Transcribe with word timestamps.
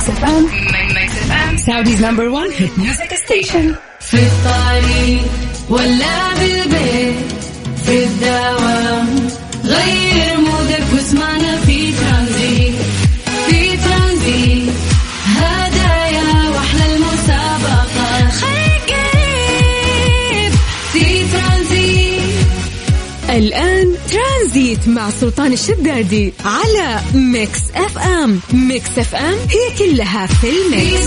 Mix 0.00 0.10
FM 0.10 0.44
Mix 0.94 1.12
FM 1.12 1.56
Saudi's 1.56 2.04
number 2.04 2.28
1 2.28 2.50
hit 2.58 2.78
music 2.78 3.14
station 3.14 3.74
في 4.00 4.16
الطريق 4.16 5.22
ولا 5.68 6.34
بالبيت 6.34 7.14
في 7.86 8.04
الدوام 8.04 9.28
غير 9.64 10.38
ترانزيت 24.70 24.88
مع 24.88 25.10
سلطان 25.10 25.52
الشدادي 25.52 26.32
على 26.44 27.00
Mix 27.14 27.60
FM. 27.74 28.40
Mix 28.52 28.98
FM 28.98 29.34
هي 29.34 29.78
كلها 29.78 30.26
في 30.26 30.46
ال 30.50 30.61
mix. 30.61 31.06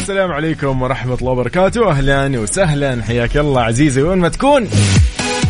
السلام 0.00 0.32
عليكم 0.32 0.82
ورحمة 0.82 1.14
الله 1.14 1.32
وبركاته. 1.32 1.90
أهلا 1.90 2.40
وسهلا. 2.40 3.02
حياك 3.02 3.36
الله 3.36 3.60
عزيزي. 3.60 4.02
وين 4.02 4.18
ما 4.18 4.28
تكون. 4.28 4.68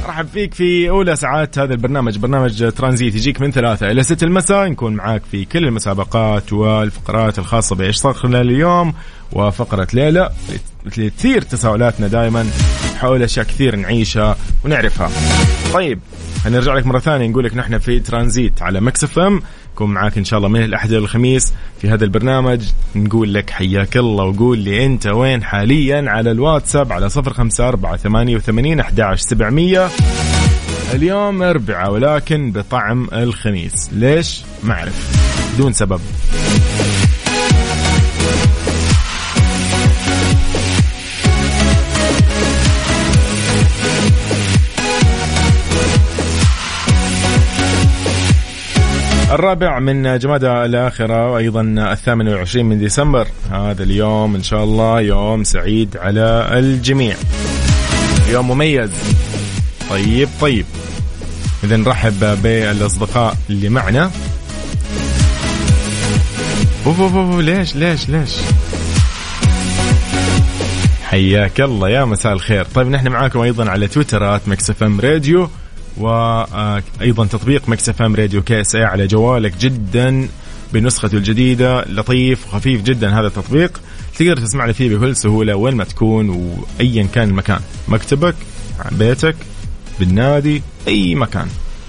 رحب 0.07 0.27
فيك 0.27 0.55
في 0.55 0.91
أولى 0.91 1.17
ساعات 1.17 1.59
هذا 1.59 1.75
البرنامج 1.75 2.19
برنامج 2.19 2.73
ترانزيت 2.73 3.15
يجيك 3.15 3.41
من 3.41 3.51
ثلاثة 3.51 3.91
إلى 3.91 4.03
ستة 4.03 4.25
المساء 4.25 4.69
نكون 4.69 4.95
معاك 4.95 5.23
في 5.31 5.45
كل 5.45 5.65
المسابقات 5.65 6.53
والفقرات 6.53 7.39
الخاصة 7.39 7.77
بإيش 7.77 7.97
صار 7.97 8.13
خلال 8.13 8.51
اليوم 8.51 8.95
وفقرة 9.33 9.89
ليلة 9.95 10.31
اللي 10.87 11.11
تثير 11.11 11.43
تساؤلاتنا 11.43 12.09
دائما 12.09 12.51
حول 12.99 13.23
أشياء 13.23 13.47
كثير 13.47 13.77
نعيشها 13.77 14.37
ونعرفها. 14.65 15.11
طيب 15.75 16.01
هنرجع 16.45 16.75
لك 16.75 16.87
مرة 16.87 16.99
ثانية 16.99 17.29
نقول 17.29 17.45
لك 17.45 17.57
نحن 17.57 17.79
في 17.79 18.01
ترانزيت 18.01 18.63
على 18.63 18.81
Mix 18.81 19.05
FM. 19.05 19.43
نكون 19.73 19.91
معاك 19.91 20.19
إن 20.19 20.25
شاء 20.25 20.39
الله 20.39 20.49
من 20.49 20.65
الأحد 20.65 20.93
الخميس 20.93 21.53
في 21.81 21.91
هذا 21.91 22.05
البرنامج. 22.05 22.63
نقول 22.97 23.35
لك 23.35 23.51
حياك 23.51 23.97
الله 23.97 24.25
وقول 24.25 24.59
لي 24.59 24.87
أنت 24.87 25.07
وين 25.07 25.43
حاليا 25.43 26.11
على 26.11 26.31
الواتساب 26.31 26.93
على 26.93 27.09
صفر 27.09 27.33
خمسة 27.33 27.69
أربعة 27.69 27.97
ثمانية 27.97 28.37
وثمانين 28.37 28.81
أحد 28.81 29.15
سبعمية. 29.15 29.89
اليوم 30.95 31.43
أربعة 31.43 31.91
ولكن 31.91 32.53
بطعم 32.53 33.09
الخميس. 33.13 33.91
ليش؟ 33.93 34.43
ما 34.63 34.75
أعرف. 34.75 35.13
دون 35.59 35.73
سبب. 35.73 36.01
الرابع 49.33 49.79
من 49.79 50.19
جمادى 50.19 50.47
الآخرة 50.47 51.31
وأيضا 51.31 51.61
الثامن 51.93 52.29
والعشرين 52.29 52.67
من 52.67 52.79
ديسمبر. 52.79 53.27
هذا 53.51 53.83
اليوم 53.83 54.35
إن 54.35 54.43
شاء 54.43 54.65
الله 54.65 55.01
يوم 55.01 55.45
سعيد 55.45 55.97
على 55.97 56.49
الجميع. 56.53 57.17
يوم 58.29 58.49
مميز. 58.49 58.91
طيب 59.91 60.29
طيب. 60.41 60.67
إذا 61.65 61.77
نرحب 61.77 62.43
بالأصدقاء 62.43 63.37
اللي 63.51 63.69
معنا. 63.69 64.11
أوف 66.87 67.01
أوف 67.01 67.15
أوف 67.15 67.41
ليش 67.41 67.77
ليش 67.77 68.09
ليش؟ 68.09 68.37
حياك 71.05 71.61
الله 71.61 71.89
يا 71.89 72.05
مساء 72.05 72.33
الخير. 72.33 72.65
طيب 72.65 72.89
نحن 72.89 73.09
معاكم 73.09 73.41
أيضا 73.41 73.71
على 73.71 73.89
تويترات 73.89 74.49
مكسف 74.49 74.83
إم 74.83 75.01
راديو. 75.01 75.49
وأيضا 75.97 77.27
تطبيق 77.27 77.69
Mix 77.69 77.89
FM 77.89 78.15
Radio 78.15 78.43
KSA 78.43 78.85
على 78.85 79.07
جوالك 79.07 79.57
جدا 79.57 80.29
بنسخته 80.73 81.17
الجديدة. 81.17 81.85
لطيف 81.85 82.47
وخفيف 82.47 82.83
جدا 82.83 83.21
هذا 83.21 83.27
التطبيق. 83.27 83.81
تقدر 84.19 84.37
تسمعنا 84.37 84.73
فيه 84.73 84.97
بكل 84.97 85.17
سهولة 85.17 85.57
وين 85.57 85.75
ما 85.75 85.85
تكون 85.85 86.29
وأيا 86.31 87.07
كان 87.15 87.29
المكان. 87.29 87.61
مكتبك 87.89 88.35
بيتك 88.93 89.37
بالنادي 90.01 90.63
أي 90.89 91.15
مكان. 91.15 91.47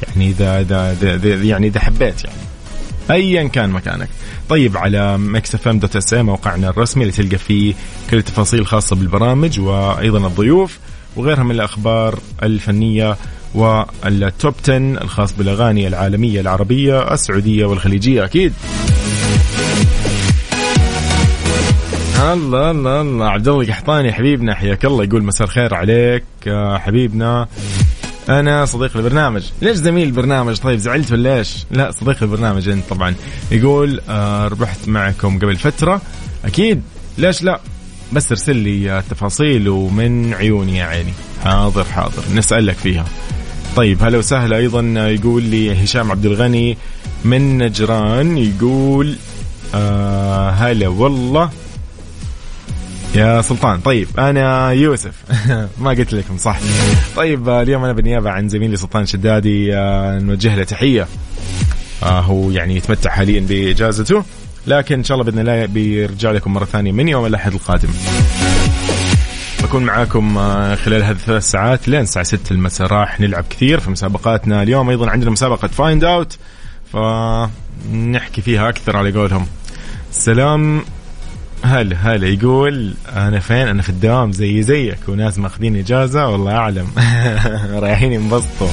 يعني 0.07 0.29
اذا 0.29 0.59
اذا 0.59 1.43
يعني 1.43 1.67
إذا 1.67 1.79
حبيت 1.79 2.23
يعني. 2.23 2.37
ايا 3.11 3.47
كان 3.47 3.69
مكانك. 3.69 4.09
طيب 4.49 4.77
على 4.77 5.17
Mix 5.17 5.55
FM 5.55 5.79
dot 5.79 5.95
SA 5.95 6.23
موقعنا 6.23 6.69
الرسمي 6.69 7.03
اللي 7.03 7.13
تلقى 7.13 7.37
فيه 7.37 7.73
كل 8.09 8.17
التفاصيل 8.17 8.59
الخاصه 8.59 8.95
بالبرامج 8.95 9.59
وأيضا 9.59 10.27
الضيوف 10.27 10.79
وغيرها 11.15 11.43
من 11.43 11.51
الأخبار 11.51 12.19
الفنية 12.43 13.17
والتوب 13.55 14.53
10 14.63 14.77
الخاص 14.77 15.33
بالأغاني 15.33 15.87
العالمية 15.87 16.41
العربية 16.41 17.13
السعودية 17.13 17.65
والخليجية 17.65 18.23
أكيد. 18.25 18.53
الله 22.33 22.71
الله 22.71 23.01
الله. 23.01 23.29
عبد 23.29 23.47
الله 23.47 23.61
القحطاني 23.61 24.13
حبيبنا 24.13 24.55
حياك 24.55 24.85
الله 24.85 25.03
يقول 25.03 25.23
مساء 25.23 25.47
الخير 25.47 25.73
عليك 25.73 26.23
حبيبنا. 26.75 27.47
أنا 28.29 28.65
صديق 28.65 28.97
البرنامج. 28.97 29.43
ليش 29.61 29.77
زميل 29.77 30.07
البرنامج؟ 30.07 30.57
طيب 30.57 30.79
زعلت 30.79 31.11
ولا 31.11 31.37
إيش 31.37 31.65
لا 31.71 31.91
صديق 31.91 32.23
البرنامج 32.23 32.69
أنت 32.69 32.83
طبعا. 32.89 33.15
يقول 33.51 34.01
آه 34.09 34.47
ربحت 34.47 34.87
معكم 34.87 35.39
قبل 35.39 35.55
فترة. 35.55 36.01
أكيد. 36.45 36.81
ليش 37.17 37.43
لا؟ 37.43 37.59
بس 38.13 38.31
ارسل 38.31 38.55
لي 38.55 38.99
التفاصيل 38.99 39.69
ومن 39.69 40.33
عيوني 40.33 40.77
يا 40.77 40.85
عيني. 40.85 41.13
حاضر 41.43 41.83
حاضر. 41.83 42.23
نسألك 42.35 42.75
فيها. 42.75 43.05
طيب 43.75 44.03
هلا 44.03 44.17
وسهلا 44.17 44.57
أيضا 44.57 44.81
يقول 45.09 45.43
لي 45.43 45.83
هشام 45.83 46.11
عبد 46.11 46.25
الغني 46.25 46.77
من 47.25 47.57
نجران 47.57 48.37
يقول 48.37 49.15
آه 49.75 50.49
هلا 50.49 50.87
والله. 50.87 51.49
يا 53.15 53.41
سلطان 53.41 53.79
طيب 53.79 54.07
أنا 54.19 54.71
يوسف. 54.71 55.13
ما 55.81 55.89
قلت 55.89 56.13
لكم 56.13 56.37
صح. 56.37 56.59
طيب 57.15 57.49
آه، 57.49 57.61
اليوم 57.61 57.83
أنا 57.83 57.93
بالنيابة 57.93 58.29
عن 58.29 58.49
زميلي 58.49 58.77
سلطان 58.77 59.05
شدادي 59.05 59.75
آه 59.75 60.19
نوجه 60.19 60.55
له 60.55 60.63
تحية. 60.63 61.07
آه 62.03 62.19
هو 62.21 62.51
يعني 62.51 62.75
يتمتع 62.75 63.09
حاليا 63.09 63.39
بإجازته 63.49 64.23
لكن 64.67 64.95
إن 64.95 65.03
شاء 65.03 65.17
الله 65.19 65.31
بإذن 65.31 65.39
الله 65.39 65.65
بيرجع 65.65 66.31
لكم 66.31 66.53
مرة 66.53 66.65
ثانية 66.65 66.91
من 66.91 67.07
يوم 67.09 67.25
الأحد 67.25 67.53
القادم. 67.53 67.89
بكون 69.63 69.83
معاكم 69.83 70.37
آه، 70.37 70.75
خلال 70.75 71.03
هذه 71.03 71.11
الثلاث 71.11 71.43
ساعات 71.43 71.87
لين 71.87 72.01
الساعة 72.01 72.25
6 72.25 72.51
المساء. 72.51 72.87
راح 72.87 73.19
نلعب 73.19 73.45
كثير 73.49 73.79
في 73.79 73.91
مسابقاتنا 73.91 74.63
اليوم. 74.63 74.89
أيضا 74.89 75.09
عندنا 75.09 75.31
مسابقة 75.31 75.67
فايند 75.67 76.03
أوت 76.03 76.37
فنحكي 76.93 78.41
فيها 78.41 78.69
أكثر 78.69 78.97
على 78.97 79.11
قولهم. 79.11 79.47
سلام. 80.11 80.83
هلا 81.63 81.95
هلا 81.95 82.27
يقول 82.27 82.93
أنا 83.15 83.39
فين؟ 83.39 83.67
أنا 83.67 83.81
في 83.81 83.89
الدوام. 83.89 84.31
زي 84.31 84.63
زيك 84.63 84.99
وناس 85.07 85.39
ماخذين 85.39 85.75
إجازة. 85.75 86.27
والله 86.27 86.51
أعلم. 86.51 86.87
رايحين 87.83 88.13
ينبسطوا. 88.13 88.69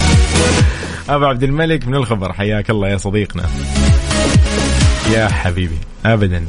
أبو 1.08 1.24
عبد 1.24 1.42
الملك 1.42 1.88
من 1.88 1.94
الخبر. 1.94 2.32
حياك 2.32 2.70
الله 2.70 2.88
يا 2.88 2.96
صديقنا. 2.96 3.42
يا 5.12 5.28
حبيبي. 5.28 5.78
ابدا. 6.06 6.44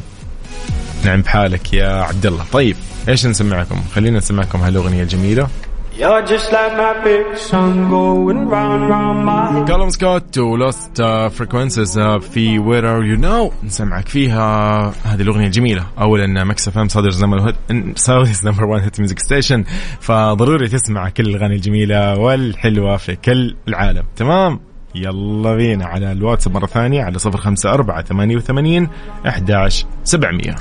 نعم 1.05 1.21
بحالك 1.21 1.73
يا 1.73 1.87
عبد 1.87 2.25
الله 2.25 2.45
طيب 2.51 2.75
إيش 3.09 3.25
نسمعكم؟ 3.25 3.81
خلينا 3.95 4.17
نسمعكم 4.17 4.59
هالأغنية 4.59 5.03
الجميلة. 5.03 5.47
You're 5.99 6.25
just 6.25 6.51
like 6.51 6.73
my 6.77 6.93
big 7.03 7.37
sun 7.37 7.89
going 7.89 8.41
round 8.49 8.89
round 8.89 9.25
my 9.25 9.51
head. 9.51 9.67
Calum 9.67 9.89
Scott 9.89 10.37
و 10.37 10.50
Lost 10.50 11.01
Frequencies 11.31 11.99
في 11.99 12.59
Where 12.59 12.97
Are 12.97 13.03
You 13.03 13.17
Now 13.17 13.51
نسمعك 13.63 14.07
فيها. 14.07 14.93
هذه 15.03 15.21
الأغنية 15.21 15.45
الجميلة. 15.45 15.85
اولا 15.99 16.43
Mix 16.43 16.67
FM 16.67 16.87
Saudi's 16.87 17.23
number 18.45 18.65
1 18.65 18.83
hit 18.83 18.99
music 18.99 19.19
station 19.19 19.63
فضروري 19.99 20.67
تسمع 20.67 21.09
كل 21.09 21.23
الأغاني 21.23 21.55
الجميلة 21.55 22.19
والحلوة 22.19 22.97
في 22.97 23.15
كل 23.15 23.55
العالم. 23.67 24.03
تمام؟ 24.15 24.59
يلا 24.95 25.55
بينا 25.55 25.85
على 25.85 26.11
الواتساب 26.11 26.53
مرة 26.53 26.65
ثانية 26.65 27.03
على 27.03 27.19
صفر 27.19 27.37
خمسة 27.37 27.73
أربعة 27.73 28.03
ثمانية 28.03 28.35
وثمانين 28.35 28.89
أحداش 29.27 29.85
سبعمية. 30.03 30.55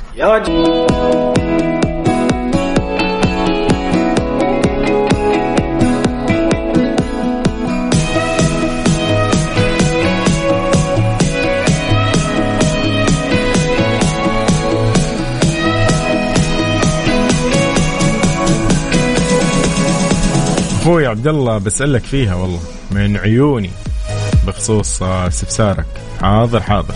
أخوي 20.80 21.06
عبد 21.06 21.26
الله 21.26 21.58
بسألك 21.58 22.02
فيها 22.02 22.34
والله 22.34 22.60
من 22.90 23.16
عيوني. 23.16 23.70
بخصوص 24.46 25.02
استفسارك. 25.02 25.86
حاضر 26.20 26.60
حاضر. 26.60 26.94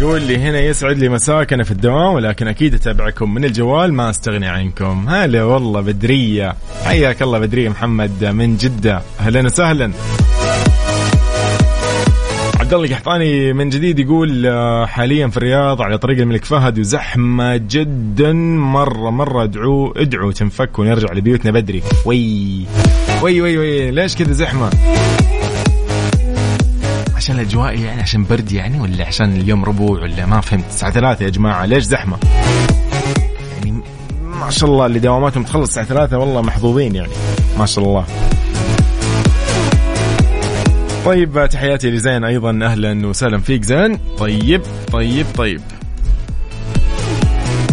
يقول 0.00 0.22
لي 0.22 0.36
هنا 0.36 0.60
يسعد 0.60 0.98
لي 0.98 1.08
مساك 1.08 1.52
أنا 1.52 1.64
في 1.64 1.70
الدوام 1.70 2.14
ولكن 2.14 2.48
أكيد 2.48 2.74
أتابعكم 2.74 3.34
من 3.34 3.44
الجوال 3.44 3.94
ما 3.94 4.10
أستغني 4.10 4.48
عنكم. 4.48 5.08
هلا 5.08 5.44
والله 5.44 5.80
بدرية. 5.80 6.54
حياك 6.84 7.22
الله 7.22 7.38
بدرية 7.38 7.68
محمد 7.68 8.24
من 8.24 8.56
جدة. 8.56 9.02
أهلا 9.20 9.40
وسهلا. 9.46 9.92
عبد 12.72 12.82
الله 12.84 12.96
القحطاني 12.96 13.52
من 13.52 13.68
جديد 13.68 13.98
يقول 13.98 14.46
آه، 14.46 14.86
حاليا 14.86 15.28
في 15.28 15.36
الرياض 15.36 15.82
على 15.82 15.98
طريق 15.98 16.18
الملك 16.18 16.44
فهد 16.44 16.78
وزحمة 16.78 17.56
جدا. 17.56 18.32
مرة 18.32 19.10
مرة 19.10 19.42
ادعوا 19.42 20.02
ادعوا 20.02 20.32
تنفك 20.32 20.78
ونرجع 20.78 21.12
لبيوتنا 21.12 21.50
بدري. 21.50 21.82
وي 22.06 22.66
ووه 23.22 23.40
ووه 23.40 23.58
ووه. 23.58 23.90
ليش 23.90 24.16
كذا 24.16 24.32
زحمة؟ 24.32 24.70
عشان 27.16 27.36
الأجواء 27.36 27.80
يعني 27.80 28.02
عشان 28.02 28.24
برد 28.24 28.52
يعني 28.52 28.80
ولا 28.80 29.06
عشان 29.06 29.32
اليوم 29.36 29.64
ربوع 29.64 30.00
ولا 30.00 30.26
ما 30.26 30.40
فهمت. 30.40 30.64
الساعة 30.68 30.92
ثلاثة 30.92 31.24
يا 31.24 31.30
جماعة. 31.30 31.66
ليش 31.66 31.84
زحمة؟ 31.84 32.16
يعني 33.58 33.82
ما 34.22 34.50
شاء 34.50 34.70
الله 34.70 34.86
اللي 34.86 34.98
دواماتهم 34.98 35.42
تخلص 35.42 35.68
الساعة 35.68 35.86
ثلاثة 35.86 36.18
والله 36.18 36.42
محظوظين 36.42 36.94
يعني. 36.94 37.12
ما 37.58 37.66
شاء 37.66 37.84
الله. 37.84 38.04
طيب 41.04 41.48
تحياتي 41.50 41.90
لزين 41.90 42.24
أيضا. 42.24 42.58
أهلا 42.62 43.06
وسهلا 43.06 43.38
فيك 43.38 43.62
زين. 43.64 43.98
طيب 44.18 44.62
طيب 44.92 45.26
طيب. 45.36 45.60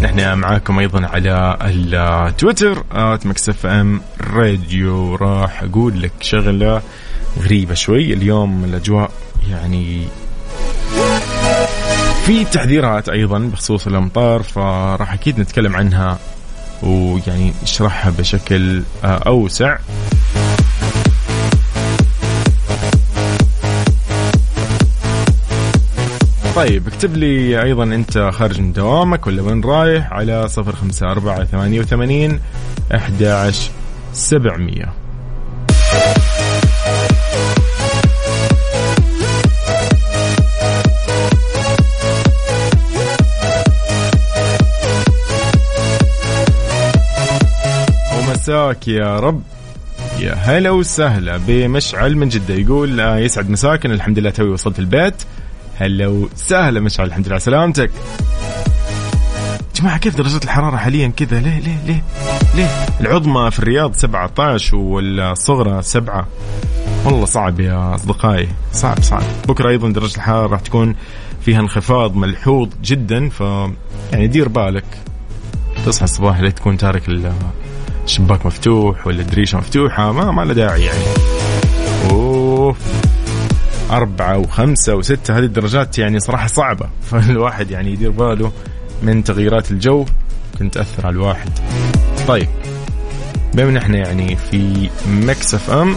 نحن 0.01 0.33
معاكم 0.33 0.79
أيضا 0.79 1.05
على 1.07 1.57
التويتر 1.63 2.83
مكسف 3.25 3.65
إم 3.65 4.01
راديو. 4.33 5.15
راح 5.15 5.63
أقول 5.63 6.01
لك 6.01 6.11
شغلة 6.21 6.81
غريبة 7.41 7.73
شوي. 7.73 8.13
اليوم 8.13 8.63
الأجواء 8.63 9.11
يعني 9.51 10.07
في 12.25 12.45
تحذيرات 12.45 13.09
أيضا 13.09 13.39
بخصوص 13.39 13.87
الأمطار 13.87 14.43
فراح 14.43 15.13
أكيد 15.13 15.39
نتكلم 15.39 15.75
عنها 15.75 16.19
ويعني 16.83 17.53
نشرحها 17.63 18.11
بشكل 18.11 18.83
أوسع. 19.03 19.77
طيب 26.59 26.87
اكتب 26.87 27.17
لي 27.17 27.63
أيضا 27.63 27.83
أنت 27.83 28.29
خارج 28.33 28.61
من 28.61 28.73
دوامك 28.73 29.27
ولا 29.27 29.41
وين 29.41 29.61
رايح 29.61 30.13
على 30.13 30.47
صفر 30.47 30.75
خمسة 30.75 31.11
أربعة 31.11 31.45
ثمانية 31.45 31.79
وثمانين 31.79 32.39
أحد 32.95 33.51
سبعمية. 34.13 34.93
ومساك 48.17 48.87
يا 48.87 49.19
رب. 49.19 49.41
يا 50.19 50.33
هلا 50.33 50.69
وسهلا 50.69 51.37
بمشعل 51.47 52.15
من 52.15 52.29
جدة 52.29 52.53
يقول 52.53 52.99
آه، 52.99 53.17
يسعد 53.17 53.49
مساكن 53.49 53.91
الحمد 53.91 54.19
لله 54.19 54.29
توي 54.29 54.49
وصلت 54.49 54.79
البيت. 54.79 55.23
هلا 55.79 56.07
وسهلا 56.07 56.79
مشعل 56.79 57.07
الحمد 57.07 57.25
لله 57.25 57.33
على 57.33 57.39
سلامتك. 57.39 57.91
جماعة 59.75 59.97
كيف 59.97 60.15
درجة 60.15 60.39
الحرارة 60.43 60.77
حاليا 60.77 61.07
كذا؟ 61.07 61.39
ليه 61.39 61.59
ليه 61.59 61.77
ليه؟ 61.85 62.03
ليه؟ 62.55 62.67
العظمى 63.01 63.51
في 63.51 63.59
الرياض 63.59 63.93
17 63.95 64.77
والصغرى 64.77 65.81
7 65.81 66.27
والله 67.05 67.25
صعب 67.25 67.59
يا 67.59 67.95
أصدقائي 67.95 68.47
صعب 68.73 69.01
صعب. 69.01 69.23
بكرة 69.47 69.69
أيضا 69.69 69.89
درجة 69.89 70.15
الحرارة 70.15 70.47
راح 70.47 70.59
تكون 70.59 70.95
فيها 71.41 71.59
انخفاض 71.59 72.15
ملحوظ 72.15 72.69
جدا 72.83 73.29
ف 73.29 73.39
يعني 74.11 74.27
دير 74.27 74.47
بالك. 74.47 74.85
تصحى 75.85 76.03
الصباح 76.03 76.39
لا 76.39 76.49
تكون 76.49 76.77
تارك 76.77 77.03
الشباك 78.05 78.45
مفتوح 78.45 79.07
ولا 79.07 79.21
الدريشة 79.21 79.57
مفتوحة؟ 79.57 80.11
ما 80.11 80.31
ما 80.31 80.41
له 80.41 80.53
داعي 80.53 80.83
يعني. 80.83 81.03
أوه. 82.11 82.75
أربعة 83.91 84.37
وخمسة 84.37 84.95
وستة 84.95 85.37
هذه 85.37 85.43
الدرجات 85.43 85.97
يعني 85.97 86.19
صراحة 86.19 86.47
صعبة. 86.47 86.89
فالواحد 87.11 87.71
يعني 87.71 87.91
يدير 87.91 88.11
باله 88.11 88.51
من 89.03 89.23
تغييرات 89.23 89.71
الجو. 89.71 90.05
كنت 90.59 90.73
تأثر 90.73 91.07
على 91.07 91.13
الواحد. 91.13 91.49
طيب 92.27 92.47
بما 93.53 93.77
إحنا 93.77 93.97
يعني 93.97 94.35
في 94.35 94.89
Mix 95.07 95.53
FM 95.53 95.95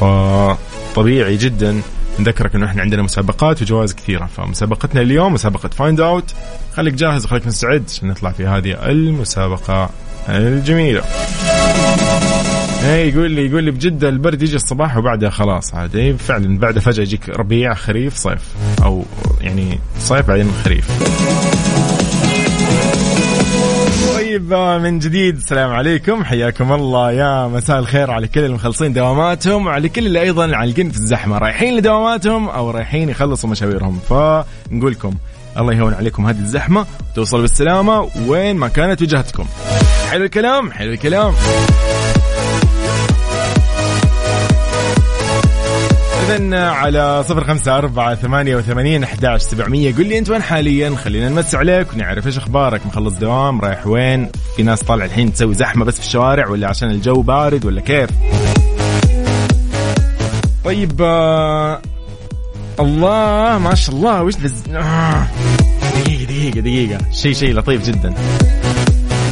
فطبيعي 0.00 1.36
جدا 1.36 1.82
نذكرك 2.18 2.54
إنه 2.54 2.66
إحنا 2.66 2.82
عندنا 2.82 3.02
مسابقات 3.02 3.62
وجوائز 3.62 3.94
كثيرة. 3.94 4.26
فمسابقتنا 4.26 5.00
اليوم 5.00 5.32
مسابقة 5.32 5.68
Find 5.68 6.00
Out 6.00 6.34
خليك 6.74 6.94
جاهز 6.94 7.24
وخليك 7.24 7.46
مستعد 7.46 7.84
عشان 7.88 8.08
نطلع 8.08 8.30
في 8.30 8.46
هذه 8.46 8.90
المسابقة 8.90 9.90
الجميلة. 10.28 11.02
إيه 12.84 13.14
يقول 13.14 13.30
لي 13.30 13.46
يقول 13.46 13.64
لي 13.64 13.70
بجدة 13.70 14.08
البرد 14.08 14.42
يجي 14.42 14.56
الصباح 14.56 14.96
وبعدها 14.96 15.30
خلاص 15.30 15.74
عاد. 15.74 15.96
إيه 15.96 16.16
فعلا 16.16 16.58
بعدها 16.58 16.80
فجأة 16.80 17.02
يجيك 17.02 17.28
ربيع 17.28 17.74
خريف 17.74 18.16
صيف. 18.16 18.42
أو 18.82 19.04
يعني 19.40 19.78
صيف 19.98 20.28
بعدين 20.28 20.52
خريف. 20.64 20.88
طيب 24.14 24.54
من 24.54 24.98
جديد 24.98 25.36
السلام 25.36 25.70
عليكم. 25.70 26.24
حياكم 26.24 26.72
الله. 26.72 27.12
يا 27.12 27.46
مساء 27.48 27.78
الخير 27.78 28.10
على 28.10 28.28
كل 28.28 28.44
المخلصين 28.44 28.92
دواماتهم 28.92 29.66
وعلى 29.66 29.88
كل 29.88 30.06
اللي 30.06 30.20
أيضا 30.20 30.56
عالقين 30.56 30.90
في 30.90 30.96
الزحمة. 30.98 31.38
رايحين 31.38 31.76
لدواماتهم 31.76 32.48
أو 32.48 32.70
رايحين 32.70 33.08
يخلصوا 33.08 33.50
مشاويرهم. 33.50 33.98
فنقول 34.08 34.92
لكم 34.92 35.14
الله 35.58 35.72
يهون 35.72 35.94
عليكم 35.94 36.26
هذه 36.26 36.38
الزحمة 36.38 36.86
وتوصل 37.12 37.40
بالسلامة 37.40 38.10
وين 38.26 38.56
ما 38.56 38.68
كانت 38.68 39.02
وجهتكم. 39.02 39.44
حلو 40.10 40.24
الكلام 40.24 40.72
حلو 40.72 40.92
الكلام. 40.92 41.34
إذا 46.36 46.68
على 46.68 47.24
صفر 47.28 47.44
خمسة 47.44 47.78
أربعة 47.78 48.14
ثمانية 48.14 48.56
وثمانين 48.56 49.02
أحداش 49.02 49.40
سبعمية. 49.42 49.94
قل 49.94 50.06
لي 50.06 50.18
أنت 50.18 50.30
وين 50.30 50.42
حاليا؟ 50.42 50.96
خلينا 50.96 51.28
نمس 51.28 51.54
عليك 51.54 51.92
ونعرف 51.92 52.26
إيش 52.26 52.38
أخبارك. 52.38 52.86
مخلص 52.86 53.14
دوام 53.14 53.60
رايح 53.60 53.86
وين؟ 53.86 54.28
في 54.56 54.62
ناس 54.62 54.82
طالع 54.82 55.04
الحين 55.04 55.32
تسوي 55.32 55.54
زحمة 55.54 55.84
بس 55.84 56.00
في 56.00 56.06
الشوارع 56.06 56.48
ولا 56.48 56.68
عشان 56.68 56.90
الجو 56.90 57.22
بارد 57.22 57.64
ولا 57.64 57.80
كيف؟ 57.80 58.10
طيب 60.64 61.02
آه 61.02 61.80
الله 62.80 63.58
ما 63.58 63.74
شاء 63.74 63.94
الله 63.96 64.22
وش 64.22 64.36
بز... 64.36 64.62
آه. 64.74 65.26
دقيقة 65.94 66.24
دقيقة 66.24 66.60
دقيقة. 66.60 66.98
شيء 67.10 67.34
شيء 67.34 67.54
لطيف 67.54 67.86
جدا. 67.86 68.14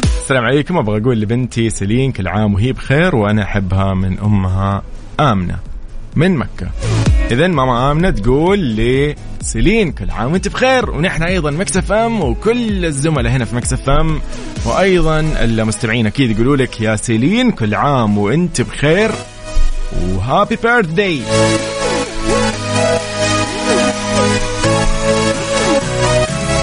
السلام 0.03 0.45
عليكم. 0.45 0.77
أبغى 0.77 1.01
أقول 1.01 1.21
لبنتي 1.21 1.69
سلين 1.69 2.11
كل 2.11 2.27
عام 2.27 2.53
وهي 2.53 2.71
بخير 2.73 3.15
وأنا 3.15 3.43
أحبها 3.43 3.93
من 3.93 4.19
أمها 4.19 4.83
آمنة. 5.19 5.70
من 6.15 6.37
مكة. 6.37 6.69
إذا 7.31 7.47
ماما 7.47 7.91
آمنة 7.91 8.09
تقول 8.09 8.59
لسيلين 8.75 9.91
كل 9.91 10.11
عام 10.11 10.31
وأنت 10.31 10.47
بخير. 10.47 10.89
ونحن 10.89 11.23
أيضا 11.23 11.51
Mix 11.51 11.91
FM 11.91 12.21
وكل 12.21 12.85
الزملاء 12.85 13.31
هنا 13.31 13.45
في 13.45 13.55
Mix 13.55 13.89
FM. 13.89 14.21
وأيضا 14.65 15.19
المستمعين 15.19 16.05
أكيد 16.05 16.31
يقولوا 16.31 16.55
لك 16.55 16.81
يا 16.81 16.95
سيلين 16.95 17.51
كل 17.51 17.73
عام 17.75 18.17
وأنت 18.17 18.61
بخير. 18.61 19.11
و 20.09 20.55
happy 20.63 20.85
birthday 20.85 21.21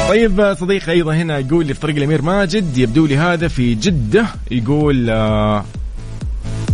طيب 0.08 0.54
صديق 0.60 0.88
أيضا 0.88 1.14
هنا 1.14 1.38
يقول 1.38 1.66
لي 1.66 1.74
في 1.74 1.80
طريق 1.80 1.96
الأمير 1.96 2.22
ماجد 2.22 2.78
يبدو 2.78 3.06
لي 3.06 3.16
هذا 3.16 3.48
في 3.48 3.74
جدة 3.74 4.26
يقول 4.50 5.10
آه، 5.10 5.64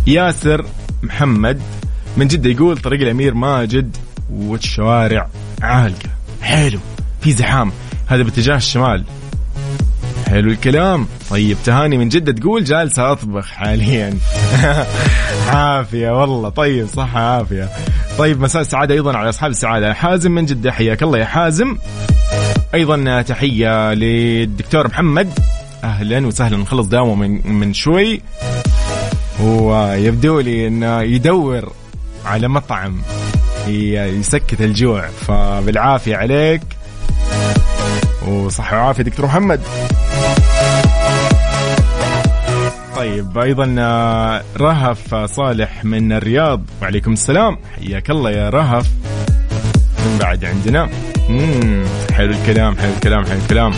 ياسر 0.07 0.65
محمد. 1.03 1.61
من 2.17 2.27
جدة 2.27 2.49
يقول 2.49 2.77
طريق 2.77 3.01
الأمير 3.01 3.33
ماجد 3.33 3.97
والشوارع 4.33 5.27
عالقة. 5.61 6.09
حلو. 6.41 6.79
في 7.21 7.31
زحام. 7.31 7.71
هذا 8.07 8.23
باتجاه 8.23 8.55
الشمال. 8.55 9.03
حلو 10.27 10.51
الكلام. 10.51 11.07
طيب 11.29 11.57
تهاني 11.65 11.97
من 11.97 12.09
جدة 12.09 12.31
تقول 12.31 12.63
جالسة 12.63 13.11
أطبخ 13.11 13.47
حاليا. 13.47 14.17
عافية 15.47 16.21
والله. 16.21 16.49
طيب 16.49 16.87
صح 16.87 17.15
عافية. 17.15 17.69
طيب 18.17 18.41
مساء 18.41 18.61
السعادة 18.61 18.93
أيضا 18.93 19.17
على 19.17 19.29
أصحاب 19.29 19.51
السعادة. 19.51 19.93
حازم 19.93 20.31
من 20.31 20.45
جدة 20.45 20.71
حياك 20.71 21.03
الله 21.03 21.17
يا 21.17 21.25
حازم. 21.25 21.77
أيضا 22.73 23.21
تحية 23.21 23.93
للدكتور 23.93 24.87
محمد. 24.87 25.39
أهلا 25.83 26.27
وسهلا. 26.27 26.57
نخلص 26.57 26.87
دامه 26.87 27.15
من, 27.15 27.53
من 27.53 27.73
شوي. 27.73 28.21
ويبدو 29.39 30.39
لي 30.39 30.67
إنه 30.67 31.01
يدور 31.01 31.71
على 32.25 32.47
مطعم 32.47 33.01
يسكت 33.67 34.61
الجوع. 34.61 35.07
فبالعافية 35.07 36.15
عليك. 36.15 36.61
وصحة 38.27 38.77
وعافية 38.77 39.03
دكتور 39.03 39.25
محمد. 39.25 39.61
طيب 42.95 43.37
أيضا 43.37 43.75
آه، 43.79 44.43
رهف 44.57 45.15
صالح 45.15 45.85
من 45.85 46.11
الرياض. 46.11 46.61
وعليكم 46.81 47.13
السلام. 47.13 47.57
حياك 47.75 48.09
الله 48.09 48.31
يا 48.31 48.49
رهف. 48.49 48.87
من 50.05 50.17
بعد 50.21 50.45
عندنا. 50.45 50.89
حلو 52.13 52.33
الكلام 52.33 52.77
حلو 52.77 52.91
الكلام 52.93 53.25
حلو 53.25 53.37
الكلام. 53.37 53.73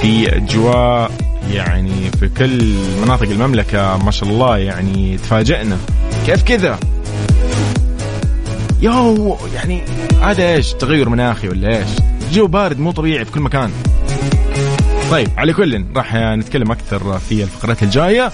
في 0.00 0.36
أجواء 0.36 1.10
يعني 1.50 2.10
في 2.10 2.28
كل 2.28 2.74
مناطق 3.02 3.28
المملكة 3.28 3.96
ما 3.96 4.10
شاء 4.10 4.28
الله 4.28 4.58
يعني 4.58 5.16
تفاجئنا. 5.16 5.78
كيف 6.26 6.42
كذا؟ 6.42 6.78
يو 8.80 9.38
يعني 9.54 9.82
هذا 10.22 10.54
إيش؟ 10.54 10.72
تغير 10.72 11.08
مناخي 11.08 11.48
ولا 11.48 11.78
إيش؟ 11.78 11.88
جو 12.32 12.46
بارد 12.46 12.78
مو 12.78 12.90
طبيعي 12.90 13.24
في 13.24 13.32
كل 13.32 13.40
مكان. 13.40 13.70
طيب 15.10 15.28
على 15.36 15.52
كل 15.52 15.84
راح 15.96 16.14
نتكلم 16.14 16.70
أكثر 16.70 17.18
في 17.18 17.42
الفقرات 17.42 17.82
الجاية. 17.82 18.32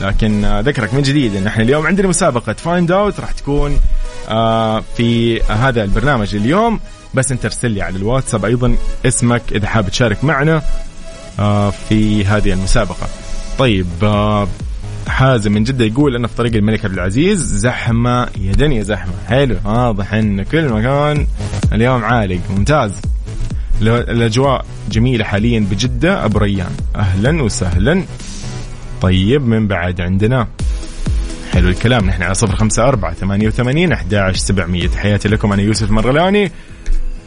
لكن 0.00 0.60
ذكرك 0.60 0.94
من 0.94 1.02
جديد 1.02 1.36
إن 1.36 1.46
إحنا 1.46 1.62
اليوم 1.62 1.86
عندنا 1.86 2.08
مسابقة 2.08 2.52
Find 2.52 2.90
Out 2.90 3.20
راح 3.20 3.32
تكون 3.32 3.80
آه، 4.28 4.82
في 4.96 5.42
هذا 5.42 5.84
البرنامج 5.84 6.34
اليوم. 6.34 6.80
بس 7.14 7.32
أنت 7.32 7.44
ارسل 7.44 7.70
لي 7.70 7.82
على 7.82 7.96
الواتساب 7.96 8.44
أيضا 8.44 8.76
اسمك 9.06 9.42
إذا 9.52 9.66
حاب 9.66 9.88
تشارك 9.88 10.24
معنا 10.24 10.62
آه، 11.38 11.72
في 11.88 12.24
هذه 12.24 12.52
المسابقة. 12.52 13.08
طيب 13.58 13.86
آه، 14.02 14.48
حازم 15.08 15.52
من 15.52 15.64
جدة 15.64 15.84
يقول 15.84 16.16
أنا 16.16 16.28
في 16.28 16.36
طريق 16.36 16.54
الملك 16.54 16.84
عبد 16.84 16.94
العزيز 16.94 17.40
زحمة 17.54 18.28
يا 18.40 18.52
دنيا 18.52 18.82
زحمة. 18.82 19.12
حلو 19.28 19.56
واضح 19.64 20.14
أن 20.14 20.42
كل 20.42 20.68
مكان 20.68 21.26
اليوم 21.72 22.04
عالق 22.04 22.40
ممتاز. 22.50 22.92
الأجواء 23.82 24.64
جميلة 24.90 25.24
حاليا 25.24 25.60
بجدة. 25.70 26.24
أبو 26.24 26.38
ريان 26.38 26.70
أهلا 26.96 27.42
وسهلا. 27.42 28.02
طيب 29.00 29.42
من 29.46 29.66
بعد 29.66 30.00
عندنا؟ 30.00 30.48
حلو 31.52 31.68
الكلام. 31.68 32.06
نحن 32.06 32.22
على 32.22 32.34
صفر 32.34 32.56
خمسة 32.56 32.82
أربعة 32.88 33.14
ثمانية 33.14 33.48
وثمانين 33.48 33.92
أحد 33.92 34.30
سبعمية. 34.34 34.88
تحياتي 34.88 35.28
لكم 35.28 35.52
أنا 35.52 35.62
يوسف 35.62 35.90
مرغلاني. 35.90 36.50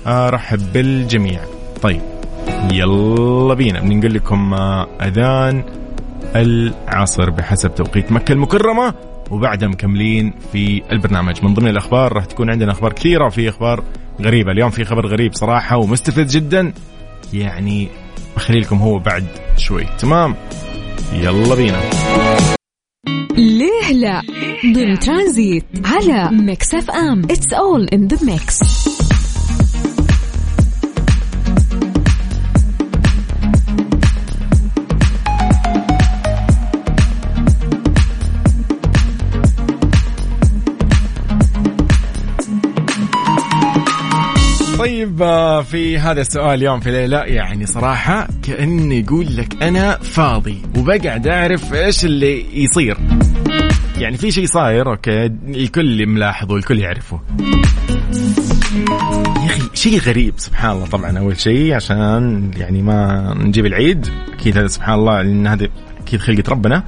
أرحب 0.07 0.73
بالجميع. 0.73 1.41
طيب 1.81 2.01
يلا 2.71 3.53
بينا. 3.53 3.79
بنقول 3.79 4.13
لكم 4.13 4.53
أذان. 5.01 5.63
العصر 6.35 7.29
بحسب 7.29 7.75
توقيت 7.75 8.11
مكة 8.11 8.31
المكرمة. 8.31 8.93
وبعدها 9.31 9.69
مكملين 9.69 10.33
في 10.51 10.81
البرنامج. 10.91 11.43
من 11.43 11.53
ضمن 11.53 11.67
الأخبار 11.67 12.13
راح 12.13 12.25
تكون 12.25 12.49
عندنا 12.49 12.71
أخبار 12.71 12.93
كثيرة 12.93 13.25
وفي 13.25 13.49
أخبار 13.49 13.83
غريبة. 14.21 14.51
اليوم 14.51 14.69
في 14.69 14.85
خبر 14.85 15.07
غريب 15.07 15.33
صراحة 15.33 15.77
ومستفز 15.77 16.35
جدا. 16.35 16.73
يعني 17.33 17.87
بخلي 18.35 18.59
لكم 18.59 18.77
هو 18.77 18.99
بعد 18.99 19.25
شوي. 19.57 19.85
تمام؟ 19.99 20.35
يلا 21.13 21.55
بينا. 21.55 21.79
ليه 23.37 23.91
لا؟ 23.93 24.21
ضمن 24.73 24.99
ترانزيت 24.99 25.65
على 25.85 26.29
Mix 26.31 26.73
FM. 26.73 27.23
It's 27.23 27.53
all 27.53 27.87
in 27.93 28.07
the 28.07 28.25
mix 28.25 28.88
طيب 44.79 45.21
آه، 45.21 45.61
في 45.61 45.97
هذا 45.97 46.21
السؤال 46.21 46.53
اليوم 46.53 46.79
في 46.79 46.91
ليلى 46.91 47.17
يعني 47.17 47.65
صراحة 47.65 48.27
كأني 48.43 48.99
يقول 48.99 49.37
لك 49.37 49.63
أنا 49.63 49.97
فاضي 49.97 50.61
وبقعد 50.77 51.27
أعرف 51.27 51.73
إيش 51.73 52.05
اللي 52.05 52.63
يصير. 52.63 52.97
يعني 53.97 54.17
في 54.17 54.31
شيء 54.31 54.45
صاير 54.45 54.91
أوكي 54.91 55.25
الكل 55.47 56.05
ملاحظه 56.05 56.55
الكل 56.55 56.79
يعرفه. 56.79 57.19
يا 59.37 59.45
أخي 59.45 59.69
شيء 59.73 59.99
غريب 59.99 60.33
سبحان 60.37 60.71
الله 60.71 60.85
طبعا 60.85 61.19
أول 61.19 61.39
شيء 61.39 61.73
عشان 61.73 62.51
يعني 62.57 62.81
ما 62.81 63.33
نجيب 63.39 63.65
العيد 63.65 64.07
أكيد 64.33 64.57
هذا 64.57 64.67
سبحان 64.67 64.99
الله 64.99 65.21
لأن 65.21 65.47
هذا 65.47 65.67
أكيد 66.01 66.19
خلقة 66.19 66.43
ربنا. 66.49 66.83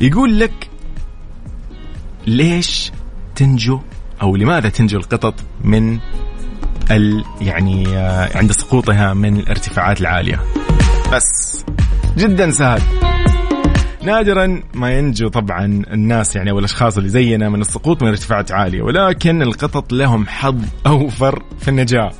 يقول 0.00 0.38
لك 0.40 0.70
ليش 2.26 2.92
تنجو 3.36 3.80
أو 4.22 4.36
لماذا 4.36 4.68
تنجو 4.68 4.98
القطط 4.98 5.34
من 5.64 5.98
يعني 7.40 7.88
آه، 7.88 8.38
عند 8.38 8.52
سقوطها 8.52 9.14
من 9.14 9.36
الارتفاعات 9.36 10.00
العالية 10.00 10.40
بس 11.12 11.64
جدا 12.16 12.50
سهل 12.50 12.82
نادرا 14.02 14.62
ما 14.74 14.90
ينجو 14.90 15.28
طبعا 15.28 15.64
الناس 15.92 16.36
يعني 16.36 16.50
أو 16.50 16.58
الأشخاص 16.58 16.96
اللي 16.96 17.08
زينا 17.08 17.48
من 17.48 17.60
السقوط 17.60 18.02
من 18.02 18.08
ارتفاعات 18.08 18.52
عالية 18.52 18.82
ولكن 18.82 19.42
القطط 19.42 19.92
لهم 19.92 20.26
حظ 20.26 20.64
أوفر 20.86 21.42
في 21.60 21.68
النجاة. 21.68 22.10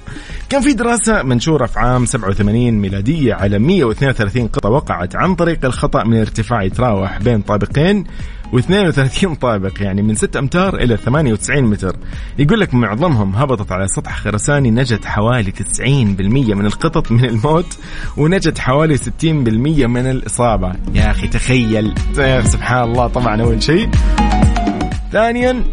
كان 0.49 0.61
في 0.61 0.73
دراسة 0.73 1.23
منشورة 1.23 1.67
في 1.67 1.79
عام 1.79 2.07
87 2.07 2.71
ميلادية 2.71 3.35
على 3.35 3.59
132 3.59 4.49
قطة 4.49 4.69
وقعت 4.69 5.17
عن 5.17 5.35
طريق 5.35 5.65
الخطأ 5.65 6.05
من 6.05 6.21
ارتفاع 6.21 6.63
يتراوح 6.63 7.19
بين 7.19 7.41
طابقين 7.41 8.05
و32 8.53 9.35
طابق 9.35 9.73
يعني 9.83 10.03
من 10.03 10.15
6 10.15 10.39
أمتار 10.39 10.77
إلى 10.77 10.97
98 10.97 11.65
متر. 11.65 11.97
يقول 12.39 12.61
لك 12.61 12.75
معظمهم 12.75 13.37
هبطت 13.37 13.73
على 13.73 13.89
سطح 13.89 14.17
خرساني 14.17 14.71
نجت 14.71 15.05
حوالي 15.05 15.53
90% 15.53 15.83
من 16.55 16.67
القطط 16.67 17.13
من 17.13 17.25
الموت 17.25 17.79
ونجت 18.17 18.59
حوالي 18.59 18.97
60% 18.97 19.03
من 19.87 20.07
الإصابة. 20.07 20.73
يا 20.95 21.11
أخي 21.11 21.29
تخيل. 21.29 21.95
سبحان 22.45 22.83
الله 22.83 23.07
طبعا 23.07 23.43
أول 23.43 23.63
شيء. 23.63 23.91
ثانيا 25.13 25.65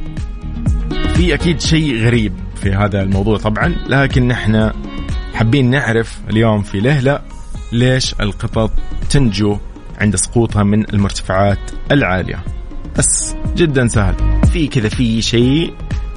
في 1.15 1.34
أكيد 1.34 1.62
شيء 1.62 1.98
غريب 2.05 2.34
في 2.55 2.72
هذا 2.72 3.01
الموضوع 3.01 3.38
طبعا 3.38 3.75
لكن 3.88 4.27
نحن 4.27 4.72
حابين 5.34 5.69
نعرف 5.69 6.19
اليوم 6.29 6.62
في 6.62 6.79
لهلة 6.79 7.19
ليش 7.72 8.15
القطط 8.22 8.72
تنجو 9.10 9.57
عند 10.01 10.15
سقوطها 10.15 10.63
من 10.63 10.89
المرتفعات 10.89 11.60
العالية. 11.91 12.43
بس 12.98 13.36
جدا 13.56 13.88
سهل. 13.88 14.16
في 14.54 14.68
كذا 14.68 14.89
في 14.89 15.22
شيء 15.22 15.74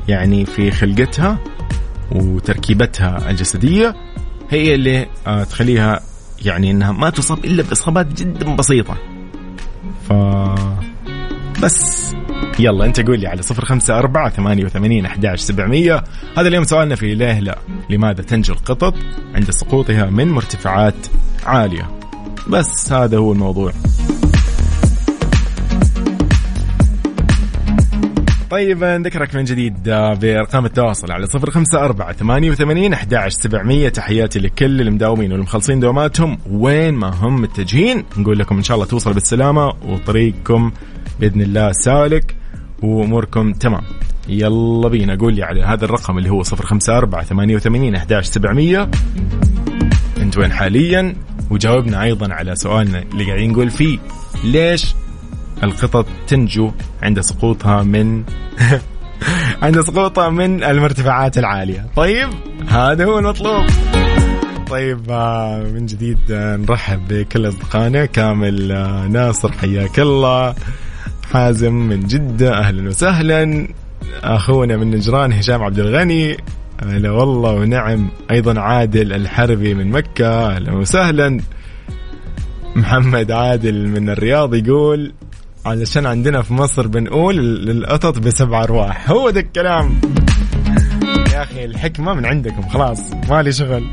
يعني 0.09 0.47
في 0.47 0.71
خلقتها 0.71 1.39
وتركيبتها 2.13 3.31
الجسدية 3.31 3.97
هي 4.51 4.75
اللي 4.75 5.07
آه، 5.27 5.45
تخليها 5.45 6.01
يعني 6.45 6.71
إنها 6.71 6.93
ما 6.93 7.11
تصاب 7.11 7.45
إلا 7.45 7.63
بإصابات 7.63 8.23
جدا 8.23 8.57
بسيطة. 8.57 8.97
ف 10.09 10.13
بس. 11.63 12.11
يلا 12.59 12.85
أنت 12.85 13.01
قول 13.01 13.21
لي 13.21 13.27
على 13.27 13.43
صفر 13.43 13.65
خمسة 13.65 13.99
أربعة 13.99 14.31
ثمانية 14.31 14.65
وثمانين 14.65 15.07
أحداش 15.07 15.41
سبعمية. 15.41 16.05
هذا 16.39 16.49
اليوم 16.49 16.65
سؤالنا 16.65 16.95
في 16.95 17.15
ليه 17.15 17.41
لا 17.41 17.59
لماذا 17.91 18.23
تنجو 18.23 18.55
القطط 18.55 18.95
عند 19.35 19.51
سقوطها 19.51 20.07
من 20.07 20.29
مرتفعات 20.29 21.07
عالية؟ 21.47 21.91
بس 22.49 22.93
هذا 22.93 23.19
هو 23.19 23.33
الموضوع. 23.33 23.73
طيب 28.51 28.85
نذكرك 28.85 29.35
من 29.35 29.45
جديد 29.45 29.83
بارقام 30.21 30.67
التواصل 30.67 31.13
على 31.13 31.27
صفر 31.27 31.51
خمسة 31.51 31.85
أربعة 31.85 32.13
ثمانية 32.13 32.51
وثمانين 32.51 32.93
أحداش 32.93 33.33
سبعمية 33.33 33.89
تحياتي 33.89 34.39
لكل 34.39 34.81
المداومين 34.81 35.33
والمخلصين 35.33 35.81
دواماتهم 35.81 36.39
وين 36.51 36.95
ما 36.95 37.09
هم 37.09 37.41
متجهين. 37.41 38.05
نقول 38.17 38.39
لكم 38.39 38.57
إن 38.57 38.63
شاء 38.63 38.75
الله 38.75 38.87
توصل 38.87 39.13
بالسلامة 39.13 39.73
وطريقكم 39.89 40.73
بإذن 41.21 41.41
الله 41.41 41.73
سالك 41.73 42.37
وأموركم 42.83 43.53
تمام. 43.53 43.83
يلا 44.29 44.89
بينا 44.89 45.15
قول 45.15 45.35
لي 45.35 45.43
على 45.43 45.63
هذا 45.63 45.85
الرقم 45.85 46.19
اللي 46.19 46.31
هو 46.31 46.43
صفر 46.43 46.67
خمسة 46.67 46.99
أربعة 46.99 47.25
ثمانية 47.25 47.57
وثمانين 47.57 47.95
أحداش 47.95 48.27
سبعمية. 48.27 48.91
أنت 50.21 50.39
وين 50.39 50.53
حاليا؟ 50.53 51.15
وجاوبنا 51.51 52.03
أيضا 52.03 52.35
على 52.35 52.57
سؤالنا 52.57 53.03
اللي 53.13 53.25
قاعدين 53.25 53.51
نقول 53.51 53.71
فيه 53.71 53.99
ليش 54.45 54.95
القطط 55.63 56.07
تنجو 56.27 56.71
عند 57.03 57.21
سقوطها 57.21 57.83
من 57.83 58.23
عند 59.63 59.81
سقوطها 59.81 60.29
من 60.29 60.65
المرتفعات 60.65 61.39
العالية. 61.39 61.87
طيب 61.97 62.29
هذا 62.69 63.05
هو 63.05 63.19
المطلوب. 63.19 63.67
طيب 64.71 65.01
آه، 65.11 65.63
من 65.63 65.87
جديد 65.87 66.19
آه، 66.31 66.57
نرحب 66.57 67.01
بكل 67.09 67.49
أصدقائنا. 67.49 68.05
كامل 68.07 68.73
آه، 68.73 69.07
ناصر 69.07 69.53
حياك 69.53 69.99
الله. 69.99 70.55
حازم 71.33 71.73
من 71.73 72.01
جدة 72.01 72.59
أهلا 72.59 72.89
وسهلا. 72.89 73.69
أخونا 74.25 74.77
من 74.77 74.91
نجران 74.91 75.33
هشام 75.33 75.63
عبد 75.63 75.79
الغني. 75.79 76.37
هلا 76.83 77.11
والله 77.11 77.53
ونعم. 77.53 78.11
أيضا 78.31 78.61
عادل 78.61 79.13
الحربي 79.13 79.75
من 79.75 79.91
مكة. 79.91 80.57
أهلا 80.57 80.73
وسهلا. 80.73 81.41
محمد 82.77 83.31
عادل 83.31 83.89
من 83.89 84.11
الرياض 84.11 84.55
يقول 84.55 85.13
علشان 85.67 86.07
عندنا 86.07 86.43
في 86.43 86.55
مصر 86.55 86.87
بنقول 86.87 87.37
للقطط 87.37 88.19
بسبع 88.19 88.63
أرواح. 88.63 89.11
هو 89.11 89.31
ده 89.31 89.41
الكلام. 89.41 90.01
يا 91.33 91.43
أخي 91.43 91.65
الحكمة 91.65 92.15
من 92.15 92.27
عندكم 92.27 92.69
خلاص 92.69 93.01
مالي 93.31 93.53
شغل. 93.53 93.85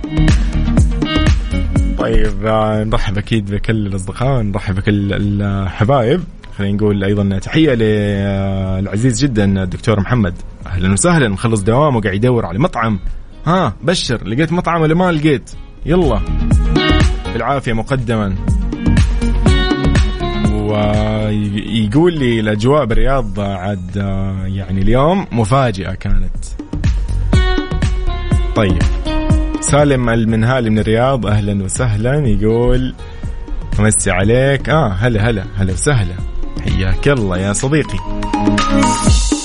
طيب 1.98 2.46
آه، 2.46 2.84
نرحب 2.84 3.18
أكيد 3.18 3.52
بكل 3.52 3.88
الأصدقاء 3.88 4.42
نرحب 4.42 4.76
بكل 4.76 5.14
الحبايب. 5.14 6.24
خلينا 6.58 6.78
نقول 6.78 7.04
أيضا 7.04 7.40
تحية 7.40 7.74
للعزيز 7.74 9.24
جدا 9.24 9.64
الدكتور 9.64 10.00
محمد. 10.00 10.34
أهلا 10.66 10.94
وسهلا 10.94 11.30
مخلص 11.30 11.62
دوام 11.62 11.96
وقاعد 11.96 12.16
يدور 12.16 12.46
على 12.46 12.60
مطعم. 12.60 13.00
ها 13.46 13.74
بشر 13.84 14.28
لقيت 14.28 14.52
مطعم 14.52 14.82
ولا 14.82 14.96
ما 14.96 15.12
لقيت؟ 15.12 15.52
يلا. 15.86 16.22
بالعافية 17.34 17.74
مقدما. 17.74 18.36
ويقول 20.68 22.14
لي 22.14 22.40
الاجواء 22.40 22.86
بالرياض 22.86 23.40
عاد 23.40 23.96
يعني 24.46 24.82
اليوم 24.82 25.26
مفاجئه 25.32 25.94
كانت. 25.94 26.36
طيب. 28.56 28.82
سالم 29.62 30.10
المنهالي 30.10 30.70
من 30.70 30.80
الرياض 30.80 31.26
أهلا 31.26 31.64
وسهلا 31.64 32.28
يقول 32.28 32.96
أمسي 33.80 34.12
عليك. 34.12 34.70
آه 34.70 34.88
هلا 34.88 35.30
هلا 35.30 35.44
هلا 35.58 35.74
وسهلا. 35.74 36.14
حياك 36.62 37.08
الله 37.08 37.38
يا 37.38 37.54
صديقي. 37.54 37.98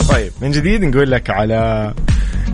طيب 0.09 0.33
من 0.43 0.51
جديد 0.51 0.85
نقول 0.85 1.11
لك 1.11 1.31
على 1.31 1.95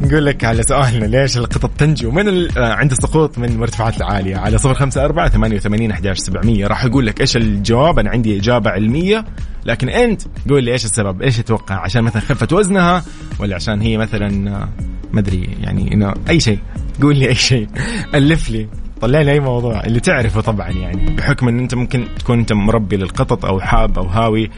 نقول 0.02 0.26
لك 0.26 0.44
على 0.44 0.62
سؤالنا 0.62 1.04
ليش 1.04 1.36
القطط 1.36 1.70
تنجو؟ 1.78 2.10
من 2.10 2.28
ال... 2.28 2.58
آه، 2.58 2.72
عند 2.72 2.90
السقوط 2.90 3.38
من 3.38 3.48
المرتفعات 3.48 3.96
العالية 3.96 4.36
على 4.36 4.58
صفر 4.58 4.74
خمسة 4.74 5.04
أربعة 5.04 5.28
ثمانية 5.28 5.56
وثمانين 5.56 5.90
أحداش 5.90 6.18
سبعمية. 6.18 6.66
راح 6.66 6.84
أقول 6.84 7.06
لك 7.06 7.20
إيش 7.20 7.36
الجواب؟ 7.36 7.98
أنا 7.98 8.10
عندي 8.10 8.38
إجابة 8.38 8.70
علمية 8.70 9.24
لكن 9.64 9.88
أنت 9.88 10.22
قول 10.48 10.64
لي 10.64 10.72
إيش 10.72 10.84
السبب؟ 10.84 11.22
إيش 11.22 11.36
تتوقع؟ 11.36 11.74
عشان 11.74 12.02
مثلا 12.02 12.22
خفت 12.22 12.52
وزنها 12.52 13.04
ولا 13.38 13.54
عشان 13.54 13.80
هي 13.80 13.96
مثلا 13.96 14.50
آه، 14.50 14.68
ما 15.12 15.20
أدري 15.20 15.48
يعني 15.60 15.94
إنه 15.94 16.14
أي 16.28 16.40
شيء. 16.40 16.58
قول 17.02 17.16
لي 17.16 17.28
أي 17.28 17.34
شيء. 17.34 17.68
ألف 18.14 18.50
لي. 18.50 18.68
طلع 19.00 19.20
لي 19.20 19.32
أي 19.32 19.40
موضوع. 19.40 19.84
اللي 19.84 20.00
تعرفه 20.00 20.40
طبعا 20.40 20.70
يعني 20.70 21.14
بحكم 21.16 21.48
إن 21.48 21.58
أنت 21.58 21.74
ممكن 21.74 22.04
تكون 22.18 22.38
أنت 22.38 22.52
مربي 22.52 22.96
للقطط 22.96 23.44
أو 23.44 23.60
حاب 23.60 23.98
أو 23.98 24.04
هاوي 24.04 24.50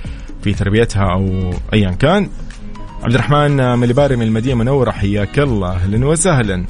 في 0.43 0.53
تربيتها 0.55 1.13
أو 1.13 1.51
ايا 1.75 1.91
كان. 1.91 2.29
عبد 3.03 3.15
الرحمن 3.15 3.79
مليباري 3.79 4.17
من 4.17 4.23
المدينة 4.23 4.53
المنورة 4.53 4.91
حياك 4.91 5.39
الله. 5.39 5.73
أهلا 5.73 6.07
وسهلا. 6.07 6.67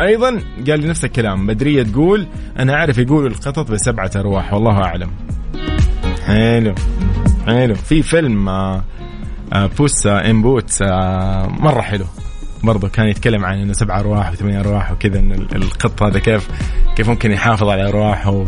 أيضا 0.00 0.40
قال 0.68 0.80
لي 0.80 0.88
نفس 0.88 1.04
الكلام. 1.04 1.46
بدرية 1.46 1.82
تقول 1.82 2.26
أنا 2.58 2.74
أعرف 2.74 2.98
يقولوا 2.98 3.28
القطط 3.28 3.70
بسبعة 3.70 4.10
أرواح 4.16 4.52
والله 4.52 4.72
أعلم. 4.72 5.10
حلو. 6.26 6.74
حلو. 7.46 7.74
في 7.74 8.02
فيلم 8.02 8.48
آه، 8.48 8.84
آه، 9.52 9.66
Puss 9.78 10.30
in 10.30 10.42
Boots 10.42 10.82
آه، 10.82 11.46
مرة 11.46 11.80
حلو. 11.80 12.04
برضه 12.64 12.88
كان 12.88 13.08
يتكلم 13.08 13.44
عن 13.44 13.58
إنه 13.58 13.72
سبع 13.72 14.00
أرواح 14.00 14.32
وثمان 14.32 14.56
أرواح 14.56 14.92
وكذا 14.92 15.18
إن 15.18 15.32
القط 15.32 16.02
هذا 16.02 16.18
كيف 16.18 16.48
كيف 16.96 17.08
ممكن 17.08 17.30
يحافظ 17.30 17.68
على 17.68 17.88
ارواحه 17.88 18.44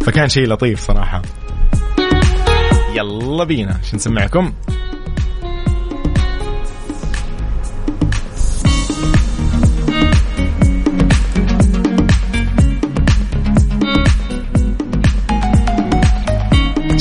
فكان 0.00 0.28
شيء 0.28 0.48
لطيف 0.48 0.80
صراحة. 0.80 1.22
يلا 2.94 3.44
بينا 3.44 3.76
شو 3.90 3.96
نسمعكم؟ 3.96 4.52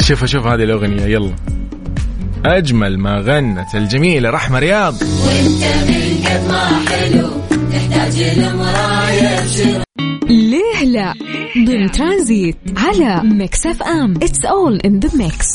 شوف 0.06 0.26
شوف 0.26 0.46
هذه 0.46 0.64
الأغنية 0.64 1.02
يلا. 1.02 1.36
أجمل 2.46 2.98
ما 3.00 3.20
غنت 3.20 3.76
الجميلة 3.76 4.30
رحمة 4.30 4.60
رياض. 4.60 4.94
وانت 4.94 5.64
من 5.90 6.26
قد 6.26 6.48
ما 6.48 6.80
حلو 6.90 7.30
تحتاج 7.72 8.40
لمراية 8.40 9.84
ليه 10.30 10.84
لا؟ 10.86 11.14
ضمن 11.58 11.92
ترانزيت 11.92 12.58
على 12.78 13.22
ميكس 13.24 13.66
اف 13.66 13.84
ام. 13.84 14.14
It's 14.16 14.46
all 14.46 14.80
in 14.86 15.00
the 15.00 15.10
mix 15.18 15.48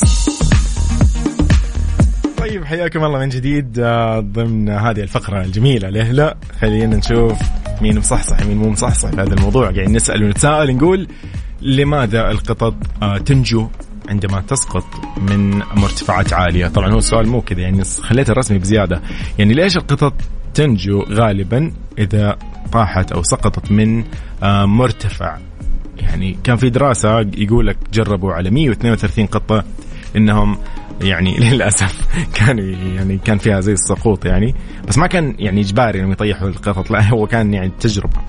طيب 2.38 2.64
حياكم 2.64 3.04
الله 3.04 3.18
من 3.18 3.28
جديد 3.28 3.78
آه، 3.78 4.20
ضمن 4.20 4.68
هذه 4.68 5.00
الفقرة 5.00 5.42
الجميلة. 5.42 5.90
ليه 5.90 6.12
لا؟ 6.12 6.36
خلينا 6.60 6.96
نشوف 6.96 7.38
مين 7.82 7.98
مصحصح 7.98 8.46
مين 8.46 8.56
مو 8.56 8.70
مصحصح 8.70 9.10
في 9.10 9.20
هذا 9.20 9.34
الموضوع. 9.34 9.70
قاعدين 9.70 9.96
نسأل 9.96 10.24
ونتساءل 10.24 10.76
نقول 10.76 11.08
لماذا 11.62 12.30
القطط 12.30 12.74
آه، 13.02 13.18
تنجو 13.18 13.68
عندما 14.10 14.40
تسقط 14.40 14.84
من 15.30 15.58
مرتفعات 15.58 16.32
عالية. 16.32 16.66
طبعا 16.66 16.92
هو 16.92 16.98
السؤال 16.98 17.28
مو 17.28 17.40
كذا 17.40 17.60
يعني 17.60 17.84
خليته 17.84 18.30
الرسمي 18.30 18.58
بزيادة. 18.58 19.02
يعني 19.38 19.54
ليش 19.54 19.76
القطط 19.76 20.14
تنجو 20.54 21.02
غالبا 21.02 21.72
إذا 21.98 22.36
طاحت 22.72 23.12
أو 23.12 23.22
سقطت 23.22 23.72
من 23.72 24.04
آه، 24.42 24.64
مرتفع؟ 24.64 25.38
يعني 25.98 26.38
كان 26.44 26.56
في 26.56 26.70
دراسة 26.70 27.20
يقول 27.20 27.66
لك 27.66 27.76
جربوا 27.92 28.32
على 28.32 28.50
132 28.50 29.26
قطة 29.26 29.64
إنهم 30.16 30.58
يعني 31.02 31.38
للأسف 31.50 32.06
كانوا 32.34 32.64
يعني 32.96 33.18
كان 33.18 33.38
فيها 33.38 33.60
زي 33.60 33.72
السقوط 33.72 34.24
يعني. 34.24 34.54
بس 34.88 34.98
ما 34.98 35.06
كان 35.06 35.34
يعني 35.38 35.60
إجباري 35.60 36.00
إنهم 36.00 36.12
يطيحوا 36.12 36.48
القطط 36.48 36.90
لا 36.90 37.08
هو 37.08 37.26
كان 37.26 37.54
يعني 37.54 37.72
تجربة. 37.80 38.20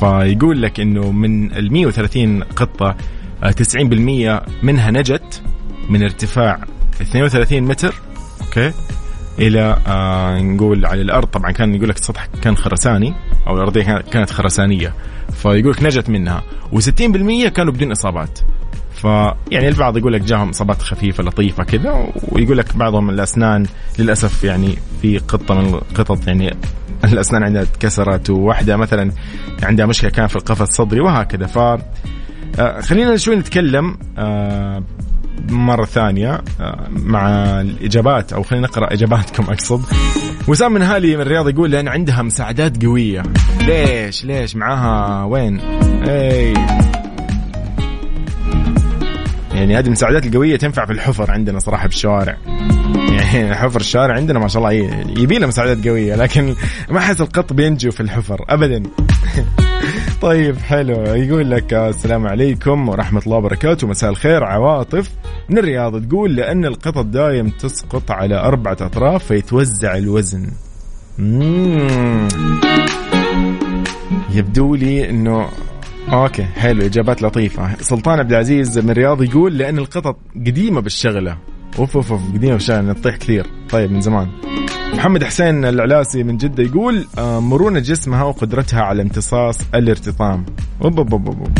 فيقول 0.00 0.62
لك 0.62 0.80
إنه 0.80 1.12
من 1.12 1.52
ال 1.52 1.72
130 1.72 2.42
قطة 2.42 2.96
90% 3.42 4.28
آه، 4.28 4.46
منها 4.62 4.90
نجت 4.90 5.42
من 5.88 6.02
ارتفاع 6.02 6.58
32 7.00 7.62
متر 7.62 7.94
أوكي؟ 8.40 8.72
إلى 9.38 9.76
آه 9.86 10.38
نقول 10.38 10.86
على 10.86 11.02
الأرض. 11.02 11.26
طبعا 11.28 11.50
كان 11.50 11.74
يقول 11.74 11.88
لك 11.88 11.96
السطح 11.96 12.26
كان 12.42 12.56
خرساني 12.56 13.14
أو 13.46 13.54
الأرضية 13.54 13.82
كانت 14.12 14.30
خرسانية. 14.30 14.94
فيقول 15.32 15.70
لك 15.70 15.82
نجت 15.82 16.10
منها. 16.10 16.42
و60% 16.72 17.48
كانوا 17.48 17.72
بدون 17.72 17.90
إصابات. 17.90 18.38
فيعني 18.94 19.68
البعض 19.68 19.96
يقول 19.96 20.12
لك 20.12 20.20
جاهم 20.20 20.48
إصابات 20.48 20.82
خفيفة 20.82 21.22
لطيفة 21.22 21.64
كذا 21.64 22.12
ويقول 22.32 22.58
لك 22.58 22.76
بعضهم 22.76 23.10
الأسنان 23.10 23.66
للأسف 23.98 24.44
يعني 24.44 24.78
في 25.02 25.18
قطة 25.18 25.54
من 25.54 25.74
القطط 25.74 26.26
يعني 26.26 26.56
الأسنان 27.04 27.42
عندها 27.42 27.62
اتكسرت 27.62 28.30
وواحدة 28.30 28.76
مثلا 28.76 29.12
عندها 29.62 29.86
مشكلة 29.86 30.10
كان 30.10 30.26
في 30.26 30.36
القفص 30.36 30.60
الصدري 30.60 31.00
وهكذا. 31.00 31.46
ف 31.46 31.58
خلينا 32.80 33.16
شوي 33.16 33.36
نتكلم 33.36 33.96
آه، 34.18 34.82
مرة 35.50 35.84
ثانية 35.84 36.42
آه، 36.60 36.86
مع 36.90 37.28
الإجابات 37.60 38.32
أو 38.32 38.42
خلينا 38.42 38.66
نقرأ 38.66 38.92
إجاباتكم 38.92 39.42
أقصد. 39.44 39.82
وسام 40.48 40.72
من 40.72 40.82
هالي 40.82 41.16
من 41.16 41.22
الرياض 41.22 41.48
يقول 41.48 41.70
لأن 41.70 41.88
عندها 41.88 42.22
مساعدات 42.22 42.84
قوية. 42.84 43.22
ليش؟ 43.60 44.24
ليش؟ 44.24 44.56
معاها 44.56 45.24
وين؟ 45.24 45.60
إي. 46.08 46.54
يعني 49.56 49.78
هذه 49.78 49.86
المساعدات 49.86 50.26
القوية 50.26 50.56
تنفع 50.56 50.86
في 50.86 50.92
الحفر 50.92 51.30
عندنا 51.30 51.58
صراحة 51.58 51.86
بالشوارع 51.86 52.36
يعني 53.16 53.54
حفر 53.60 53.80
الشارع 53.80 54.14
عندنا 54.14 54.38
ما 54.38 54.48
شاء 54.48 54.62
الله 54.62 54.72
يبي 55.22 55.38
له 55.38 55.46
مساعدات 55.46 55.88
قوية 55.88 56.14
لكن 56.14 56.54
ما 56.90 56.98
أحس 56.98 57.20
القط 57.20 57.52
بينجو 57.52 57.90
في 57.90 58.00
الحفر 58.00 58.44
أبدا. 58.48 58.82
طيب 60.22 60.58
حلو. 60.58 61.14
يقول 61.14 61.50
لك 61.50 61.74
السلام 61.74 62.26
عليكم 62.26 62.88
ورحمة 62.88 63.22
الله 63.26 63.36
وبركاته. 63.36 63.86
مساء 63.86 64.10
الخير 64.10 64.44
عواطف. 64.44 65.10
من 65.48 65.58
الرياض 65.58 66.08
تقول 66.08 66.36
لأن 66.36 66.64
القطط 66.64 67.04
دايم 67.04 67.48
تسقط 67.48 68.10
على 68.10 68.34
أربعة 68.34 68.76
أطراف 68.80 69.24
فيتوزع 69.24 69.96
الوزن. 69.96 70.50
يبدو 74.30 74.74
لي 74.74 75.10
أنه 75.10 75.48
أوكي 76.12 76.44
حلو 76.44 76.86
إجابات 76.86 77.22
لطيفة. 77.22 77.76
سلطان 77.80 78.18
عبد 78.18 78.32
العزيز 78.32 78.78
من 78.78 78.90
الرياض 78.90 79.22
يقول 79.22 79.58
لأن 79.58 79.78
القطط 79.78 80.16
قديمة 80.34 80.80
بالشغلة. 80.80 81.36
أوف 81.78 81.96
أوف 81.96 82.12
أوف 82.12 82.32
قديمة 82.34 82.52
بالشغلة 82.52 82.92
تطيح 82.92 83.16
كثير. 83.16 83.46
طيب 83.70 83.92
من 83.92 84.00
زمان. 84.00 84.28
محمد 84.94 85.24
حسين 85.24 85.64
العلاسي 85.64 86.22
من 86.22 86.36
جدة 86.36 86.62
يقول 86.62 87.06
آه، 87.18 87.40
مرونة 87.40 87.78
جسمها 87.80 88.22
وقدرتها 88.22 88.82
على 88.82 89.02
امتصاص 89.02 89.58
الارتطام. 89.74 90.46
أوب 90.84 90.98
أوب 90.98 91.12
أوب 91.12 91.26
أوب. 91.28 91.58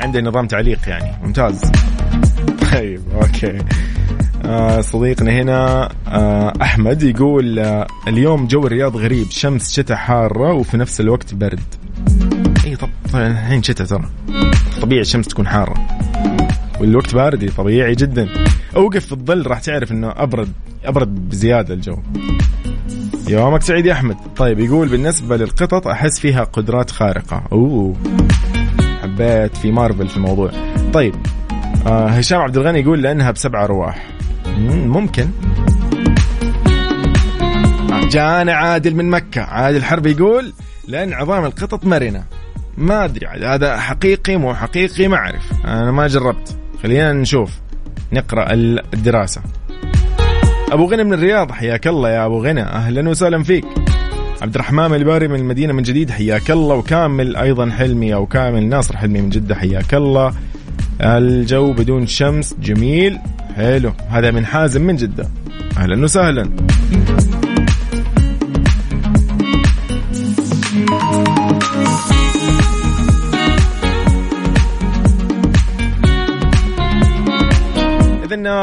عنده 0.00 0.20
نظام 0.20 0.46
تعليق 0.46 0.78
يعني 0.88 1.26
ممتاز. 1.26 1.72
طيب 2.72 3.00
أوكي. 3.14 3.58
آه 4.44 4.80
صديقنا 4.80 5.32
هنا 5.32 5.88
آه 6.08 6.52
أحمد 6.62 7.02
يقول 7.02 7.58
آه 7.58 7.86
اليوم 8.08 8.46
جو 8.46 8.66
الرياض 8.66 8.96
غريب 8.96 9.30
شمس 9.30 9.72
شتاء 9.72 9.96
حارة 9.96 10.52
وفي 10.52 10.76
نفس 10.76 11.00
الوقت 11.00 11.34
برد. 11.34 11.79
اي 12.70 12.76
طب 12.76 12.88
الحين 13.14 13.62
شتاء 13.62 13.86
ترى. 13.86 14.04
طبيعي 14.82 15.00
الشمس 15.00 15.28
تكون 15.28 15.46
حارة. 15.46 15.74
والوقت 16.80 17.14
بارد 17.14 17.52
طبيعي 17.56 17.94
جدا. 17.94 18.28
أوقف 18.76 19.06
في 19.06 19.12
الظل 19.12 19.46
راح 19.46 19.60
تعرف 19.60 19.92
إنه 19.92 20.12
أبرد 20.16 20.52
أبرد 20.84 21.28
بزيادة 21.28 21.74
الجو. 21.74 21.98
يومك 23.28 23.62
سعيد 23.62 23.86
يا 23.86 23.92
أحمد. 23.92 24.16
طيب 24.36 24.58
يقول 24.58 24.88
بالنسبة 24.88 25.36
للقطط 25.36 25.86
أحس 25.86 26.20
فيها 26.20 26.44
قدرات 26.44 26.90
خارقة. 26.90 27.42
أوه. 27.52 27.96
حبيت 29.02 29.56
في 29.56 29.72
مارفل 29.72 30.08
في 30.08 30.16
الموضوع. 30.16 30.50
طيب 30.92 31.14
آه 31.86 32.08
هشام 32.08 32.40
عبد 32.40 32.56
الغني 32.56 32.80
يقول 32.80 33.02
لأنها 33.02 33.30
بسبع 33.30 33.64
أرواح. 33.64 34.06
ممكن. 34.68 35.30
جانا 38.10 38.52
عادل 38.52 38.94
من 38.94 39.10
مكة. 39.10 39.42
عادل 39.42 39.84
حرب 39.84 40.06
يقول 40.06 40.52
لأن 40.88 41.12
عظام 41.12 41.44
القطط 41.44 41.84
مرنة. 41.84 42.24
ما 42.78 43.04
أدري 43.04 43.26
هذا 43.26 43.76
حقيقي 43.76 44.36
مو 44.36 44.54
حقيقي 44.54 45.08
ما 45.08 45.16
أعرف. 45.16 45.52
أنا 45.64 45.90
ما 45.90 46.06
جربت. 46.06 46.56
خلينا 46.82 47.12
نشوف. 47.12 47.50
نقرأ 48.12 48.46
الدراسة. 48.52 49.40
أبو 50.72 50.84
غنى 50.84 51.04
من 51.04 51.12
الرياض 51.12 51.52
حياك 51.52 51.86
الله 51.86 52.10
يا 52.10 52.26
أبو 52.26 52.44
غنى 52.44 52.62
أهلا 52.62 53.08
وسهلا 53.08 53.42
فيك. 53.42 53.64
عبد 54.42 54.54
الرحمن 54.54 54.94
الباري 54.94 55.28
من 55.28 55.40
المدينة 55.40 55.72
من 55.72 55.82
جديد 55.82 56.10
حياك 56.10 56.50
الله. 56.50 56.74
وكامل 56.74 57.36
أيضا 57.36 57.70
حلمي 57.70 58.14
أو 58.14 58.26
كامل 58.26 58.68
ناصر 58.68 58.96
حلمي 58.96 59.20
من 59.20 59.30
جدة 59.30 59.54
حياك 59.54 59.94
الله. 59.94 60.32
الجو 61.00 61.72
بدون 61.72 62.06
شمس 62.06 62.54
جميل. 62.62 63.18
حلو. 63.56 63.92
هذا 64.08 64.30
من 64.30 64.46
حازم 64.46 64.82
من 64.82 64.96
جدة. 64.96 65.28
أهلا 65.76 66.04
وسهلا. 66.04 66.50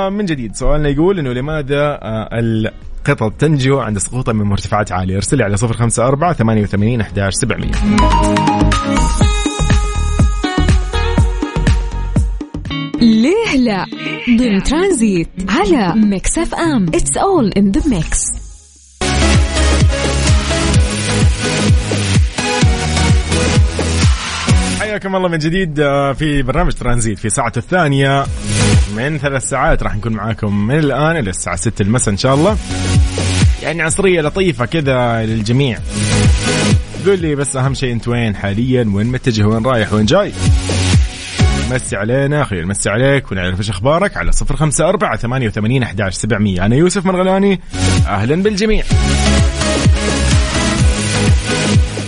من 0.09 0.25
جديد. 0.25 0.55
سؤالنا 0.55 0.89
يقول 0.89 1.19
إنه 1.19 1.33
لماذا 1.33 1.99
آه، 2.01 2.29
القطط 2.33 3.33
تنجو 3.39 3.79
عند 3.79 3.97
سقوطها 3.97 4.33
من 4.33 4.45
مرتفعات 4.45 4.91
عالية؟ 4.91 5.15
ارسلي 5.15 5.43
على 5.43 5.57
صفر 5.57 5.73
خمسة 5.73 6.07
أربعة 6.07 6.33
ثمانية 6.33 6.61
وثمانين 6.61 7.01
أحداش 7.01 7.33
سبعمية. 7.33 7.71
ليه 13.01 13.55
لا؟ 13.57 13.85
ضمن 14.37 14.63
ترانزيت 14.63 15.29
على 15.49 15.93
ميكس 15.95 16.37
اف 16.37 16.55
ام. 16.55 16.85
It's 16.87 17.17
all 17.17 17.51
in 17.57 17.71
the 17.71 17.81
mix 17.89 18.47
حياكم 24.79 25.15
الله 25.15 25.29
من 25.29 25.37
جديد 25.37 25.79
آه، 25.79 26.13
في 26.13 26.41
برنامج 26.41 26.71
ترانزيت 26.73 27.19
في 27.19 27.29
ساعته 27.29 27.59
الثانية. 27.59 28.25
من 28.95 29.17
ثلاث 29.17 29.43
ساعات 29.49 29.83
راح 29.83 29.95
نكون 29.95 30.13
معاكم 30.13 30.67
من 30.67 30.79
الآن 30.79 31.17
إلى 31.17 31.29
الساعة 31.29 31.55
6 31.55 31.81
المساء 31.81 32.11
إن 32.11 32.17
شاء 32.17 32.35
الله. 32.35 32.57
يعني 33.63 33.81
عصرية 33.81 34.21
لطيفة 34.21 34.65
كذا 34.65 35.25
للجميع. 35.25 35.79
قول 37.05 37.19
لي 37.19 37.35
بس 37.35 37.55
أهم 37.55 37.73
شيء 37.73 37.93
أنت 37.93 38.07
وين 38.07 38.35
حاليا؟ 38.35 38.91
وين 38.93 39.07
متجه؟ 39.07 39.47
وين 39.47 39.65
رايح؟ 39.65 39.93
وين 39.93 40.05
جاي؟ 40.05 40.33
مسي 41.71 41.95
علينا 41.95 42.43
خلينا 42.43 42.65
نمسي 42.65 42.89
عليك 42.89 43.31
ونعرف 43.31 43.59
إيش 43.59 43.69
أخبارك 43.69 44.17
على 44.17 44.31
صفر 44.31 44.55
خمسة 44.55 44.89
أربعة 44.89 45.17
ثمانية 45.17 45.47
وثمانين 45.47 45.83
أحداش 45.83 46.15
سبعمية. 46.15 46.65
أنا 46.65 46.75
يوسف 46.75 47.05
مرغلاني. 47.05 47.61
أهلا 48.07 48.43
بالجميع. 48.43 48.83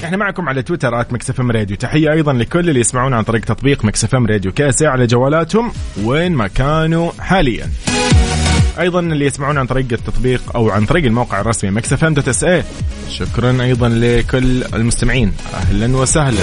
إحنا 0.04 0.18
معكم 0.18 0.50
على 0.50 0.62
تويتر 0.62 1.02
at 1.02 1.14
مكس 1.14 1.33
إف 1.33 1.40
إم 1.40 1.52
راديو. 1.52 1.78
تحية 1.78 2.12
أيضا 2.12 2.34
لكل 2.34 2.70
اللي 2.70 2.80
يسمعونا 2.80 3.18
عن 3.18 3.24
طريق 3.24 3.42
تطبيق 3.42 3.86
مكس 3.86 4.08
إف 4.08 4.16
إم 4.16 4.26
راديو. 4.26 4.52
كاسة 4.52 4.88
على 4.88 5.08
جوالاتهم 5.08 5.72
وين 6.04 6.32
ما 6.32 6.48
كانوا 6.48 7.12
حاليا. 7.20 7.70
أيضا 8.80 9.00
اللي 9.00 9.26
يسمعونا 9.26 9.60
عن 9.60 9.66
طريق 9.66 9.86
التطبيق 9.92 10.42
أو 10.56 10.70
عن 10.70 10.86
طريق 10.86 11.06
الموقع 11.06 11.42
الرسمي 11.42 11.72
مكس 11.72 11.96
إف 11.96 12.04
إم 12.04 12.14
dot 12.14 12.28
SA 12.28 12.64
شكرا 13.10 13.62
أيضا 13.62 13.90
لكل 13.90 14.64
المستمعين. 14.64 15.34
أهلا 15.54 15.98
وسهلا. 15.98 16.42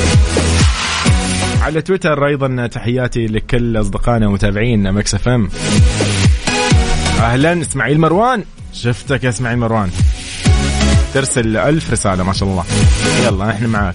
على 1.62 1.82
تويتر 1.82 2.26
أيضا 2.26 2.66
تحياتي 2.66 3.26
لكل 3.26 3.80
أصدقائنا 3.80 4.28
ومتابعين 4.28 4.92
مكس 4.92 5.14
إف 5.14 5.28
إم. 5.28 5.48
أهلا 7.18 7.60
إسماعيل 7.62 8.00
مروان. 8.00 8.44
شفتك 8.72 9.24
يا 9.24 9.28
إسماعيل 9.28 9.58
مروان. 9.58 9.90
ترسل 11.16 11.56
ألف 11.56 11.90
رسالة 11.90 12.24
ما 12.24 12.32
شاء 12.32 12.48
الله. 12.48 12.64
يلا 13.24 13.50
إحنا 13.50 13.68
معاك. 13.68 13.94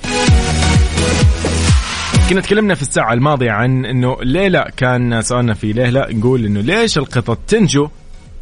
كنا 2.29 2.41
تكلمنا 2.41 2.75
في 2.75 2.81
الساعة 2.81 3.13
الماضية 3.13 3.51
عن 3.51 3.85
إنه 3.85 4.17
ليه 4.21 4.47
لا 4.47 4.71
كان 4.77 5.21
سؤالنا 5.21 5.53
في 5.53 5.73
ليه 5.73 5.89
لا 5.89 6.07
نقول 6.11 6.45
إنه 6.45 6.61
ليش 6.61 6.97
القطط 6.97 7.39
تنجو 7.47 7.89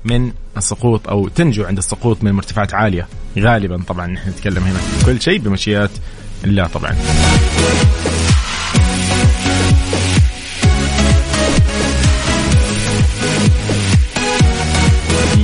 من 0.06 0.32
السقوط 0.58 1.10
أو 1.10 1.28
تنجو 1.28 1.64
عند 1.64 1.78
السقوط 1.78 2.24
من 2.24 2.32
مرتفعات 2.32 2.74
عالية؟ 2.74 3.08
غالبا 3.40 3.84
طبعا 3.88 4.08
نحن 4.08 4.30
نتكلم 4.30 4.64
هنا 4.64 4.80
كل 5.06 5.22
شيء 5.22 5.40
بمشيئة 5.40 5.90
الله 6.44 6.68
طبعا. 6.68 6.96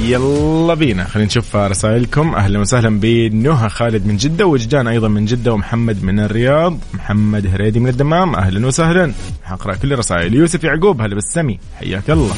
يلا 0.05 0.73
بينا. 0.73 1.03
خلينا 1.03 1.27
نشوف 1.27 1.55
رسائلكم. 1.55 2.35
أهلا 2.35 2.59
وسهلا 2.59 2.99
بنهى 2.99 3.69
خالد 3.69 4.05
من 4.05 4.17
جدة 4.17 4.45
وجدان 4.45 4.87
أيضا 4.87 5.07
من 5.07 5.25
جدة 5.25 5.53
ومحمد 5.53 6.03
من 6.03 6.19
الرياض. 6.19 6.77
محمد 6.93 7.47
هريدي 7.47 7.79
من 7.79 7.89
الدمام. 7.89 8.35
أهلا 8.35 8.67
وسهلا. 8.67 9.13
حقرأ 9.43 9.75
كل 9.75 9.93
الرسائل. 9.93 10.33
يوسف 10.33 10.63
يعقوب 10.63 11.01
هلا 11.01 11.15
بالسمي. 11.15 11.59
حياك 11.79 12.09
الله. 12.09 12.35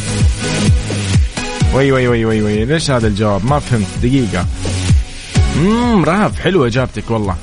وي 1.74 1.92
وي 1.92 2.08
وي 2.08 2.26
وي 2.26 2.42
وي. 2.42 2.66
ليش 2.66 2.92
هذا 2.92 3.08
الجواب؟ 3.08 3.46
ما 3.46 3.60
فهمت. 3.60 3.88
دقيقة. 4.04 4.46
امم 5.56 6.06
رهف 6.06 6.40
حلوة 6.40 6.68
إجابتك 6.68 7.12
والله. 7.12 7.36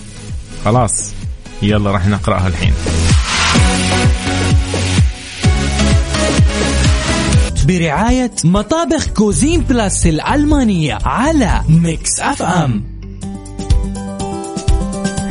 خلاص. 0.64 1.12
يلا 1.62 1.90
راح 1.90 2.06
نقرأها 2.06 2.48
الحين. 2.48 2.72
برعاية 7.68 8.30
مطابخ 8.44 9.06
كوزين 9.08 9.60
بلاس 9.60 10.06
الألمانية 10.06 10.98
على 11.04 11.60
ميكس 11.68 12.20
أف 12.20 12.42
أم. 12.42 12.84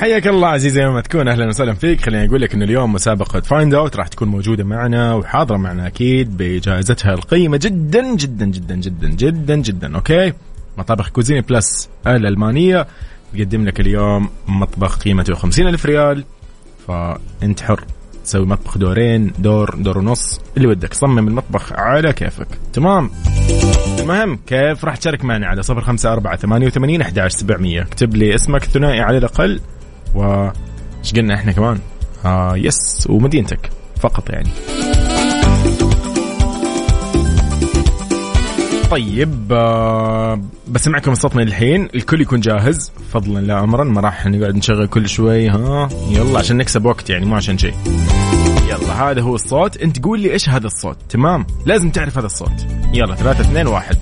حياك 0.02 0.28
الله 0.28 0.48
عزيزي 0.48 0.82
يوم 0.82 0.94
ما 0.94 1.02
تكون 1.02 1.28
أهلا 1.28 1.48
وسهلا 1.48 1.74
فيك. 1.74 2.02
خليني 2.02 2.26
أقول 2.30 2.42
لك 2.42 2.54
إنه 2.54 2.66
اليوم 2.66 2.94
مسابقة 2.94 3.40
Find 3.40 3.74
Out 3.74 3.96
راح 3.96 4.08
تكون 4.08 4.28
موجودة 4.28 4.64
معنا 4.64 5.14
وحاضرة 5.14 5.58
معنا 5.58 5.88
أكيد 5.88 6.38
بجائزتها 6.38 7.14
القيمة 7.14 7.58
جدا 7.62 8.16
جدا 8.16 8.46
جدا 8.46 8.76
جدا 8.76 9.10
جدا 9.10 9.56
جدا 9.56 9.96
أوكي؟ 9.96 10.34
مطابخ 10.78 11.10
كوزين 11.10 11.42
بلاس 11.42 11.90
الألمانية 12.08 12.88
تقدم 13.34 13.66
لك 13.66 13.80
اليوم 13.80 14.30
مطبخ 14.48 14.98
قيمته 14.98 15.36
50 15.36 15.68
ألف 15.68 15.86
ريال 15.86 16.24
فأنت 16.88 17.62
حر. 17.62 17.86
تسوي 18.24 18.46
مطبخ 18.46 18.78
دورين 18.78 19.32
دور 19.40 19.76
دور 19.76 19.98
ونص 19.98 20.40
اللي 20.58 20.68
ودك 20.68 20.94
صمم 20.94 21.28
المطبخ 21.28 21.74
على 21.74 22.14
كيفك. 22.14 22.48
تمام؟ 22.74 23.12
المهم 24.00 24.40
كيف 24.48 24.86
راح 24.86 24.96
تشارك 24.96 25.26
معنا 25.26 25.48
على 25.48 25.64
صفر 25.64 25.82
خمسة 25.82 26.14
أربعة 26.14 26.36
ثمانية 26.36 26.68
وثمانين 26.68 27.02
أحد 27.02 27.28
سبعمية. 27.28 27.82
اكتب 27.82 28.16
لي 28.16 28.36
اسمك 28.36 28.64
الثنائي 28.64 29.00
على 29.00 29.18
الأقل 29.18 29.60
و 30.16 30.50
إيش 31.00 31.14
قلنا 31.14 31.36
إحنا 31.36 31.52
كمان؟ 31.52 31.80
آه 32.26 32.58
يس 32.58 33.08
ومدينتك 33.10 33.70
فقط 34.00 34.30
يعني. 34.30 34.50
طيب 38.94 39.54
آه 39.54 40.42
بسمعكم 40.68 41.14
من 41.36 41.44
الحين. 41.44 41.90
الكل 41.96 42.22
يكون 42.22 42.40
جاهز. 42.40 42.92
فضلا 43.12 43.40
لا 43.40 43.64
امرا 43.64 43.84
ما 43.84 44.02
راح 44.02 44.26
نقعد 44.26 44.56
نشغل 44.56 44.88
كل 44.88 45.10
شوي 45.10 45.50
ها؟ 45.50 45.90
يلا 46.10 46.40
عشان 46.40 46.58
نكسب 46.58 46.86
وقت 46.86 47.10
يعني 47.10 47.26
مو 47.26 47.36
عشان 47.36 47.58
شيء. 47.58 47.74
يلا 48.70 49.12
هذا 49.12 49.22
هو 49.22 49.36
الصوت. 49.36 49.78
أنت 49.78 50.04
قول 50.04 50.20
لي 50.20 50.32
إيش 50.32 50.50
هذا 50.50 50.68
الصوت؟ 50.68 50.98
تمام؟ 51.10 51.46
لازم 51.66 51.90
تعرف 51.90 52.18
هذا 52.18 52.26
الصوت. 52.26 52.66
يلا 52.94 53.16
ثلاثة 53.16 53.42
اثنين 53.42 53.68
واحد. 53.68 53.98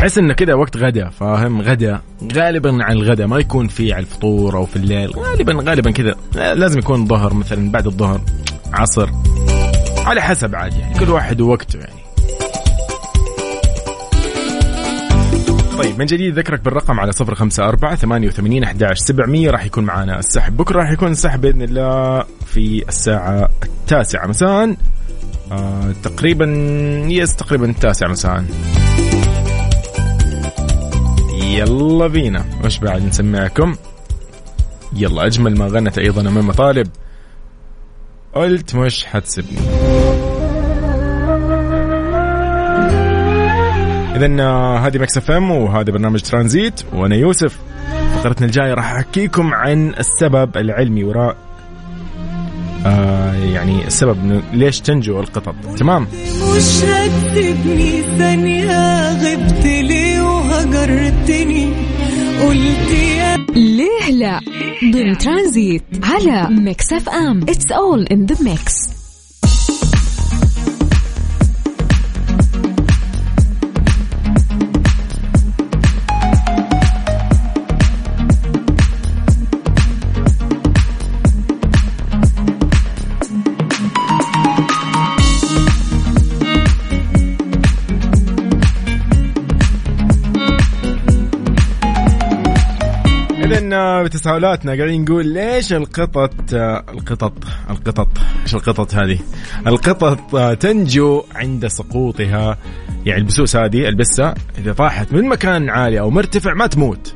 تحس 0.00 0.18
انه 0.18 0.34
كذا 0.34 0.54
وقت 0.54 0.76
غدا 0.76 1.08
فاهم؟ 1.08 1.62
غدا. 1.62 2.00
غالبا 2.32 2.84
على 2.84 2.98
الغدا 2.98 3.26
ما 3.26 3.38
يكون 3.38 3.68
في 3.68 3.92
على 3.92 4.00
الفطور 4.00 4.56
أو 4.56 4.66
في 4.66 4.76
الليل. 4.76 5.10
غالبا 5.10 5.70
غالبا 5.70 5.90
كذا 5.90 6.14
لازم 6.34 6.78
يكون 6.78 7.06
ظهر 7.06 7.34
مثلا 7.34 7.70
بعد 7.70 7.86
الظهر 7.86 8.20
عصر. 8.72 9.10
على 10.06 10.22
حسب 10.22 10.54
عاد 10.54 10.74
يعني 10.74 10.98
كل 10.98 11.10
واحد 11.10 11.40
ووقته 11.40 11.78
يعني. 11.78 12.00
طيب 15.78 15.98
من 15.98 16.06
جديد 16.06 16.38
ذكرك 16.38 16.60
بالرقم 16.64 17.00
على 17.00 17.12
صفر 17.12 17.34
خمسة 17.34 17.68
أربعة 17.68 17.96
ثمانية 17.96 18.28
وثمانين 18.28 18.64
أحداش 18.64 18.98
سبعمية. 18.98 19.50
راح 19.50 19.64
يكون 19.64 19.84
معنا 19.84 20.18
السحب. 20.18 20.56
بكرة 20.56 20.78
راح 20.78 20.90
يكون 20.90 21.10
السحب 21.10 21.40
بإذن 21.40 21.62
الله 21.62 22.24
في 22.46 22.84
الساعة 22.88 23.48
التاسعة 23.62 24.26
مساء. 24.26 24.76
آه 25.52 25.92
تقريبا 26.02 26.46
yes 27.08 27.36
تقريبا 27.36 27.70
التاسعة 27.70 28.08
مساء. 28.08 28.44
يلا 31.50 32.06
بينا. 32.06 32.44
وش 32.64 32.78
بعد 32.78 33.04
نسمعكم؟ 33.04 33.76
يلا 34.96 35.26
أجمل 35.26 35.58
ما 35.58 35.66
غنت 35.66 35.98
أيضا 35.98 36.20
إمام 36.20 36.46
مطالب 36.46 36.88
قلت 38.34 38.74
مش 38.74 39.04
هتسيبني. 39.04 39.58
إذا 44.16 44.26
هذه 44.78 44.98
مكس 44.98 45.16
إف 45.16 45.30
إم 45.30 45.50
وهذا 45.50 45.92
برنامج 45.92 46.20
ترانزيت. 46.20 46.80
وأنا 46.92 47.16
يوسف. 47.16 47.58
فقرتنا 48.14 48.46
الجاية 48.46 48.74
راح 48.74 48.92
أحكيكم 48.92 49.54
عن 49.54 49.94
السبب 49.98 50.56
العلمي 50.56 51.04
وراء 51.04 51.36
آه 52.86 53.34
يعني 53.34 53.86
السبب 53.86 54.42
ليش 54.52 54.80
تنجو 54.80 55.20
القطط. 55.20 55.54
تمام؟ 55.78 56.06
مش 56.56 56.84
هتسيبني 56.84 58.02
ثانية 58.18 59.10
غبت 59.12 59.64
لي 59.64 60.20
وهجرتني 60.60 61.66
قلت 62.42 62.90
يا 62.90 63.36
ليه 63.54 64.10
لا؟ 64.10 64.40
ضمن 64.92 65.18
ترانزيت 65.18 65.82
على 66.02 66.48
ميكس 66.50 66.92
اف 66.92 67.08
ام. 67.08 67.42
It's 67.42 67.72
all 67.72 68.06
in 68.06 68.26
the 68.26 68.36
mix 68.44 68.74
بتساؤلاتنا. 94.02 94.76
قاعدين 94.76 95.02
نقول 95.02 95.26
ليش 95.26 95.72
القطط 95.72 96.54
القطط 96.54 97.32
القطط 97.70 98.08
إيش 98.42 98.54
القطط 98.54 98.94
هذه؟ 98.94 99.18
القطط 99.66 100.36
تنجو 100.58 101.22
عند 101.34 101.66
سقوطها. 101.66 102.58
يعني 103.06 103.20
البسوس 103.20 103.56
هذه 103.56 103.88
البسة 103.88 104.34
إذا 104.58 104.72
طاحت 104.72 105.12
من 105.12 105.28
مكان 105.28 105.70
عالي 105.70 106.00
أو 106.00 106.10
مرتفع 106.10 106.54
ما 106.54 106.66
تموت. 106.66 107.14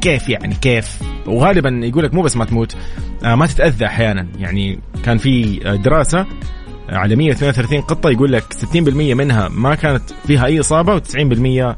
كيف 0.00 0.28
يعني؟ 0.28 0.54
كيف؟ 0.54 0.98
وغالبا 1.26 1.86
يقول 1.86 2.04
لك 2.04 2.14
مو 2.14 2.22
بس 2.22 2.36
ما 2.36 2.44
تموت 2.44 2.76
آه، 3.24 3.34
ما 3.34 3.46
تتأذى 3.46 3.86
أحيانا. 3.86 4.26
يعني 4.38 4.80
كان 5.04 5.18
في 5.18 5.58
دراسة 5.84 6.26
على 6.88 7.16
132 7.16 7.80
قطة 7.80 8.10
يقول 8.10 8.32
لك 8.32 8.44
60% 8.52 9.14
منها 9.14 9.48
ما 9.48 9.74
كانت 9.74 10.02
فيها 10.26 10.46
أي 10.46 10.60
إصابة 10.60 11.00
و90% 11.00 11.76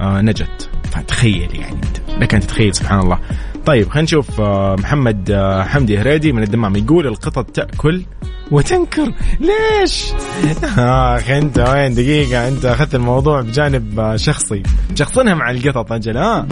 آه، 0.00 0.20
نجت. 0.20 0.70
فتخيل 0.90 1.48
يعني 1.54 1.74
أنت 1.74 2.22
لك 2.22 2.34
ان 2.34 2.40
تتخيل 2.40 2.74
سبحان 2.74 3.00
الله. 3.00 3.18
طيب 3.66 3.88
خلينا 3.88 4.02
نشوف 4.04 4.40
آه، 4.40 4.76
محمد 4.76 5.30
آه، 5.30 5.62
حمدي 5.62 5.98
هريدي 5.98 6.32
من 6.32 6.42
الدمام 6.42 6.76
يقول 6.76 7.06
القطط 7.06 7.50
تأكل 7.50 8.02
وتنكر. 8.50 9.12
ليش؟ 9.40 10.04
آخ 10.78 11.30
أنت 11.30 11.58
وين؟ 11.58 11.94
دقيقة 11.94 12.48
أنت 12.48 12.64
أخذت 12.64 12.94
الموضوع 12.94 13.40
بجانب 13.40 14.00
آه، 14.00 14.16
شخصي. 14.16 14.62
شخصنها 14.94 15.34
مع 15.34 15.50
القطط 15.50 15.92
أجل 15.92 16.16
ها 16.16 16.46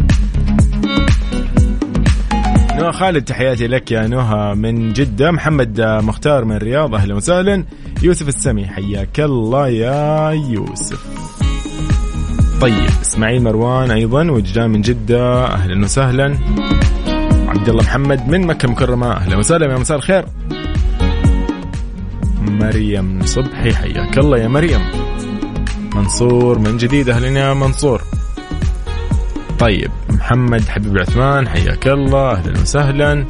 نوها 2.76 2.92
خالد 2.92 3.24
تحياتي 3.24 3.66
لك 3.66 3.92
يا 3.92 4.06
نوها 4.06 4.54
من 4.54 4.92
جدة. 4.92 5.30
محمد 5.30 5.80
مختار 5.80 6.44
من 6.44 6.56
الرياض 6.56 6.94
أهلا 6.94 7.14
وسهلا. 7.14 7.64
يوسف 8.02 8.28
السمي 8.28 8.66
حياك 8.66 9.20
الله 9.20 9.68
يا 9.68 10.30
يوسف. 10.30 11.04
طيب 12.60 12.88
إسماعيل 13.02 13.42
مروان 13.42 13.90
أيضا 13.90 14.30
وجدان 14.30 14.70
من 14.70 14.80
جدة 14.80 15.44
أهلا 15.46 15.84
وسهلا. 15.84 16.38
عبد 17.54 17.68
الله 17.68 17.82
محمد 17.82 18.28
من 18.28 18.46
مكة 18.46 18.66
المكرمه 18.66 19.12
أهلا 19.12 19.36
وسهلا 19.36 19.72
يا 19.72 19.78
مساء 19.78 19.96
الخير. 19.96 20.24
مريم 22.40 23.20
صبحي 23.24 23.74
حياك 23.74 24.18
الله 24.18 24.38
يا 24.38 24.48
مريم. 24.48 24.80
منصور 25.94 26.58
من 26.58 26.76
جديد 26.76 27.08
أهلا 27.08 27.28
يا 27.28 27.54
منصور. 27.54 28.02
طيب 29.58 29.90
محمد 30.10 30.68
حبيب 30.68 30.96
العثمان 30.96 31.48
حياك 31.48 31.88
الله 31.88 32.30
أهلا 32.32 32.52
وسهلا. 32.60 33.26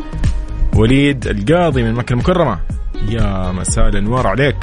وليد 0.74 1.26
القاضي 1.26 1.82
من 1.82 1.92
مكة 1.92 2.12
المكرمة. 2.12 2.58
يا 3.08 3.52
مساء 3.52 3.88
الأنوار 3.88 4.26
عليك. 4.26 4.56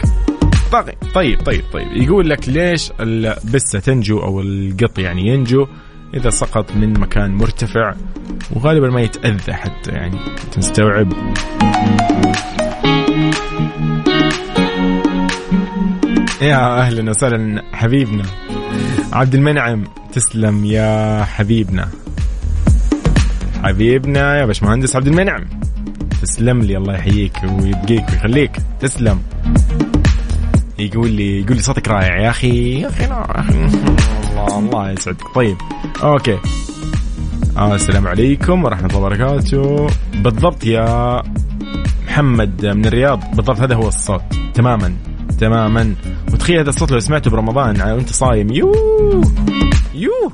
طيب 0.71 0.95
طيب 1.13 1.41
طيب 1.41 1.63
طيب. 1.74 1.88
يقول 1.91 2.30
لك 2.30 2.50
ليش 2.50 2.91
البسه 3.00 3.80
تنجو 3.80 4.19
أو 4.19 4.41
القط 4.41 5.00
يعني 5.00 5.28
ينجو؟ 5.28 5.67
إذا 6.13 6.30
سقط 6.30 6.76
من 6.76 7.00
مكان 7.00 7.36
مرتفع 7.36 7.93
وغالبا 8.52 8.89
ما 8.89 9.02
يتأذى 9.02 9.54
حتى 9.54 9.91
يعني 9.91 10.17
انت 10.45 10.58
مستوعب 10.58 11.13
يا 16.41 16.80
أهلا 16.80 17.10
وسهلا 17.10 17.63
حبيبنا. 17.74 18.24
عبد 19.13 19.36
المنعم 19.36 19.84
تسلم 20.13 20.65
يا 20.65 21.24
حبيبنا. 21.24 21.89
حبيبنا 23.63 24.39
يا 24.39 24.45
باشمهندس 24.45 24.95
عبد 24.95 25.08
المنعم. 25.08 25.45
تسلم 26.21 26.62
لي 26.62 26.78
الله 26.78 26.93
يحييك 26.93 27.38
ويبقيك 27.43 28.10
ويخليك. 28.10 28.52
تسلم. 28.80 29.21
يقول 30.80 31.12
لي 31.12 31.41
يقول 31.41 31.56
لي 31.56 31.62
صوتك 31.62 31.88
رائع 31.88 32.17
يا 32.21 32.30
أخي 32.30 32.82
يا 32.82 32.89
أخي. 32.89 34.11
الله 34.42 34.60
الله 34.60 34.92
يسعدك 34.92 35.36
طيب 35.36 35.58
أوكي. 36.04 36.38
آه 37.58 37.76
السلام 37.76 38.08
عليكم 38.08 38.64
ورحمة 38.64 38.90
الله 38.90 39.00
وبركاته. 39.00 39.88
بالضبط 40.16 40.66
يا 40.66 41.22
محمد 42.08 42.66
من 42.66 42.86
الرياض. 42.86 43.36
بالضبط 43.36 43.60
هذا 43.60 43.76
هو 43.76 43.88
الصوت. 43.88 44.22
تماما 44.54 44.96
تماما. 45.40 45.96
وتخيل 46.34 46.60
هذا 46.60 46.70
الصوت 46.70 46.92
لو 46.92 47.00
سمعته 47.00 47.32
برمضان 47.32 47.82
وأنت 47.82 48.10
صايم. 48.10 48.52
يو 48.52 48.72
يو 49.96 50.32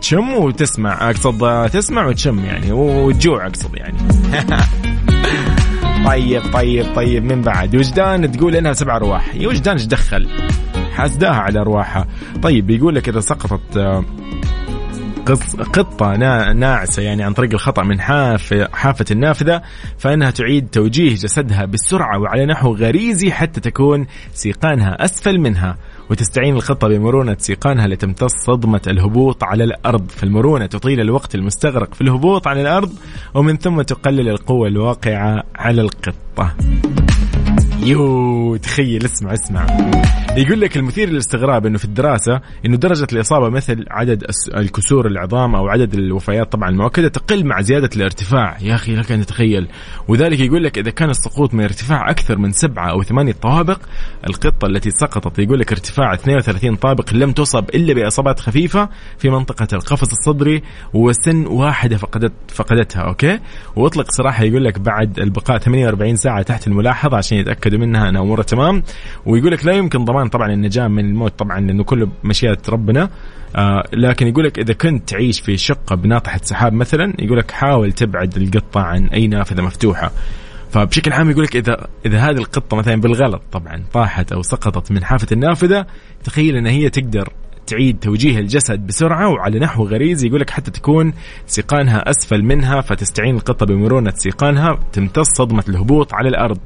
تشم 0.00 0.30
وتسمع؟ 0.34 1.10
أقصد 1.10 1.70
تسمع 1.70 2.06
وتشم 2.06 2.44
يعني؟ 2.44 2.72
وتجوع 2.72 3.46
أقصد 3.46 3.74
يعني. 3.74 3.98
طيب 6.06 6.42
طيب 6.52 6.86
طيب 6.96 7.24
من 7.24 7.42
بعد. 7.42 7.76
وجدان 7.76 8.32
تقول 8.32 8.56
إنها 8.56 8.72
سبع 8.72 8.96
أرواح. 8.96 9.34
يا 9.34 9.48
وجدان 9.48 9.76
إيش 9.76 9.86
دخل؟ 9.86 10.28
حاسداها 10.98 11.40
على 11.40 11.60
أرواحها. 11.60 12.06
طيب 12.42 12.66
بيقول 12.66 12.94
لك 12.94 13.08
إذا 13.08 13.20
سقطت 13.20 13.76
آه، 13.76 14.04
قطة 15.72 16.16
ناعسة 16.52 17.02
يعني 17.02 17.22
عن 17.22 17.32
طريق 17.32 17.52
الخطأ 17.52 17.82
من 17.82 18.00
حافة, 18.00 18.68
حافة 18.72 19.04
النافذة 19.10 19.62
فإنها 19.98 20.30
تعيد 20.30 20.68
توجيه 20.68 21.14
جسدها 21.14 21.64
بسرعة 21.64 22.18
وعلى 22.18 22.46
نحو 22.46 22.74
غريزي 22.74 23.30
حتى 23.30 23.60
تكون 23.60 24.06
سيقانها 24.34 25.04
أسفل 25.04 25.38
منها. 25.40 25.76
وتستعين 26.10 26.54
الخطة 26.54 26.88
بمرونة 26.88 27.36
سيقانها 27.38 27.86
لتمتص 27.86 28.32
صدمة 28.46 28.80
الهبوط 28.86 29.44
على 29.44 29.64
الأرض. 29.64 30.10
فالمرونة 30.10 30.66
تطيل 30.66 31.00
الوقت 31.00 31.34
المستغرق 31.34 31.94
في 31.94 32.00
الهبوط 32.00 32.48
على 32.48 32.60
الأرض 32.60 32.92
ومن 33.34 33.56
ثم 33.56 33.82
تقلل 33.82 34.28
القوة 34.28 34.68
الواقعة 34.68 35.42
على 35.56 35.80
القطة. 35.80 36.54
يو 37.82 38.56
تخيل 38.56 39.04
اسمع 39.04 39.32
اسمع. 39.32 39.66
يقول 40.38 40.60
لك 40.60 40.76
المثير 40.76 41.08
للاستغراب 41.10 41.66
إنه 41.66 41.78
في 41.78 41.84
الدراسة 41.84 42.40
إنه 42.66 42.76
درجة 42.76 43.06
الإصابة 43.12 43.48
مثل 43.48 43.84
عدد 43.90 44.24
الكسور 44.54 45.06
العظام 45.06 45.54
أو 45.54 45.68
عدد 45.68 45.94
الوفيات 45.94 46.52
طبعا 46.52 46.68
المؤكدة 46.68 47.08
تقل 47.08 47.44
مع 47.44 47.60
زيادة 47.60 47.90
الارتفاع. 47.96 48.56
يا 48.60 48.74
أخي 48.74 48.94
لك 48.96 49.12
ان 49.12 49.20
تتخيل 49.26 49.68
وذلك 50.08 50.40
يقول 50.40 50.64
لك 50.64 50.78
إذا 50.78 50.90
كان 50.90 51.10
السقوط 51.10 51.54
من 51.54 51.64
ارتفاع 51.64 52.10
أكثر 52.10 52.38
من 52.38 52.52
سبعة 52.52 52.90
أو 52.90 53.02
ثمانية 53.02 53.32
طوابق 53.32 53.78
القطة 54.26 54.66
التي 54.66 54.90
سقطت 54.90 55.38
يقول 55.38 55.58
لك 55.58 55.72
ارتفاع 55.72 56.14
32 56.14 56.76
طابق 56.76 57.14
لم 57.14 57.32
تصب 57.32 57.64
إلا 57.74 57.94
بإصابات 57.94 58.40
خفيفة 58.40 58.88
في 59.18 59.30
منطقة 59.30 59.68
القفص 59.72 60.12
الصدري 60.12 60.62
وسن 60.94 61.46
واحدة 61.46 61.96
فقدت 61.96 62.32
فقدتها 62.48 63.02
أوكي؟ 63.02 63.40
وأطلق 63.76 64.10
صراحة 64.10 64.44
يقول 64.44 64.64
لك 64.64 64.78
بعد 64.78 65.18
البقاء 65.18 65.58
48 65.58 66.16
ساعة 66.16 66.42
تحت 66.42 66.66
الملاحظة 66.66 67.16
عشان 67.16 67.38
يتأكدوا 67.38 67.78
منها 67.78 68.08
ان 68.08 68.16
أمورها 68.16 68.42
تمام. 68.42 68.82
ويقول 69.26 69.52
لك 69.52 69.66
لا 69.66 69.72
يمكن 69.72 70.04
ضمان 70.04 70.27
طبعا 70.28 70.52
النجاة 70.52 70.88
من 70.88 71.04
الموت 71.04 71.38
طبعا 71.38 71.60
لأنه 71.60 71.84
كله 71.84 72.08
مشيئة 72.24 72.58
ربنا. 72.68 73.10
آه 73.56 73.82
لكن 73.92 74.26
يقول 74.26 74.44
لك 74.44 74.58
إذا 74.58 74.74
كنت 74.74 75.08
تعيش 75.08 75.40
في 75.40 75.56
شقة 75.56 75.96
بناطحه 75.96 76.40
سحاب 76.42 76.72
مثلا 76.72 77.14
يقول 77.18 77.38
لك 77.38 77.50
حاول 77.50 77.92
تبعد 77.92 78.36
القطة 78.36 78.80
عن 78.80 79.06
أي 79.06 79.26
نافذة 79.26 79.62
مفتوحة. 79.62 80.10
فبشكل 80.70 81.12
عام 81.12 81.30
يقول 81.30 81.44
لك 81.44 81.56
إذا 81.56 81.86
إذا 82.06 82.18
هذه 82.18 82.36
القطة 82.38 82.76
مثلا 82.76 83.00
بالغلط 83.00 83.42
طبعا 83.52 83.84
طاحت 83.92 84.32
أو 84.32 84.42
سقطت 84.42 84.92
من 84.92 85.04
حافة 85.04 85.26
النافذة 85.32 85.86
تخيل 86.24 86.56
إن 86.56 86.66
هي 86.66 86.90
تقدر 86.90 87.32
تعيد 87.66 87.98
توجيه 87.98 88.38
الجسد 88.38 88.86
بسرعة 88.86 89.28
وعلى 89.28 89.58
نحو 89.58 89.84
غريزي 89.84 90.28
يقول 90.28 90.40
لك 90.40 90.50
حتى 90.50 90.70
تكون 90.70 91.12
سيقانها 91.46 92.10
أسفل 92.10 92.42
منها 92.42 92.80
فتستعين 92.80 93.34
القطة 93.34 93.66
بمرونة 93.66 94.12
سيقانها 94.16 94.78
تمتص 94.92 95.28
صدمة 95.28 95.64
الهبوط 95.68 96.14
على 96.14 96.28
الأرض. 96.28 96.58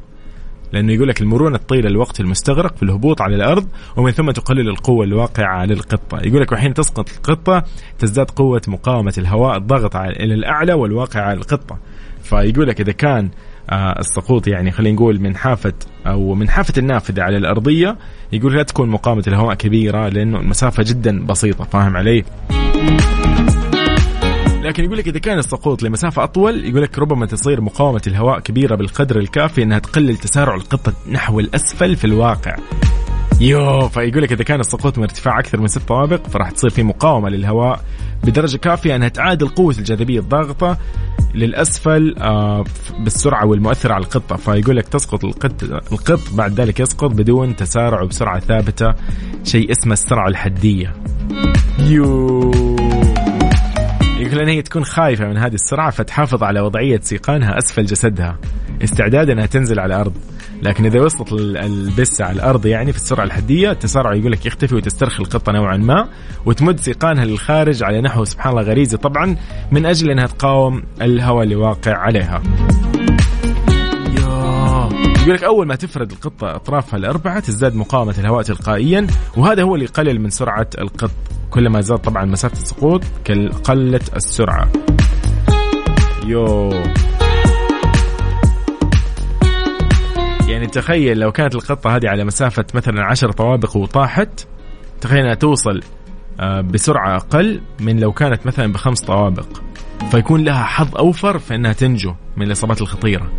لأنه 0.72 0.92
يقول 0.92 1.08
لك 1.08 1.20
المرونة 1.20 1.58
تطيل 1.58 1.86
الوقت 1.86 2.20
المستغرق 2.20 2.76
في 2.76 2.82
الهبوط 2.82 3.22
على 3.22 3.36
الأرض 3.36 3.68
ومن 3.96 4.10
ثم 4.10 4.30
تقلل 4.30 4.68
القوة 4.68 5.04
الواقعة 5.04 5.54
على 5.56 5.74
القطه، 5.74 6.18
يقول 6.22 6.40
لك 6.40 6.52
وحين 6.52 6.74
تسقط 6.74 7.08
القطة 7.16 7.64
تزداد 7.98 8.30
قوة 8.30 8.62
مقاومة 8.68 9.14
الهواء 9.18 9.56
الضغط 9.56 9.96
إلى 9.96 10.34
الأعلى 10.34 10.72
والواقع 10.72 11.20
على 11.20 11.38
القطة. 11.38 11.78
فيقول 12.22 12.68
لك 12.68 12.80
إذا 12.80 12.92
كان 12.92 13.30
آه 13.70 14.00
السقوط 14.00 14.46
يعني 14.46 14.70
خلينا 14.70 14.96
نقول 14.96 15.20
من 15.20 15.36
حافة 15.36 15.72
أو 16.06 16.34
من 16.34 16.48
حافة 16.48 16.74
النافذة 16.78 17.22
على 17.22 17.36
الأرضية 17.36 17.96
يقول 18.32 18.54
لا 18.56 18.62
تكون 18.62 18.88
مقاومة 18.88 19.24
الهواء 19.28 19.54
كبيرة 19.54 20.08
لأنه 20.08 20.40
المسافة 20.40 20.82
جدا 20.86 21.26
بسيطة 21.26 21.64
فاهم 21.64 21.96
علي؟ 21.96 22.24
لكن 24.72 24.84
يقول 24.84 24.98
لك 24.98 25.08
إذا 25.08 25.18
كان 25.18 25.38
السقوط 25.38 25.82
لمسافة 25.82 26.24
أطول 26.24 26.64
يقول 26.64 26.82
لك 26.82 26.98
ربما 26.98 27.26
تصير 27.26 27.60
مقاومة 27.60 28.02
الهواء 28.06 28.40
كبيرة 28.40 28.76
بالقدر 28.76 29.18
الكافي 29.18 29.62
إنها 29.62 29.78
تقلل 29.78 30.16
تسارع 30.16 30.54
القطه 30.54 30.92
نحو 31.10 31.40
الأسفل 31.40 31.96
في 31.96 32.04
الواقع. 32.04 32.56
يو 33.40 33.88
فيقول 33.88 34.22
لك 34.22 34.32
إذا 34.32 34.44
كان 34.44 34.60
السقوط 34.60 34.98
من 34.98 35.04
ارتفاع 35.04 35.38
أكثر 35.38 35.60
من 35.60 35.66
ست 35.66 35.88
طوابق 35.88 36.26
فراح 36.26 36.50
تصير 36.50 36.70
في 36.70 36.82
مقاومة 36.82 37.28
للهواء 37.28 37.80
بدرجة 38.24 38.56
كافية 38.56 38.96
إنها 38.96 39.08
تعادل 39.08 39.48
قوة 39.48 39.74
الجاذبية 39.78 40.20
الضاغطة 40.20 40.78
للأسفل 41.34 42.14
آه، 42.18 42.64
بالسرعة 42.98 43.46
والمؤثرة 43.46 43.94
على 43.94 44.04
القطة. 44.04 44.36
فيقول 44.36 44.76
لك 44.76 44.88
تسقط 44.88 45.24
القط 45.24 45.62
القط 45.92 46.20
بعد 46.32 46.60
ذلك 46.60 46.80
يسقط 46.80 47.10
بدون 47.10 47.56
تسارع 47.56 48.02
وبسرعة 48.02 48.40
ثابتة 48.40 48.94
شيء 49.44 49.70
اسمه 49.70 49.92
السرعة 49.92 50.28
الحدية. 50.28 50.94
يو. 51.78 52.81
يقول 54.22 54.48
هي 54.48 54.62
تكون 54.62 54.84
خايفة 54.84 55.28
من 55.28 55.38
هذه 55.38 55.54
السرعه 55.54 55.90
فتحافظ 55.90 56.42
على 56.42 56.60
وضعية 56.60 57.00
سيقانها 57.00 57.58
أسفل 57.58 57.84
جسدها. 57.84 58.38
استعدادا 58.84 59.32
أنها 59.32 59.46
تنزل 59.46 59.80
على 59.80 59.94
الأرض. 59.94 60.12
لكن 60.62 60.84
إذا 60.84 61.00
وصلت 61.00 61.32
البسه 61.32 62.24
على 62.24 62.36
الأرض 62.36 62.66
يعني 62.66 62.92
في 62.92 62.98
السرعة 62.98 63.24
الحدية 63.24 63.70
التسارع 63.70 64.14
يقول 64.14 64.32
لك 64.32 64.46
يختفي 64.46 64.74
وتسترخي 64.74 65.22
القطة 65.22 65.52
نوعا 65.52 65.76
ما 65.76 66.08
وتمد 66.46 66.80
سيقانها 66.80 67.24
للخارج 67.24 67.82
على 67.82 68.00
نحو 68.00 68.24
سبحان 68.24 68.52
الله 68.52 68.62
غريزي 68.62 68.96
طبعا 68.96 69.36
من 69.70 69.86
أجل 69.86 70.10
أنها 70.10 70.26
تقاوم 70.26 70.82
الهواء 71.00 71.44
اللي 71.44 71.56
واقع 71.56 71.96
عليها. 71.96 72.42
يقول 75.22 75.34
لك 75.34 75.44
أول 75.44 75.66
ما 75.66 75.74
تفرد 75.74 76.12
القطة 76.12 76.56
أطرافها 76.56 76.96
الأربعة 76.96 77.40
تزداد 77.40 77.74
مقاومة 77.74 78.14
الهواء 78.18 78.42
تلقائيا 78.42 79.06
وهذا 79.36 79.62
هو 79.62 79.74
اللي 79.74 79.84
يقلل 79.84 80.20
من 80.20 80.30
سرعة 80.30 80.66
القط 80.78 81.10
كلما 81.52 81.80
زاد 81.80 81.98
طبعا 81.98 82.24
مسافة 82.24 82.52
السقوط 82.52 83.04
قلت 83.64 84.16
السرعة. 84.16 84.68
يو. 86.26 86.70
يعني 90.48 90.66
تخيل 90.66 91.18
لو 91.18 91.32
كانت 91.32 91.54
القطة 91.54 91.96
هذه 91.96 92.08
على 92.08 92.24
مسافة 92.24 92.64
مثلا 92.74 93.04
عشر 93.04 93.32
طوابق 93.32 93.76
وطاحت 93.76 94.46
تخيل 95.00 95.18
إنها 95.18 95.34
توصل 95.34 95.80
آه، 96.40 96.60
بسرعة 96.60 97.16
أقل 97.16 97.60
من 97.80 98.00
لو 98.00 98.12
كانت 98.12 98.46
مثلا 98.46 98.72
بخمس 98.72 99.00
طوابق. 99.00 99.46
فيكون 100.10 100.44
لها 100.44 100.64
حظ 100.64 100.96
أوفر 100.96 101.38
في 101.38 101.54
أنها 101.54 101.72
تنجو 101.72 102.14
من 102.36 102.46
الإصابات 102.46 102.80
الخطيرة. 102.82 103.30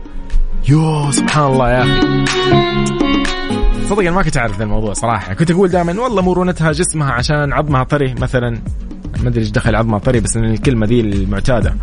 يو 0.70 1.12
سبحان 1.12 1.52
الله 1.52 1.70
يا 1.70 1.84
أخي. 1.84 3.13
صدق 3.90 4.00
أنا 4.00 4.12
ما 4.12 4.24
كنت 4.24 4.38
أعرف 4.38 4.58
ذا 4.58 4.64
الموضوع 4.64 4.94
صراحة. 4.94 5.34
كنت 5.34 5.52
أقول 5.52 5.70
دائما 5.70 6.02
والله 6.02 6.22
مرونتها 6.22 6.72
جسمها 6.72 7.12
عشان 7.12 7.54
عظمها 7.54 7.84
طري 7.84 8.14
مثلا. 8.14 8.50
ما 9.24 9.30
أدري 9.30 9.42
إيش 9.42 9.50
دخل 9.50 9.76
عظمها 9.76 10.00
طري 10.00 10.20
بس 10.20 10.38
إن 10.38 10.44
الكلمة 10.44 10.86
ذي 10.86 11.02
المعتادة. 11.02 11.76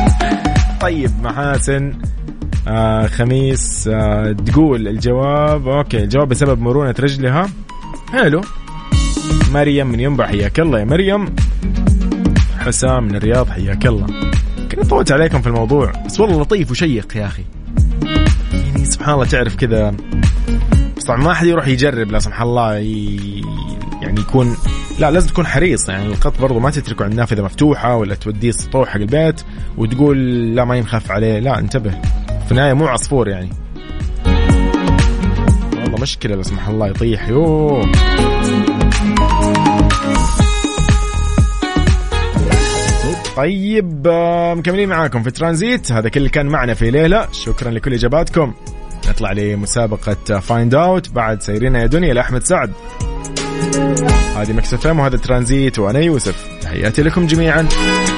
طيب 0.80 1.10
محاسن 1.22 1.92
آه 2.68 3.06
خميس 3.06 3.88
آه 3.92 4.32
تقول 4.32 4.88
الجواب. 4.88 5.68
أوكي 5.68 6.04
الجواب 6.04 6.28
بسبب 6.28 6.60
مرونة 6.60 6.94
رجلها. 7.00 7.48
حلو. 8.12 8.40
مريم 9.52 9.86
من 9.86 10.00
ينبع 10.00 10.26
حياك 10.26 10.60
الله 10.60 10.78
يا 10.78 10.84
مريم. 10.84 11.34
حسام 12.58 13.04
من 13.04 13.16
الرياض 13.16 13.48
حياك 13.48 13.86
الله. 13.86 14.06
كنت 14.72 14.86
طولت 14.86 15.12
عليكم 15.12 15.40
في 15.40 15.46
الموضوع 15.46 15.92
بس 16.06 16.20
والله 16.20 16.40
لطيف 16.40 16.70
وشيق 16.70 17.16
يا 17.16 17.26
أخي. 17.26 17.44
يعني 18.52 18.84
سبحان 18.84 19.14
الله 19.14 19.24
تعرف 19.24 19.56
كذا 19.56 19.94
بس 21.00 21.06
طبعا 21.06 21.18
ما 21.18 21.34
حد 21.34 21.46
يروح 21.46 21.68
يجرب 21.68 22.10
لا 22.10 22.18
سمح 22.18 22.40
الله 22.40 22.78
ي... 22.78 23.42
يعني 24.02 24.20
يكون 24.20 24.56
لا 24.98 25.10
لازم 25.10 25.28
تكون 25.28 25.46
حريص 25.46 25.88
يعني 25.88 26.06
القط 26.06 26.40
برضو 26.40 26.58
ما 26.58 26.70
تتركه 26.70 27.04
عند 27.04 27.14
نافذه 27.14 27.42
مفتوحة 27.42 27.96
ولا 27.96 28.14
توديه 28.14 28.48
السطوح 28.48 28.88
حق 28.88 28.96
البيت 28.96 29.42
وتقول 29.76 30.16
لا 30.56 30.64
ما 30.64 30.76
ينخاف 30.76 31.10
عليه 31.10 31.38
لا 31.38 31.58
انتبه. 31.58 31.90
في 32.44 32.50
النهاية 32.50 32.72
مو 32.72 32.86
عصفور 32.86 33.28
يعني. 33.28 33.50
والله 35.74 36.00
مشكلة 36.00 36.36
لا 36.36 36.42
سمح 36.42 36.68
الله 36.68 36.86
يطيح 36.88 37.28
يوه. 37.28 37.92
طيب 43.36 44.06
آه، 44.06 44.54
مكملين 44.54 44.88
معاكم 44.88 45.22
في 45.22 45.30
ترانزيت. 45.30 45.92
هذا 45.92 46.08
كل 46.08 46.20
اللي 46.20 46.30
كان 46.30 46.46
معنا 46.46 46.74
في 46.74 46.90
ليلة. 46.90 47.28
شكرا 47.32 47.70
لكل 47.70 47.94
إجاباتكم. 47.94 48.54
نطلع 49.08 49.32
لمسابقة 49.32 50.40
Find 50.40 50.74
Out 50.74 51.10
بعد 51.10 51.42
سيرين 51.42 51.74
يا 51.74 51.86
دنيا 51.86 52.14
لأحمد 52.14 52.44
سعد. 52.44 52.72
هذه 54.36 54.52
Mix 54.52 54.86
FM 54.86 55.00
وهذا 55.00 55.16
ترانزيت 55.16 55.78
وأنا 55.78 55.98
يوسف. 55.98 56.48
تحياتي 56.60 57.02
لكم 57.02 57.26
جميعا. 57.26 57.68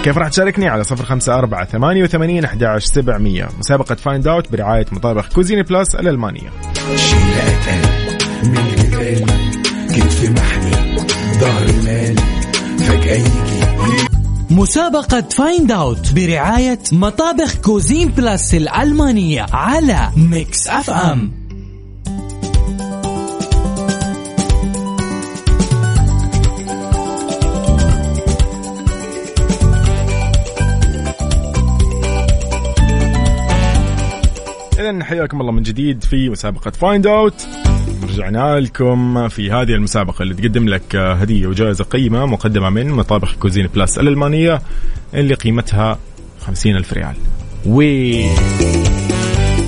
كيف 0.04 0.18
راح 0.18 0.28
تشاركني 0.28 0.68
على 0.68 0.84
صفر 0.84 1.04
خمسة 1.04 1.34
أربعة 1.34 1.64
ثمانية 1.64 2.02
وثمانين 2.02 2.44
أحد 2.44 2.78
سبعمية. 2.78 3.48
مسابقة 3.58 3.94
Find 3.94 4.28
Out 4.28 4.52
برعاية 4.52 4.86
مطابخ 4.92 5.28
Cuisine 5.28 5.62
Plus 5.62 5.94
الألمانية. 5.94 6.50
من 8.42 8.56
كتف 9.88 10.30
محمي 10.30 10.96
ظهر 11.40 11.66
مسابقة 14.62 15.20
Find 15.20 15.72
Out 15.72 16.12
برعاية 16.12 16.79
مطابخ 16.92 17.55
Cuisine 17.54 18.08
Plus 18.08 18.54
الألمانية 18.55 19.46
على 19.53 20.11
Mix 20.16 20.68
FM 20.68 21.32
إذا 34.79 35.05
حياكم 35.05 35.40
الله 35.40 35.53
من 35.53 35.62
جديد 35.62 36.05
في 36.05 36.31
مسابقة 36.31 36.70
Find 36.70 37.06
Out 37.06 37.46
رجعنا 38.12 38.61
لكم 38.61 39.29
في 39.29 39.51
هذه 39.51 39.70
المسابقة 39.75 40.22
اللي 40.22 40.35
تقدم 40.35 40.68
لك 40.68 40.96
هدية 40.96 41.46
وجائزة 41.46 41.85
قيمة 41.85 42.27
مقدمة 42.27 42.70
من 42.70 42.88
مطابخ 42.90 43.35
Cuisine 43.35 43.66
Plus 43.66 43.98
الألمانية 43.98 44.62
اللي 45.14 45.35
قيمتها 45.35 45.98
خمسين 46.40 46.77
ألف 46.77 46.92
ريال. 46.92 47.14
وي. 47.66 48.25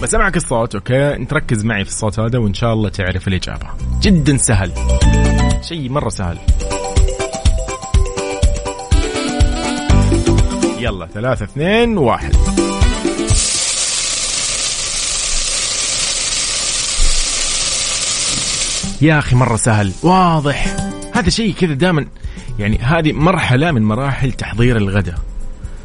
بسمعك 0.02 0.36
الصوت 0.36 0.74
okay؟ 0.74 1.14
أنت 1.14 1.32
ركز 1.32 1.64
معي 1.64 1.84
في 1.84 1.90
الصوت 1.90 2.18
هذا 2.20 2.38
وإن 2.38 2.54
شاء 2.54 2.72
الله 2.72 2.88
تعرف 2.88 3.28
الإجابة. 3.28 3.66
جدا 4.02 4.36
سهل. 4.36 4.72
شيء 5.62 5.90
مرة 5.90 6.08
سهل. 6.08 6.38
يلا 10.78 11.06
ثلاثة 11.06 11.44
اثنين 11.44 11.98
واحد. 11.98 12.63
يا 19.04 19.18
أخي 19.18 19.36
مرة 19.36 19.56
سهل. 19.56 19.92
واضح. 20.02 20.76
هذا 21.14 21.30
شيء 21.30 21.54
كذا 21.54 21.74
دائما 21.74 22.06
يعني 22.58 22.78
هذه 22.78 23.12
مرحلة 23.12 23.72
من 23.72 23.82
مراحل 23.82 24.32
تحضير 24.32 24.76
الغداء. 24.76 25.18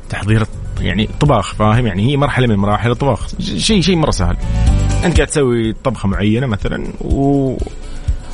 تحضير 0.10 0.46
يعني 0.80 1.10
طباخ 1.20 1.56
فاهم؟ 1.56 1.88
يعني 1.88 2.12
هي 2.12 2.18
مرحلة 2.18 2.48
من 2.48 2.56
مراحل 2.56 2.92
الطباخ. 2.92 3.28
شيء 3.42 3.82
شيء 3.82 3.96
مرة 3.96 4.12
سهل. 4.12 4.38
أنت 5.06 5.16
قاعد 5.16 5.28
تسوي 5.28 5.74
طبخة 5.74 6.08
معينة 6.08 6.48
مثلا 6.48 6.88
و 7.02 7.56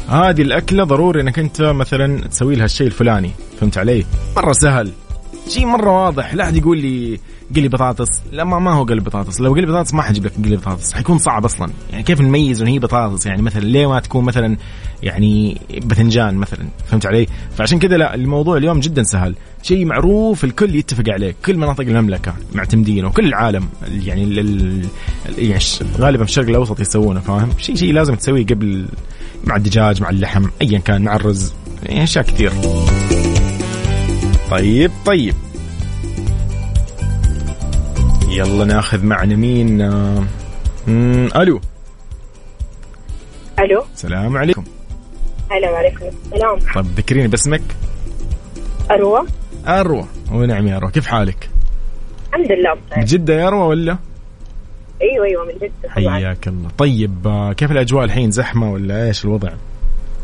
هذه 0.10 0.42
الأكلة 0.42 0.84
ضروري 0.84 1.22
إنك 1.22 1.40
أنت 1.40 1.62
مثلا 1.62 2.22
تسوي 2.28 2.56
لها 2.56 2.66
الشيء 2.66 2.88
الفلاني. 2.88 3.32
فهمت 3.60 3.78
علي؟ 3.78 4.06
مرة 4.38 4.54
سهل. 4.54 4.92
شيء 5.48 5.66
مرة 5.66 6.06
واضح. 6.06 6.34
لا 6.34 6.44
أحد 6.44 6.56
يقول 6.56 6.78
لي 6.78 7.20
قلي 7.56 7.68
بطاطس. 7.68 8.08
لا 8.32 8.44
ما, 8.44 8.60
ما 8.60 8.74
هو 8.74 8.84
قلي 8.84 9.02
بطاطس. 9.02 9.42
لو 9.42 9.54
قلي 9.54 9.66
بطاطس 9.66 9.94
ما 9.94 10.02
حجيب 10.02 10.26
لك 10.26 10.32
قلي 10.46 10.58
بطاطس. 10.58 10.94
حيكون 10.94 11.18
صعب 11.18 11.46
أصلا. 11.46 11.70
يعني 11.92 12.04
كيف 12.04 12.22
نميز 12.22 12.62
ان 12.62 12.68
هي 12.68 12.80
بطاطس؟ 12.80 13.26
يعني 13.26 13.42
مثلا 13.42 13.62
ليه 13.62 13.90
ما 13.90 14.00
تكون 14.00 14.26
مثلا 14.26 14.58
يعني 15.04 15.62
باذنجان 15.84 16.36
مثلا؟ 16.36 16.66
فهمت 16.88 17.06
علي؟ 17.06 17.28
فعشان 17.58 17.80
كذا 17.80 17.98
لا 17.98 18.16
الموضوع 18.16 18.58
اليوم 18.58 18.80
جدا 18.80 19.04
سهل. 19.04 19.36
شيء 19.62 19.86
معروف 19.86 20.44
الكل 20.44 20.76
يتفق 20.76 21.04
عليه. 21.10 21.36
كل 21.46 21.58
مناطق 21.58 21.82
المملكة 21.82 22.34
معتمدينه 22.54 23.08
وكل 23.08 23.26
العالم 23.26 23.70
يعني 24.06 24.36
يعني 25.38 25.76
غالبا 25.98 26.24
في 26.24 26.30
الشرق 26.30 26.50
الأوسط 26.50 26.80
يسوونه 26.80 27.20
فاهم؟ 27.20 27.50
شيء 27.58 27.76
شيء 27.76 27.94
لازم 27.94 28.16
تسويه 28.16 28.46
قبل 28.46 28.86
مع 29.44 29.56
الدجاج 29.56 30.02
مع 30.02 30.10
اللحم 30.10 30.46
ايا 30.62 30.80
كان 30.80 31.02
مع 31.02 31.16
الرز. 31.16 31.54
يعني 31.84 32.04
أشياء 32.04 32.26
كثير. 32.26 32.52
طيب 34.52 34.92
طيب. 35.06 35.36
يلا 38.30 38.66
ناخذ 38.66 39.06
معنا 39.06 39.36
مين؟ 39.36 39.82
ألو. 41.36 41.62
ألو. 43.60 43.86
السلام 43.94 44.38
عليكم. 44.38 44.64
هلا 45.52 45.72
وعليكم 45.72 46.06
السلام. 46.06 46.60
طيب 46.76 46.86
ذكريني 46.86 47.28
باسمك. 47.28 47.62
أروى. 48.92 49.22
أروى. 49.68 50.06
ونعم 50.32 50.68
يا 50.68 50.78
أروى. 50.78 50.92
كيف 50.92 51.08
حالك؟ 51.08 51.50
الحمد 52.30 52.52
لله 52.52 52.74
بخير. 52.92 53.04
جدة 53.06 53.34
يا 53.34 53.48
أروى 53.48 53.68
ولا؟ 53.68 53.98
أيوه 55.02 55.26
أيوه 55.26 55.46
من 55.46 55.54
جدة 55.54 55.90
حياك 55.90 56.48
الله. 56.48 56.70
طيب 56.78 57.28
آه، 57.28 57.54
كيف 57.54 57.72
الأجواء 57.72 58.04
الحين؟ 58.04 58.32
زحمة 58.32 58.72
ولا 58.72 59.08
إيش 59.08 59.26
الوضع؟ 59.26 59.50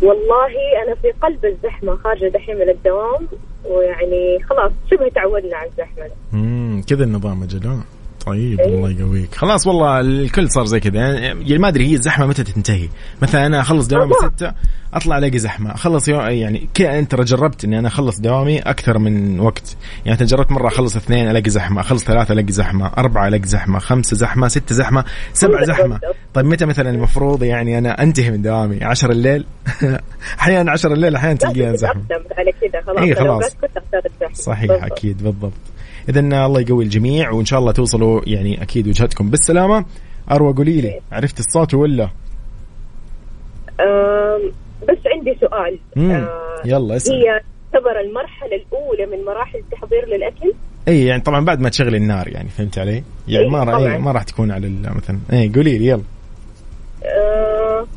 والله 0.02 0.52
أنا 0.84 0.96
في 0.96 1.12
قلب 1.22 1.46
الزحمة 1.46 1.96
خارجة 1.96 2.28
دحين 2.28 2.56
من 2.56 2.70
الدوام 2.70 3.28
ويعني 3.66 4.44
خلاص 4.44 4.72
شبه 4.92 5.10
تعودنا 5.10 5.58
على 5.58 5.70
الزحمة. 5.70 6.10
امم 6.34 6.82
كذا 6.90 7.04
النظام 7.04 7.44
أجل 7.44 7.78
طيب. 8.26 8.60
الله 8.60 8.90
يقويك. 8.92 9.36
خلاص 9.36 9.68
والله 9.68 10.00
الكل 10.00 10.50
صار 10.52 10.66
زي 10.66 10.80
كذا. 10.80 11.00
يعني 11.20 11.58
ما 11.58 11.68
أدري 11.68 11.88
هي 11.88 11.94
الزحمة 11.94 12.26
متى 12.26 12.44
تنتهي. 12.44 12.90
مثلا 13.22 13.46
أنا 13.46 13.62
أخلص 13.62 13.88
دوامي. 13.88 14.12
ستة 14.22 14.54
أطلع 14.94 15.18
ألاقي 15.18 15.38
زحمة. 15.40 15.74
أخلص 15.76 16.08
يوم 16.08 16.22
يعني 16.22 16.70
كذا 16.74 17.00
أنت 17.00 17.16
جربت 17.16 17.64
إني 17.66 17.80
أنا 17.80 17.88
أخلص 17.88 18.20
دوامي 18.20 18.60
أكثر 18.60 18.98
من 18.98 19.40
وقت. 19.40 19.78
يعني 20.06 20.22
أنت 20.22 20.30
جربت 20.30 20.52
مرة 20.52 20.68
أخلص 20.68 20.96
اثنين 20.96 21.30
ألاقي 21.32 21.50
زحمة 21.50 21.82
أخلص 21.82 22.04
ثلاثة 22.04 22.34
ألاقي 22.34 22.52
زحمة 22.52 22.92
أربعة 22.98 23.28
ألاقي 23.28 23.48
زحمة 23.48 23.80
خمسه 23.80 24.16
زحمة 24.18 24.48
سته 24.48 24.76
زحمة 24.76 25.06
سبعه 25.34 25.60
بالضبط. 25.60 25.78
زحمة. 25.78 26.00
طيب 26.34 26.46
متى 26.46 26.66
مثلا 26.66 26.90
المفروض 26.90 27.44
يعني 27.44 27.78
أنا 27.78 28.04
أنتهي 28.04 28.32
من 28.32 28.42
دوامي؟ 28.42 28.84
10 28.84 29.12
الليل؟ 29.18 29.46
أحيانا 30.40 30.72
10 30.72 30.94
الليل 30.94 31.16
أحيانا 31.16 31.38
تلقيها 31.38 31.76
زحمة. 31.76 32.02
على 32.38 32.52
كذا. 32.52 32.82
خلاص 32.86 33.00
إيه، 33.00 33.14
خلاص. 33.14 33.44
صحيح. 34.34 34.72
أكيد 34.84 35.24
بالضبط. 35.24 35.52
اذا 36.10 36.20
الله 36.20 36.62
يقوي 36.62 36.84
الجميع 36.84 37.32
وإن 37.32 37.46
شاء 37.46 37.60
الله 37.60 37.72
توصلوا 37.72 38.22
يعني 38.28 38.62
أكيد 38.62 38.88
وجهتكم 38.88 39.30
بالسلامة 39.30 39.86
أروى 40.32 40.54
قولي 40.54 40.82
لي 40.82 41.00
عرفت 41.12 41.40
الصوت 41.40 41.74
ولا 41.74 42.10
بس 44.90 44.98
عندي 45.06 45.38
سؤال. 45.42 45.80
آه، 45.98 46.62
يلا 46.66 46.96
اسأل 46.96 47.14
هي 47.14 47.42
تعتبر 47.72 48.00
المرحلة 48.00 48.56
الأولى 48.56 49.18
من 49.18 49.26
مراحل 49.26 49.60
التحضير 49.60 50.06
للأكل 50.06 50.54
إي 50.88 51.06
يعني 51.06 51.22
طبعا 51.22 51.46
بعد 51.46 51.60
ما 51.60 51.70
تشغلي 51.70 51.98
النار 51.98 52.28
يعني 52.28 52.50
فهمت 52.50 52.78
علي؟ 52.78 53.04
يعني 53.28 53.46
إيه، 53.46 53.50
ما 53.52 53.64
راح. 53.64 53.76
إيه 53.76 53.98
ما 53.98 54.12
راح 54.12 54.24
تكون 54.24 54.52
على 54.52 54.70
مثلا 54.96 55.20
إي 55.34 55.52
قولي 55.56 55.78
لي 55.78 55.88
يلا 55.88 56.02
آه، 57.06 57.88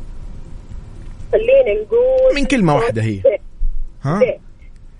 خلينا 1.31 1.81
نقول 1.81 2.35
من 2.35 2.45
كلمة 2.45 2.75
واحدة 2.75 3.01
هي. 3.01 3.21
ها؟ 4.03 4.19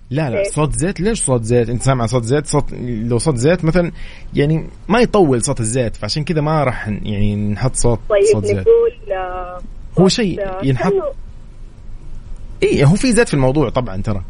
لا 0.09 0.29
لا 0.29 0.43
زيت. 0.43 0.53
صوت 0.53 0.73
زيت 0.73 0.99
ليش 0.99 1.21
صوت 1.21 1.43
زيت؟ 1.43 1.69
أنت 1.69 1.81
سامع 1.81 2.05
صوت 2.05 2.23
زيت؟ 2.23 2.45
صوت 2.47 2.65
لو 2.81 3.17
صوت 3.17 3.35
زيت 3.37 3.65
مثلا 3.65 3.91
يعني 4.33 4.67
ما 4.87 4.99
يطول 4.99 5.43
صوت 5.43 5.59
الزيت 5.59 5.95
فعشان 5.95 6.23
كذا 6.23 6.41
ما 6.41 6.63
راح 6.63 6.87
يعني 6.87 7.35
نحط 7.35 7.75
صوت 7.75 7.99
طيب 8.09 8.23
صوت 8.33 8.45
زيت. 8.45 8.57
نقول 8.57 9.13
آه، 9.17 9.59
هو 9.99 10.07
شيء 10.07 10.41
آه، 10.47 10.59
ينحط؟ 10.63 10.93
اي 12.63 12.83
هو 12.85 12.95
في 12.95 13.11
زيت 13.11 13.27
في 13.27 13.33
الموضوع 13.33 13.69
طبعا 13.69 14.01
ترى. 14.01 14.21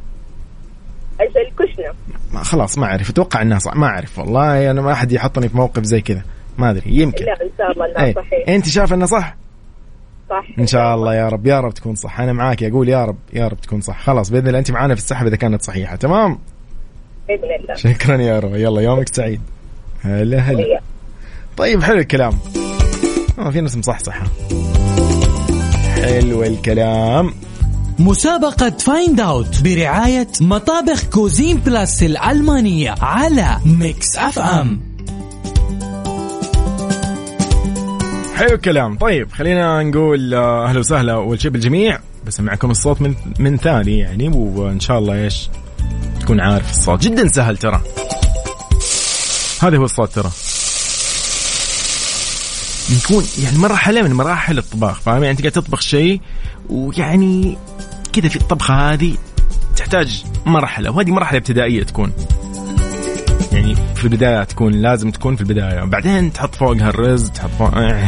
أجل 1.20 1.32
الكشنة. 1.48 1.94
ما 2.34 2.44
خلاص 2.44 2.78
ما 2.78 2.86
أعرف. 2.86 3.10
أتوقع 3.10 3.42
إنها 3.42 3.60
صح. 3.60 3.76
ما 3.76 3.88
أعرف 3.88 4.20
والله 4.20 4.72
أنا 4.72 4.82
ما 4.82 4.92
أحد 4.92 5.12
يحطني 5.12 5.50
في 5.50 5.58
موقف 5.58 5.84
زي 5.84 6.02
كذا. 6.02 6.22
ما 6.58 6.72
أدري 6.72 6.84
يمكن. 6.96 7.26
لا 7.26 7.32
إن 7.44 7.50
شاء 7.58 7.72
الله 7.72 7.88
لا 7.88 8.04
اي 8.04 8.14
صحيح. 8.14 8.50
أنت 8.50 8.70
شايف 8.70 8.94
انه 8.94 9.06
صح؟ 9.06 9.36
صح. 10.30 10.46
إن 10.60 10.68
شاء 10.68 10.96
الله 10.96 11.16
يا 11.16 11.30
رب 11.30 11.48
يا 11.48 11.60
رب 11.60 11.74
تكون 11.74 11.96
صح. 11.96 12.20
أنا 12.20 12.34
معاك 12.34 12.64
أقول 12.64 12.90
يا 12.90 13.06
رب 13.06 13.18
يا 13.34 13.48
رب 13.48 13.62
تكون 13.62 13.82
صح. 13.82 14.02
خلاص 14.02 14.30
بإذن 14.30 14.48
الله 14.48 14.60
أنت 14.60 14.72
معانا 14.72 14.96
في 14.96 15.02
السحب 15.02 15.28
إذا 15.28 15.36
كانت 15.36 15.62
صحيحة 15.62 15.96
تمام؟ 15.96 16.40
بإذن 17.28 17.44
الله. 17.62 17.76
شكرا 17.76 18.22
يا 18.22 18.40
روى 18.40 18.62
يلا 18.62 18.82
يومك 18.82 19.16
سعيد. 19.16 19.42
هلا 20.02 20.40
هلا. 20.40 20.82
طيب 21.58 21.84
حلو 21.84 22.00
الكلام. 22.00 22.34
آه 23.40 23.50
في 23.50 23.62
ناس 23.62 23.78
مصحصحة. 23.78 24.24
حلو 25.96 26.44
الكلام. 26.44 27.34
مسابقة 28.00 28.70
Find 28.70 29.20
Out 29.20 29.64
برعاية 29.64 30.28
مطابخ 30.42 31.10
Cuisine 31.10 31.58
Plus 31.58 32.04
الألمانية 32.04 32.96
على 33.02 33.58
Mix 33.66 34.18
FM 34.18 34.80
حلو 38.36 38.56
الكلام. 38.56 38.98
طيب 38.98 39.32
خلينا 39.32 39.84
نقول 39.84 40.34
آه، 40.34 40.66
أهلا 40.68 40.80
وسهلا 40.80 41.14
اول 41.14 41.42
شيء 41.42 41.52
بالجميع 41.52 42.00
بسمعكم 42.28 42.72
الصوت 42.72 43.02
من 43.02 43.16
من 43.40 43.58
ثاني 43.58 44.00
يعني 44.00 44.30
وإن 44.30 44.80
شاء 44.80 45.00
الله 45.00 45.24
إيش؟ 45.24 45.50
تكون 46.20 46.40
عارف 46.40 46.70
الصوت. 46.72 47.02
جدا 47.02 47.28
سهل 47.28 47.58
ترى. 47.58 47.82
هذا 49.62 49.78
هو 49.78 49.84
الصوت 49.86 50.10
ترى. 50.12 50.32
يكون 52.90 53.26
يعني 53.44 53.58
مرحله 53.58 54.02
من 54.02 54.14
مراحل 54.14 54.58
الطباخ 54.58 55.02
فاهم؟ 55.02 55.24
يعني 55.24 55.32
انت 55.32 55.42
قاعد 55.42 55.52
تطبخ 55.52 55.82
شيء 55.82 56.22
ويعني 56.70 57.58
كذا 58.14 58.30
في 58.30 58.36
الطبخة 58.36 58.94
هذه 58.94 59.18
تحتاج 59.76 60.24
مرحلة 60.46 60.92
وهذه 60.92 61.12
مرحلة 61.12 61.38
ابتدائية 61.38 61.84
تكون. 61.84 62.12
يعني 63.52 63.76
في 64.06 64.12
البداية 64.12 64.44
تكون 64.44 64.74
لازم 64.74 65.12
تكون 65.12 65.36
في 65.36 65.42
البداية. 65.42 65.84
بعدين 65.84 66.34
تحط 66.34 66.56
فوقها 66.56 66.90
الرز 66.90 67.30
تحط 67.30 67.50
فوق 67.50 67.78
آه. 67.78 68.08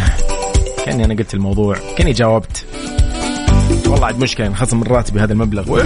كأني 0.85 1.05
أنا 1.05 1.13
قلت 1.13 1.33
الموضوع 1.33 1.75
كأني 1.97 2.11
جاوبت. 2.11 2.65
والله 3.87 4.05
عاد 4.05 4.19
مشكلة 4.19 4.47
انخصم 4.47 4.77
من 4.77 4.83
راتبي 4.83 5.19
هذا 5.19 5.33
المبلغ. 5.33 5.63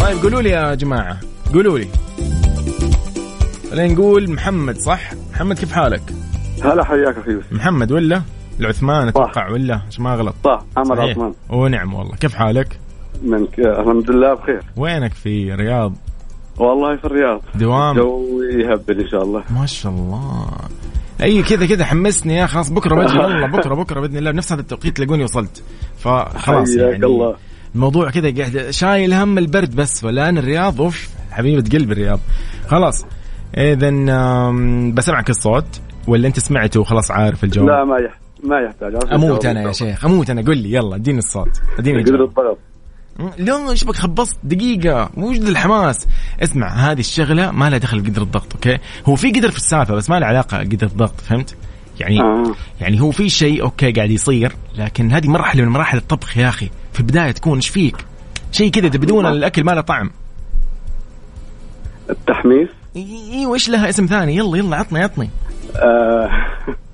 طيب 0.00 0.22
قولوا 0.22 0.42
لي 0.42 0.50
يا 0.50 0.74
جماعة 0.74 1.20
قولوا 1.54 1.78
لي. 1.78 1.88
خلينا 3.70 3.94
نقول 3.94 4.30
محمد 4.30 4.76
صح؟ 4.76 5.10
محمد 5.32 5.58
كيف 5.58 5.72
حالك؟ 5.72 6.02
هلا 6.64 6.84
حياك 6.84 7.16
أخي 7.18 7.30
يوسف. 7.30 7.52
محمد 7.52 7.92
ولا؟ 7.92 8.22
العثمان 8.60 9.08
أتوقع 9.08 9.50
ولا؟ 9.50 9.80
عشان 9.88 10.04
ما 10.04 10.14
اغلط 10.14 10.34
صح 10.44 10.62
صحيح. 10.84 11.00
عثمان. 11.10 11.32
ونعم 11.50 11.94
والله. 11.94 12.16
كيف 12.16 12.34
حالك؟ 12.34 12.78
من 13.22 13.46
ك... 13.46 13.58
الحمد 13.58 14.10
لله 14.10 14.34
بخير. 14.34 14.62
وينك 14.76 15.14
في 15.14 15.52
رياض؟ 15.54 15.92
والله 16.60 16.96
في 16.96 17.04
الرياض. 17.04 17.40
دوام. 17.54 17.96
جو 17.96 18.22
يهبل 18.42 19.00
إن 19.00 19.08
شاء 19.08 19.22
الله. 19.22 19.42
ما 19.50 19.66
شاء 19.66 19.92
الله. 19.92 20.50
أي 21.22 21.42
كذا 21.42 21.66
كذا 21.66 21.84
حمسني 21.84 22.34
يا 22.36 22.46
خلاص 22.46 22.70
بكرة 22.70 22.94
بجي 22.94 23.18
والله 23.18 23.46
بكرة 23.56 23.74
بكرة 23.74 24.00
بإذن 24.00 24.16
الله 24.16 24.30
بنفس 24.30 24.52
هذا 24.52 24.60
التوقيت 24.60 24.96
تلاقوني 24.96 25.24
وصلت. 25.24 25.62
فخلاص 25.98 26.76
يعني 26.76 27.06
الله. 27.06 27.36
الموضوع 27.74 28.10
كذا 28.10 28.34
قاعد 28.36 28.70
شايل 28.70 29.12
هم 29.14 29.38
البرد 29.38 29.76
بس 29.76 30.04
والآن 30.04 30.38
الرياض 30.38 30.80
أوف 30.80 31.08
حبيبة 31.30 31.78
قلب 31.78 31.92
الرياض. 31.92 32.20
خلاص 32.66 33.04
اذا 33.56 33.90
بسمعك 34.94 35.30
الصوت 35.30 35.80
ولا 36.08 36.28
أنت 36.28 36.38
سمعته 36.40 36.80
وخلاص 36.80 37.10
عارف 37.10 37.44
الجواب؟ 37.44 37.68
لا 37.68 37.84
ما 37.84 37.98
يح... 37.98 38.18
ما 38.44 38.60
يحتاج. 38.60 39.12
أموت 39.12 39.46
أنا 39.46 39.62
يا 39.62 39.72
شيخ 39.72 40.04
أموت 40.04 40.30
أنا. 40.30 40.42
قل 40.42 40.58
لي 40.58 40.72
يلا 40.72 40.96
اديني 40.96 41.18
الصوت 41.18 41.60
اديني 41.78 41.98
الله. 42.02 42.24
الجواب. 42.24 42.56
لا 43.18 43.70
إيش 43.70 43.84
بك 43.84 43.96
خبصت 43.96 44.36
دقيقة. 44.42 45.10
وش 45.16 45.36
ذا 45.36 45.48
الحماس 45.48 46.06
اسمع 46.42 46.68
هذه 46.68 47.00
الشغلة 47.00 47.50
ما 47.50 47.70
لها 47.70 47.78
دخل 47.78 48.00
بقدر 48.00 48.22
الضغط 48.22 48.54
okay؟ 48.54 48.78
هو 49.06 49.16
في 49.16 49.30
قدر 49.30 49.50
في 49.50 49.56
السالفة 49.56 49.94
بس 49.94 50.10
ما 50.10 50.20
له 50.20 50.26
علاقة 50.26 50.58
قدر 50.58 50.86
الضغط 50.86 51.20
فهمت؟ 51.20 51.56
يعني 52.00 52.20
آه. 52.20 52.54
يعني 52.80 53.00
هو 53.00 53.10
في 53.10 53.28
شيء 53.28 53.62
أوكي 53.62 53.92
قاعد 53.92 54.10
يصير 54.10 54.52
لكن 54.74 55.12
هذه 55.12 55.28
مرحلة 55.28 55.62
من 55.64 55.68
مراحل 55.68 55.98
الطبخ 55.98 56.36
يا 56.36 56.48
أخي. 56.48 56.70
في 56.92 57.00
البداية 57.00 57.30
تكون 57.30 57.56
إيش 57.56 57.68
فيك؟ 57.68 57.96
شيء 58.52 58.70
كذا 58.70 58.88
بدون 58.88 59.26
الاكل 59.26 59.64
ما 59.64 59.72
له 59.72 59.80
طعم. 59.80 60.10
التحميس 62.10 62.68
أيوه 62.96 63.54
إيش 63.54 63.68
لها 63.68 63.88
اسم 63.88 64.06
ثاني؟ 64.06 64.36
يلا 64.36 64.58
يلا 64.58 64.76
عطني 64.76 65.02
عطني. 65.02 65.30
آه... 65.76 66.30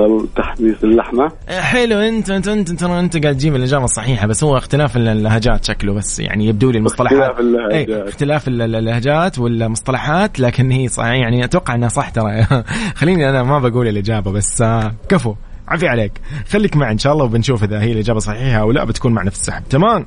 والتحميس 0.00 0.76
اللحمة. 0.84 1.32
إيه، 1.48 1.60
حلو. 1.60 1.98
انت 1.98 2.30
انت 2.30 2.48
انت 2.48 2.70
ترى 2.72 3.00
انت 3.00 3.22
قاعد 3.22 3.34
تجيب 3.36 3.56
الإجابة 3.56 3.84
الصحيحة 3.84 4.26
بس 4.26 4.44
هو 4.44 4.56
اختلاف 4.56 4.96
اللهجات 4.96 5.64
شكله 5.64 5.92
بس 5.94 6.20
يعني 6.20 6.46
يبدو 6.46 6.70
لي 6.70 6.78
المصطلحات. 6.78 7.18
اختلاف 7.18 7.40
اللهجات. 7.40 7.88
اي 7.88 8.08
اختلاف 8.08 8.48
ال- 8.48 8.74
اللهجات 8.74 9.38
والمصطلحات 9.38 10.40
لكن 10.40 10.70
هي 10.70 10.88
صح 10.88 11.04
يعني 11.04 11.44
أتوقع 11.44 11.74
إنها 11.74 11.88
صح 11.88 12.08
ترى. 12.08 12.46
خليني 12.96 13.30
أنا 13.30 13.42
ما 13.42 13.58
بقول 13.58 13.88
الإجابة 13.88 14.32
بس 14.32 14.62
آه، 14.62 14.94
كفو. 15.08 15.34
عفي 15.68 15.88
عليك. 15.88 16.12
خليك 16.50 16.76
معي 16.76 16.92
إن 16.92 16.98
شاء 16.98 17.12
الله 17.12 17.24
وبنشوف 17.24 17.64
إذا 17.64 17.80
هي 17.82 17.92
الإجابة 17.92 18.18
صحيحة 18.18 18.58
أو 18.60 18.72
لا 18.72 18.84
بتكون 18.84 19.12
معنا 19.12 19.30
في 19.30 19.36
السحب. 19.36 19.62
تمام؟ 19.70 20.06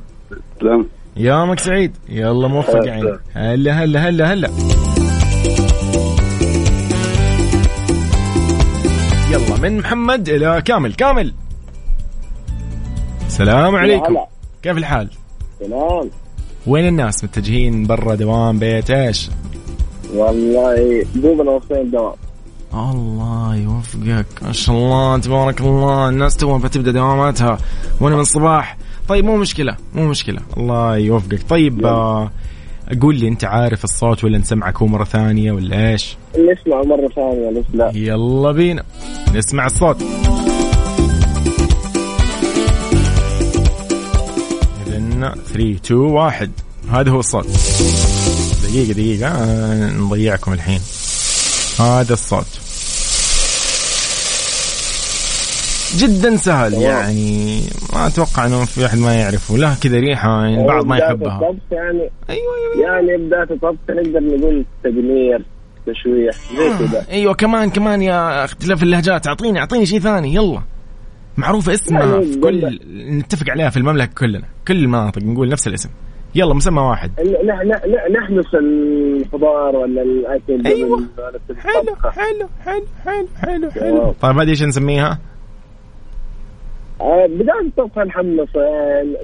تمام 0.61 0.85
يومك 1.17 1.59
سعيد. 1.59 1.91
يلا 2.09 2.47
موفق. 2.47 2.85
يعني 2.85 3.03
هلا 3.33 3.71
هلا 3.83 4.09
هلا 4.09 4.33
هلا. 4.33 4.49
يلا. 9.29 9.57
من 9.61 9.77
محمد 9.77 10.29
إلى 10.29 10.61
كامل. 10.61 10.93
كامل. 10.93 11.33
السلام 13.27 13.75
عليكم. 13.75 14.05
هلا. 14.05 14.27
كيف 14.63 14.77
الحال؟ 14.77 15.09
تمام. 15.59 16.09
وين 16.67 16.87
الناس 16.87 17.23
متجهين 17.23 17.87
برا 17.87 18.15
دوام 18.15 18.59
بيت؟ 18.59 18.91
إيش؟ 18.91 19.29
والله 20.13 21.05
دوبنا 21.15 21.51
وصلنا 21.51 21.81
الدوام 21.81 22.13
الله 22.73 23.55
يوفقك. 23.55 24.25
ما 24.41 24.51
شاء 24.51 24.75
الله 24.75 25.17
تبارك 25.17 25.61
الله. 25.61 26.09
الناس 26.09 26.37
توها 26.37 26.57
بتبدأ 26.57 26.91
دواماتها 26.91 27.57
وأنا 28.01 28.15
من 28.15 28.21
الصباح. 28.21 28.77
طيب 29.07 29.25
مو 29.25 29.37
مشكلة 29.37 29.75
مو 29.95 30.07
مشكلة. 30.07 30.41
الله 30.57 30.97
يوفقك. 30.97 31.49
طيب 31.49 31.85
آه 31.85 32.31
قول 33.01 33.15
لي 33.15 33.27
انت 33.27 33.45
عارف 33.45 33.83
الصوت 33.83 34.23
ولا 34.23 34.37
نسمعك 34.37 34.77
هو 34.77 34.87
مرة 34.87 35.03
ثانية 35.03 35.51
ولا 35.51 35.91
إيش؟ 35.91 36.17
نسمع 36.37 36.81
مرة 36.83 37.07
ثانية 37.15 37.49
ليش 37.49 37.65
لا 37.73 37.91
يلا 37.95 38.51
بينا. 38.51 38.83
نسمع 39.35 39.65
الصوت. 39.65 40.01
إذن 44.87 45.31
3 45.53 45.71
2 45.71 45.99
1 45.99 46.51
هذا 46.91 47.11
هو 47.11 47.19
الصوت. 47.19 47.47
دقيقة 48.63 48.93
دقيقة. 48.93 49.27
آه، 49.27 49.91
نضيعكم 49.93 50.53
الحين. 50.53 50.79
هذا 51.79 52.13
الصوت. 52.13 52.68
جدا 55.97 56.35
سهل 56.35 56.73
يعني 56.73 57.59
ما 57.93 58.07
أتوقع 58.07 58.45
إنه 58.45 58.65
في 58.65 58.85
أحد 58.85 58.97
ما 58.97 59.15
يعرفه. 59.15 59.57
له 59.57 59.75
كذا 59.83 59.99
ريحة 59.99 60.29
يعني 60.29 60.61
البعض 60.61 60.85
ما 60.85 60.97
يحبها. 60.97 61.55
يعني. 61.71 62.09
أيوه 62.29 62.53
أيوه. 62.75 62.87
يعني 62.87 63.25
بداية 63.25 63.43
الطبخ 63.51 63.79
نقدر 63.89 64.19
نقول 64.19 64.65
تدمير 64.83 65.45
تشويح 65.85 66.35
زي 66.57 66.87
كذا. 66.87 67.05
أيوه 67.11 67.33
كمان 67.33 67.69
كمان 67.69 68.01
يا 68.01 68.45
اختلاف 68.45 68.83
اللهجات. 68.83 69.27
أعطيني 69.27 69.59
أعطيني 69.59 69.85
شيء 69.85 69.99
ثاني 69.99 70.35
يلا. 70.35 70.61
معروفة 71.37 71.73
اسمها 71.73 72.05
يعني 72.05 72.25
في 72.25 72.39
كل 72.39 72.79
نتفق 73.09 73.49
عليها 73.49 73.69
في 73.69 73.77
المملكة 73.77 74.13
كلنا. 74.17 74.47
كل 74.67 74.77
المناطق 74.77 75.21
نقول 75.23 75.49
نفس 75.49 75.67
الاسم. 75.67 75.89
يلا 76.35 76.53
مسمى 76.53 76.81
واحد. 76.81 77.11
نحمس 78.11 78.45
الخضار 78.55 79.75
ولا 79.75 80.01
الأكل 80.01 80.57
نبتدي 80.57 80.85
حلو. 81.59 81.95
حلو 82.11 82.47
حلو 82.65 82.87
حلو 83.05 83.27
حلو 83.37 83.71
حلو. 83.71 84.11
طيب 84.21 84.37
هذه 84.37 84.49
إيش 84.49 84.63
نسميها؟ 84.63 85.19
آه، 87.01 87.27
بداية 87.27 87.67
الطبخة 87.67 88.01
آه، 88.01 88.05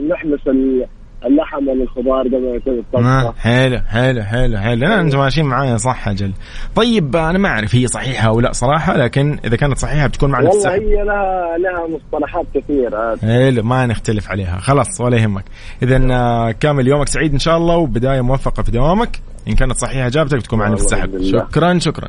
نحمس 0.09 0.47
ال- 0.47 0.85
اللحم 1.25 1.67
ولا 1.67 1.83
الخضار 1.83 2.27
قبل 2.27 2.41
ما 2.41 2.55
يبتدي 2.55 2.75
آه، 2.75 2.79
الطبخة 2.79 3.33
حلو 3.39 3.79
حلو 3.79 4.23
حلو 4.23 4.57
حلو. 4.57 4.79
لا 4.87 5.01
أنتم 5.01 5.19
ماشيين 5.19 5.45
معايا 5.47 5.77
صح 5.77 6.07
أجل. 6.07 6.31
طيب 6.75 7.15
أنا 7.15 7.37
ما 7.37 7.49
أعرف 7.49 7.75
هي 7.75 7.87
صحيحة 7.87 8.27
أو 8.27 8.39
لا 8.39 8.51
صراحة 8.53 8.97
لكن 8.97 9.39
إذا 9.45 9.55
كانت 9.55 9.77
صحيحة 9.77 10.07
بتكون 10.07 10.29
معنا 10.31 10.49
والله 10.49 10.59
السحب 10.59 10.81
هي 10.81 11.03
لها 11.03 11.57
لها 11.57 11.87
مصطلحات 11.87 12.45
كثير 12.55 12.95
آه، 12.97 13.17
حلو 13.21 13.63
ما 13.63 13.85
نختلف 13.85 14.29
عليها. 14.31 14.57
خلاص 14.59 15.01
ولا 15.01 15.17
يهمك. 15.17 15.43
اذا 15.83 16.07
آه، 16.11 16.51
كامل 16.51 16.87
يومك 16.87 17.07
سعيد 17.07 17.33
إن 17.33 17.39
شاء 17.39 17.57
الله 17.57 17.75
وبداية 17.77 18.21
موفقة 18.21 18.63
في 18.63 18.71
دوامك. 18.71 19.19
إن 19.47 19.53
كانت 19.55 19.75
صحيحة 19.77 20.07
اجابتك 20.07 20.37
بتكون 20.37 20.59
معنا 20.59 20.75
في 20.75 20.81
السحب. 20.81 21.21
شكرا 21.23 21.79
شكرا. 21.79 22.07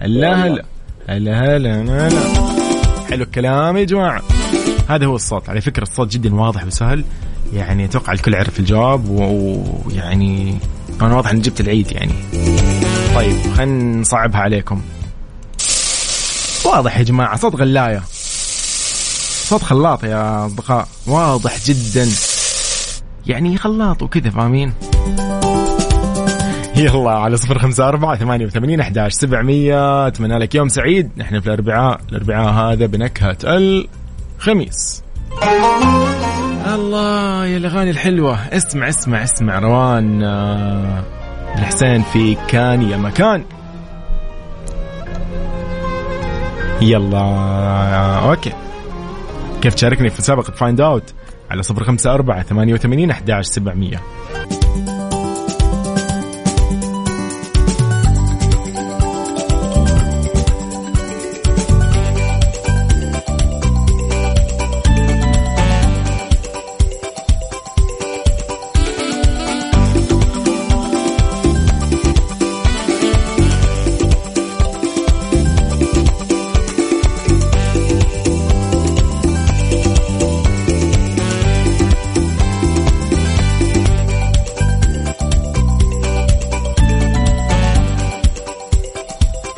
هلا. 0.00 0.34
هلا 0.44 0.62
هلا 1.08 1.56
هلا 1.56 1.82
هلا. 1.82 2.20
حلو 3.10 3.22
الكلام 3.22 3.76
يا 3.76 3.84
جماعة. 3.84 4.22
هذا 4.88 5.06
هو 5.06 5.16
الصوت. 5.16 5.48
على 5.48 5.60
فكرة 5.60 5.82
الصوت 5.82 6.12
جدا 6.12 6.34
واضح 6.34 6.66
وسهل. 6.66 7.04
يعني 7.52 7.84
أتوقع 7.84 8.12
الكل 8.12 8.34
عرف 8.34 8.60
الجواب 8.60 9.08
ويعني 9.08 10.58
أنا 11.02 11.16
واضح 11.16 11.30
إني 11.30 11.40
جبت 11.40 11.60
العيد 11.60 11.92
يعني. 11.92 12.12
طيب 13.14 13.36
خلينا 13.56 14.00
نصعبها 14.00 14.40
عليكم. 14.40 14.82
واضح 16.64 16.98
يا 16.98 17.02
جماعة 17.02 17.36
صوت 17.36 17.56
غلاية. 17.56 18.02
صوت 19.48 19.62
خلاط 19.62 20.04
يا 20.04 20.46
أصدقاء. 20.46 20.88
واضح 21.06 21.58
جدا. 21.64 22.08
يعني 23.26 23.56
خلاط 23.56 24.02
وكذا 24.02 24.30
فاهمين؟ 24.30 24.72
يلا 26.76 27.10
على 27.10 27.36
صفر 27.36 27.58
خمسة 27.58 27.88
أربعة 27.88 28.16
ثمانية 28.16 28.46
وثمانين 28.46 28.80
أحداش 28.80 29.12
سبعمية. 29.12 30.06
أتمنى 30.06 30.38
لك 30.38 30.54
يوم 30.54 30.68
سعيد. 30.68 31.10
نحن 31.16 31.40
في 31.40 31.46
الأربعاء. 31.46 32.00
الأربعاء 32.12 32.52
هذا 32.52 32.86
بنكهة 32.86 33.38
الخميس 34.38 35.02
الله 36.74 37.46
يا 37.46 37.56
الأغاني 37.56 37.90
الحلوة. 37.90 38.38
اسمع 38.52 38.88
اسمع 38.88 39.24
اسمع 39.24 39.58
روان 39.58 40.22
آه، 40.22 41.02
الحسين 41.54 42.02
في 42.02 42.36
كان 42.48 42.82
يا 42.82 42.96
مكان. 42.96 43.44
يلا 46.80 47.18
آه، 47.18 48.30
okay. 48.30 48.52
كيف 49.62 49.74
تشاركني 49.74 50.10
في 50.10 50.16
مسابقة 50.18 50.52
Find 50.52 50.80
Out 50.80 51.14
على 51.50 51.62
صفر 51.62 51.84
خمسة 51.84 52.14
أربعة 52.14 52.42
ثمانية 52.42 52.74
وثمانين 52.74 53.10
أحداش 53.10 53.46
سبعمية. 53.46 54.00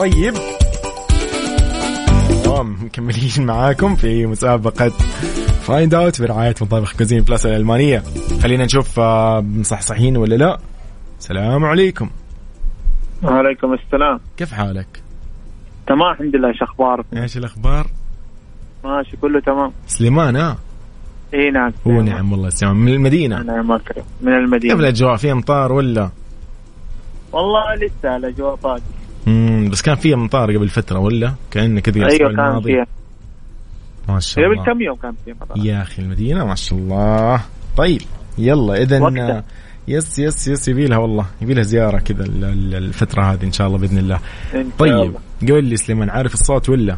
طيب. 0.01 0.35
مكملين 2.63 3.47
معاكم 3.47 3.97
في 3.97 4.27
مسابقة 4.27 4.89
Find 5.63 5.95
Out 5.95 6.23
برعاية 6.23 6.55
مطابخ 6.61 6.97
Cuisine 6.97 7.23
Plus 7.23 7.47
الألمانية. 7.47 8.03
خلينا 8.43 8.65
نشوف 8.65 9.01
آه، 9.01 9.41
مصحصحين 9.41 10.17
ولا 10.17 10.35
لا. 10.35 10.59
السلام 11.19 11.65
عليكم. 11.65 12.11
وعليكم 13.23 13.73
السلام. 13.73 14.21
كيف 14.37 14.53
حالك؟ 14.53 15.03
تمام 15.87 16.13
الحمد 16.13 16.37
لله. 16.37 16.53
شو 16.53 16.65
أخبارك؟ 16.65 17.05
إيش 17.17 17.37
الأخبار؟ 17.37 17.87
ماشي 18.85 19.17
كله 19.17 19.41
تمام. 19.41 19.73
سليمان 19.87 20.37
ها؟ 20.37 20.57
إي 21.35 21.51
نعم 21.51 21.73
هو 21.87 22.03
نعم 22.03 22.33
والله 22.33 22.49
سليمان. 22.49 22.77
من 22.77 22.93
المدينة؟ 22.93 23.43
مكرم 23.43 24.05
من 24.21 24.33
كيف 24.33 24.45
المدينة 24.45 24.75
الأجواء؟ 24.75 25.17
في 25.17 25.33
أمطار 25.33 25.73
ولا؟ 25.73 26.11
والله 27.33 27.75
لسه 27.75 28.17
الاجواء 28.17 28.55
باقي 28.55 29.00
مم 29.27 29.69
بس 29.71 29.83
كان 29.83 29.95
في 29.95 30.15
أمطار 30.15 30.57
قبل 30.57 30.69
فترة 30.69 30.99
ولا؟ 30.99 31.35
كأنه 31.51 31.81
كذا 31.81 31.97
الأسبوع 31.97 32.29
أيوه 32.31 32.37
كان 32.37 32.61
فيها. 32.61 32.87
ما 34.09 34.21
شاء 34.21 34.45
الله. 34.45 34.63
قبل 34.63 34.73
كم 34.73 34.81
يوم 34.81 34.97
كان 34.97 35.15
فيها 35.25 35.35
مطر 35.41 35.65
يا 35.67 35.83
أخي 35.83 36.03
المدينة 36.03 36.45
ما 36.45 36.55
شاء 36.55 36.79
الله. 36.79 37.41
طيب 37.77 38.03
يلا 38.39 38.75
اذا. 38.83 39.45
yes 39.89 40.19
yes 40.19 40.49
yes 40.49 40.69
يبي 40.69 40.87
لها 40.87 40.99
والله. 40.99 41.27
يبي 41.43 41.55
لها 41.55 41.63
زيارة 41.63 41.99
كذا 41.99 42.25
ال- 42.25 42.45
ال- 42.45 42.75
الفترة 42.75 43.23
هذه 43.23 43.45
إن 43.45 43.53
شاء 43.53 43.67
الله 43.67 43.79
بإذن 43.79 43.99
الله. 43.99 44.19
طيب. 44.79 45.15
قول 45.49 45.65
لي 45.65 45.77
سليمان 45.77 46.11
عارف 46.11 46.35
الصوت 46.35 46.69
ولا؟ 46.69 46.97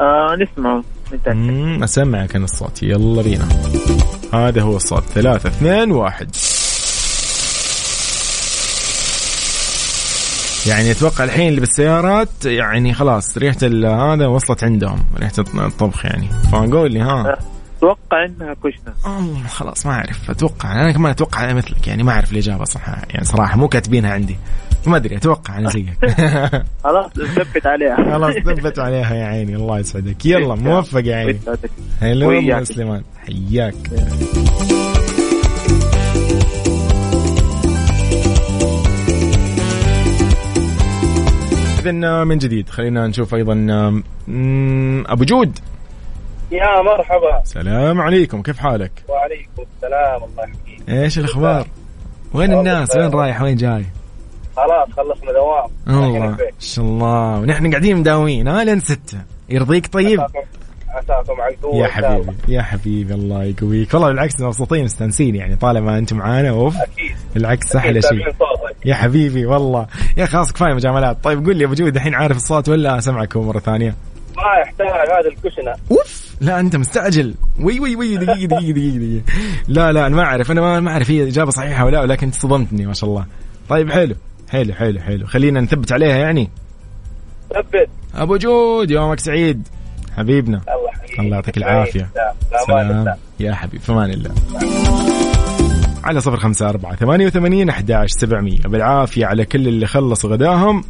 آه 0.00 0.36
نسمعه. 0.42 0.84
نتأكد. 1.12 1.36
مم، 1.36 1.82
أسمعك 1.82 2.36
أنا 2.36 2.44
الصوت. 2.44 2.82
يلا 2.82 3.22
بينا. 3.22 3.48
هذا 4.34 4.62
هو 4.62 4.76
الصوت. 4.76 5.02
ثلاثة 5.02 5.48
اثنين 5.48 5.90
واحد. 5.92 6.28
يعني 10.68 10.90
أتوقع 10.90 11.24
الحين 11.24 11.48
اللي 11.48 11.60
بالسيارات 11.60 12.44
يعني 12.44 12.94
خلاص 12.94 13.38
ريحة 13.38 13.56
هذا 14.12 14.26
وصلت 14.26 14.64
عندهم 14.64 15.04
ريحة 15.18 15.32
الطبخ 15.38 16.04
يعني. 16.04 16.28
فقول 16.52 16.92
لي 16.92 17.00
ها. 17.00 17.38
أتوقع 17.78 18.24
إنها 18.24 18.54
كشنه 18.54 19.48
خلاص 19.48 19.86
ما 19.86 19.92
أعرف. 19.92 20.30
أتوقع 20.30 20.72
أنا 20.72 20.92
كمان 20.92 21.10
أتوقع 21.10 21.44
أنا 21.44 21.54
مثلك 21.54 21.86
يعني 21.86 22.02
ما 22.02 22.12
أعرف 22.12 22.32
الإجابة 22.32 22.64
صح 22.64 22.88
يعني 22.88 23.24
صراحة 23.24 23.56
مو 23.56 23.68
كاتبينها 23.68 24.10
عندي. 24.10 24.36
ما 24.86 24.96
أدري 24.96 25.16
أتوقع 25.16 25.58
أنا 25.58 25.70
زيك. 25.70 25.98
خلاص 26.84 27.10
نثبت 27.18 27.66
عليها. 27.66 27.96
خلاص 28.12 28.34
ثبت 28.34 28.78
عليها 28.78 29.14
يا 29.14 29.24
عيني 29.24 29.56
الله 29.56 29.78
يسعدك. 29.78 30.26
يلا 30.26 30.54
موفق 30.54 31.02
يا 31.04 31.16
عيني. 31.16 31.40
هلا 32.00 32.64
سليمان. 32.64 33.02
حياك. 33.26 33.74
اذا 41.90 42.24
من 42.24 42.38
جديد. 42.38 42.68
خلينا 42.68 43.06
نشوف 43.06 43.34
أيضا 43.34 43.54
مم، 44.28 45.04
أبو 45.06 45.24
جود. 45.24 45.58
يا 46.52 46.82
مرحبا. 46.82 47.40
سلام 47.44 48.00
عليكم. 48.00 48.42
كيف 48.42 48.58
حالك؟ 48.58 48.92
وعليكم 49.08 49.62
السلام. 49.76 50.24
الله 50.24 50.44
يحييك 50.44 50.88
إيش 50.88 51.18
الأخبار؟ 51.18 51.66
وين 52.32 52.52
الناس؟ 52.52 52.96
وين 52.96 53.10
رايح؟ 53.10 53.42
وين 53.42 53.56
جاي؟ 53.56 53.84
خلاص 54.56 54.88
خلصنا 54.96 55.32
دوام. 55.32 55.70
الله. 55.88 56.28
ما 56.28 56.36
شاء 56.58 56.84
الله. 56.84 57.40
ونحن 57.40 57.70
قاعدين 57.70 57.96
مداومين. 57.96 58.48
ها 58.48 58.64
لين 58.64 58.80
ستة. 58.80 59.18
يرضيك 59.48 59.86
طيب؟ 59.86 60.20
عساكم 60.96 61.40
على 61.40 61.56
يا 61.78 61.86
حبيبي 61.88 62.32
يا 62.48 62.62
حبيبي 62.62 63.14
الله 63.14 63.44
يقويك. 63.44 63.94
والله 63.94 64.08
بالعكس 64.08 64.40
مبسوطين 64.40 64.84
مستانسين 64.84 65.34
يعني 65.36 65.56
طالما 65.56 65.98
أنتم 65.98 66.16
معانا 66.16 66.50
أوف. 66.50 66.76
أكيد. 66.76 67.16
بالعكس 67.34 67.76
أحلى 67.76 68.02
شيء. 68.02 68.34
يا 68.84 68.94
حبيبي 68.94 69.46
والله. 69.46 69.86
يا 70.16 70.26
خلاص 70.26 70.52
كفاية 70.52 70.74
مجاملات. 70.74 71.24
طيب 71.24 71.46
قول 71.46 71.56
لي 71.56 71.64
أبو 71.64 71.74
جود 71.74 71.94
الحين 71.96 72.14
عارف 72.14 72.36
الصوت 72.36 72.68
ولا 72.68 72.98
اسمعك 72.98 73.36
مرة 73.36 73.58
ثانية؟ 73.58 73.94
ما 74.36 74.60
يحتاج 74.62 74.86
هذا 74.88 75.28
الكشنه 75.28 75.74
أوف. 75.90 76.36
لا 76.40 76.60
أنت 76.60 76.76
مستعجل. 76.76 77.34
وي 77.60 77.80
وي 77.80 77.96
وي 77.96 78.16
دقيقة 78.16 78.46
دقيقة 78.46 78.72
دقيقة 78.72 78.96
دقيقة. 78.98 79.22
لا 79.68 79.92
لا 79.92 80.06
أنا 80.06 80.16
ما 80.16 80.22
أعرف. 80.22 80.50
أنا 80.50 80.60
ما- 80.60 80.80
ما 80.80 80.90
أعرف 80.90 81.10
هي 81.10 81.28
إجابة 81.28 81.50
صحيحة 81.50 81.84
ولا 81.84 82.00
ولكن 82.00 82.30
صدمتني 82.30 82.86
ما 82.86 82.92
شاء 82.94 83.10
الله. 83.10 83.26
طيب 83.68 83.90
حلو 83.90 84.14
حلو 84.48 84.74
حلو 84.74 85.00
حلو. 85.00 85.26
خلينا 85.26 85.60
نثبت 85.60 85.92
عليها 85.92 86.16
يعني. 86.16 86.50
ثبت. 87.54 87.88
أبو 88.14 88.36
جود 88.36 88.90
يومك 88.90 89.20
سعيد. 89.20 89.68
حبيبنا. 90.16 90.60
الله 90.68 91.20
الله 91.26 91.36
يعطيك 91.36 91.56
العافية. 91.56 92.08
سلام. 92.66 93.14
يا 93.40 93.54
حبيب 93.54 93.80
في 93.80 93.92
أمان 93.92 94.10
الله. 94.10 94.30
على 96.04 96.20
صفر 96.20 96.36
خمسة 96.36 96.68
أربعة 96.68 96.96
ثمانية 96.96 97.26
وثمانين 97.26 97.68
أحداش 97.68 98.10
سبعمية. 98.10 98.58
بالعافية 98.58 99.26
على 99.26 99.44
كل 99.44 99.68
اللي 99.68 99.86
خلصوا 99.86 100.30
غداهم. 100.30 100.84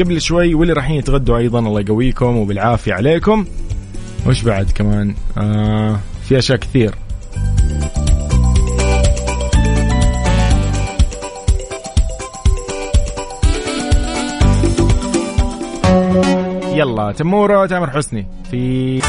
قبل 0.00 0.20
شوي 0.20 0.54
واللي 0.54 0.72
رايحين 0.72 0.96
يتغدوا 0.96 1.38
أيضا 1.38 1.58
الله 1.58 1.80
يقويكم 1.80 2.36
وبالعافية 2.36 2.94
عليكم. 2.94 3.44
وش 4.26 4.42
بعد 4.42 4.70
كمان؟ 4.70 5.14
آه 5.38 5.98
في 6.28 6.38
أشياء 6.38 6.58
كثير. 6.58 6.94
يلا 16.78 17.12
تمورة 17.12 17.66
تامر 17.66 17.90
حسني. 17.90 18.26
في 18.50 19.00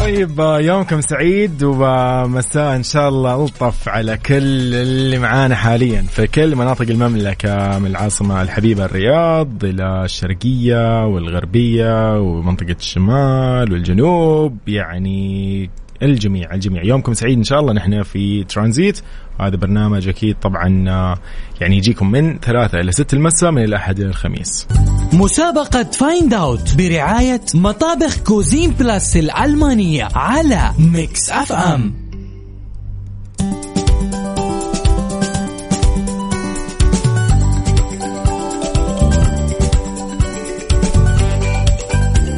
طيب 0.00 0.38
يومكم 0.38 1.00
سعيد 1.00 1.62
ومساء 1.62 2.76
إن 2.76 2.82
شاء 2.82 3.08
الله 3.08 3.44
ألطف 3.44 3.88
على 3.88 4.16
كل 4.16 4.74
اللي 4.74 5.18
معانا 5.18 5.54
حاليا 5.54 6.02
في 6.02 6.26
كل 6.26 6.56
مناطق 6.56 6.90
المملكة 6.90 7.78
من 7.78 7.86
العاصمة 7.86 8.42
الحبيبة 8.42 8.84
الرياض 8.84 9.64
إلى 9.64 10.04
الشرقية 10.04 11.06
والغربية 11.06 12.18
ومنطقة 12.18 12.76
الشمال 12.80 13.72
والجنوب 13.72 14.56
يعني 14.66 15.70
الجميع 16.02 16.54
الجميع. 16.54 16.84
يومكم 16.84 17.12
سعيد 17.12 17.38
إن 17.38 17.44
شاء 17.44 17.60
الله 17.60 17.72
نحن 17.72 18.02
في 18.02 18.44
ترانزيت 18.44 19.00
هذا 19.40 19.56
برنامج 19.56 20.08
أكيد 20.08 20.36
طبعا 20.42 20.84
آه، 20.88 21.18
يعني 21.60 21.76
يجيكم 21.76 22.10
من 22.10 22.38
ثلاثة 22.38 22.80
إلى 22.80 22.92
ست 22.92 23.14
المساء 23.14 23.50
من 23.50 23.64
الأحد 23.64 23.98
إلى 23.98 24.08
الخميس. 24.08 24.68
مسابقة 25.12 25.82
Find 25.82 26.34
Out 26.34 26.74
برعاية 26.78 27.40
مطابخ 27.54 28.18
Cuisine 28.18 28.70
Plus 28.70 29.16
الألمانية 29.16 30.08
على 30.14 30.70
Mix 30.78 31.30
FM 31.30 31.94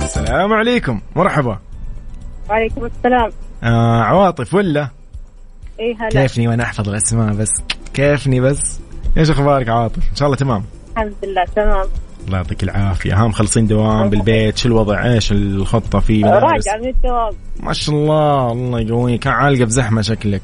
السلام 0.02 0.52
عليكم 0.52 1.00
مرحبا. 1.16 1.58
وعليكم 2.50 2.84
السلام. 2.84 3.30
آه 3.62 4.02
عواطف 4.02 4.54
ولا؟ 4.54 4.88
إيه 5.80 5.96
هلا. 6.00 6.08
كيفني 6.08 6.48
وأنا 6.48 6.62
أحفظ 6.62 6.88
الأسماء 6.88 7.34
بس؟ 7.34 7.50
كيفني 7.94 8.40
بس؟ 8.40 8.80
إيش 9.16 9.30
أخبارك 9.30 9.68
عواطف 9.68 9.96
إن 10.10 10.16
شاء 10.16 10.26
الله 10.26 10.36
تمام. 10.36 10.64
الحمد 10.96 11.14
لله 11.24 11.44
تمام. 11.56 11.86
الله 12.26 12.36
يعطيك 12.38 12.62
العافية. 12.62 13.22
ها 13.24 13.26
مخلصين 13.28 13.66
دوام 13.66 14.10
بالبيت. 14.10 14.58
شو 14.58 14.68
الوضع؟ 14.68 15.04
إيش 15.12 15.32
الخطة 15.32 16.00
في 16.00 16.22
راجع 16.22 16.76
من 16.76 16.88
الدوام 16.88 17.32
ما 17.60 17.72
شاء 17.72 17.94
الله 17.94 18.52
الله 18.52 18.80
يقويك. 18.80 19.26
عالقة 19.26 19.64
بزحمة 19.64 20.02
شكلك. 20.02 20.42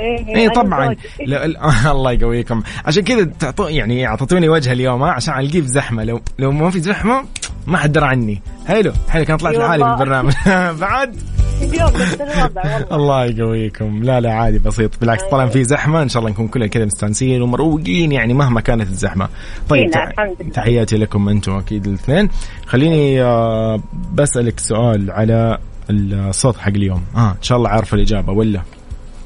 إيه 0.00 0.36
اي 0.36 0.46
أنا 0.46 0.54
طبعا. 0.54 0.96
الله 1.92 2.12
يقويكم. 2.12 2.62
عشان 2.84 3.02
كذا 3.04 3.24
تعطوا 3.24 3.70
يعني 3.70 4.06
اعطيتوني 4.06 4.48
وجه 4.48 4.72
اليوم 4.72 5.02
عشان 5.02 5.34
ألقيه 5.38 5.60
في 5.60 5.68
زحمه 5.68 6.04
لو 6.04 6.20
لو 6.38 6.52
ما 6.52 6.70
في 6.70 6.80
زحمة 6.80 7.24
ما 7.66 7.78
حد 7.78 7.92
درى 7.92 8.06
عني. 8.06 8.42
حلو 8.66 8.92
حلو 9.08 9.24
كان 9.24 9.36
طلعت 9.36 9.54
لحالي 9.54 9.84
في 9.84 9.90
والله. 9.90 9.94
البرنامج 10.02 10.32
بعد. 10.80 11.16
اليوم 11.62 11.88
نفس 12.02 12.20
الوضع 12.20 12.62
والله. 12.90 12.96
الله 12.96 13.24
يقويكم. 13.24 14.02
لا 14.02 14.20
لا 14.20 14.32
عادي 14.32 14.58
بسيط. 14.58 15.00
بالعكس 15.00 15.22
طالما 15.22 15.48
في 15.50 15.64
زحمة. 15.64 16.02
إن 16.02 16.08
شاء 16.08 16.20
الله 16.20 16.30
نكون 16.30 16.48
كلنا 16.48 16.66
كذا 16.66 16.84
مستانسين 16.84 17.42
ومروقين 17.42 18.12
يعني 18.12 18.34
مهما 18.34 18.60
كانت 18.60 18.88
الزحمة. 18.90 19.28
طيب 19.68 19.82
إي 19.84 19.90
تع- 19.90 20.08
الحمد 20.10 20.36
لله. 20.40 20.50
تحياتي 20.52 20.96
لكم 20.96 21.28
أنتم 21.28 21.52
أكيد 21.52 21.86
الاثنين. 21.86 22.28
خليني 22.66 23.22
آه، 23.22 23.80
بسألك 24.14 24.60
سؤال 24.60 25.10
على 25.10 25.58
الصوت 25.90 26.56
حق 26.56 26.68
اليوم. 26.68 27.02
آه 27.16 27.30
إن 27.30 27.42
شاء 27.42 27.58
الله 27.58 27.68
عارفه 27.68 27.94
الإجابة 27.94 28.32
ولا؟ 28.32 28.62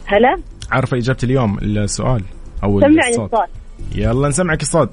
هلا؟ 0.07 0.37
عارفه 0.71 0.97
إجابة 0.97 1.19
اليوم 1.25 1.59
السؤال 1.59 2.23
أو 2.65 2.81
سمعني 2.81 3.11
الصوت. 3.11 3.31
يلا 3.95 4.29
نسمعك 4.29 4.63
الصوت. 4.63 4.91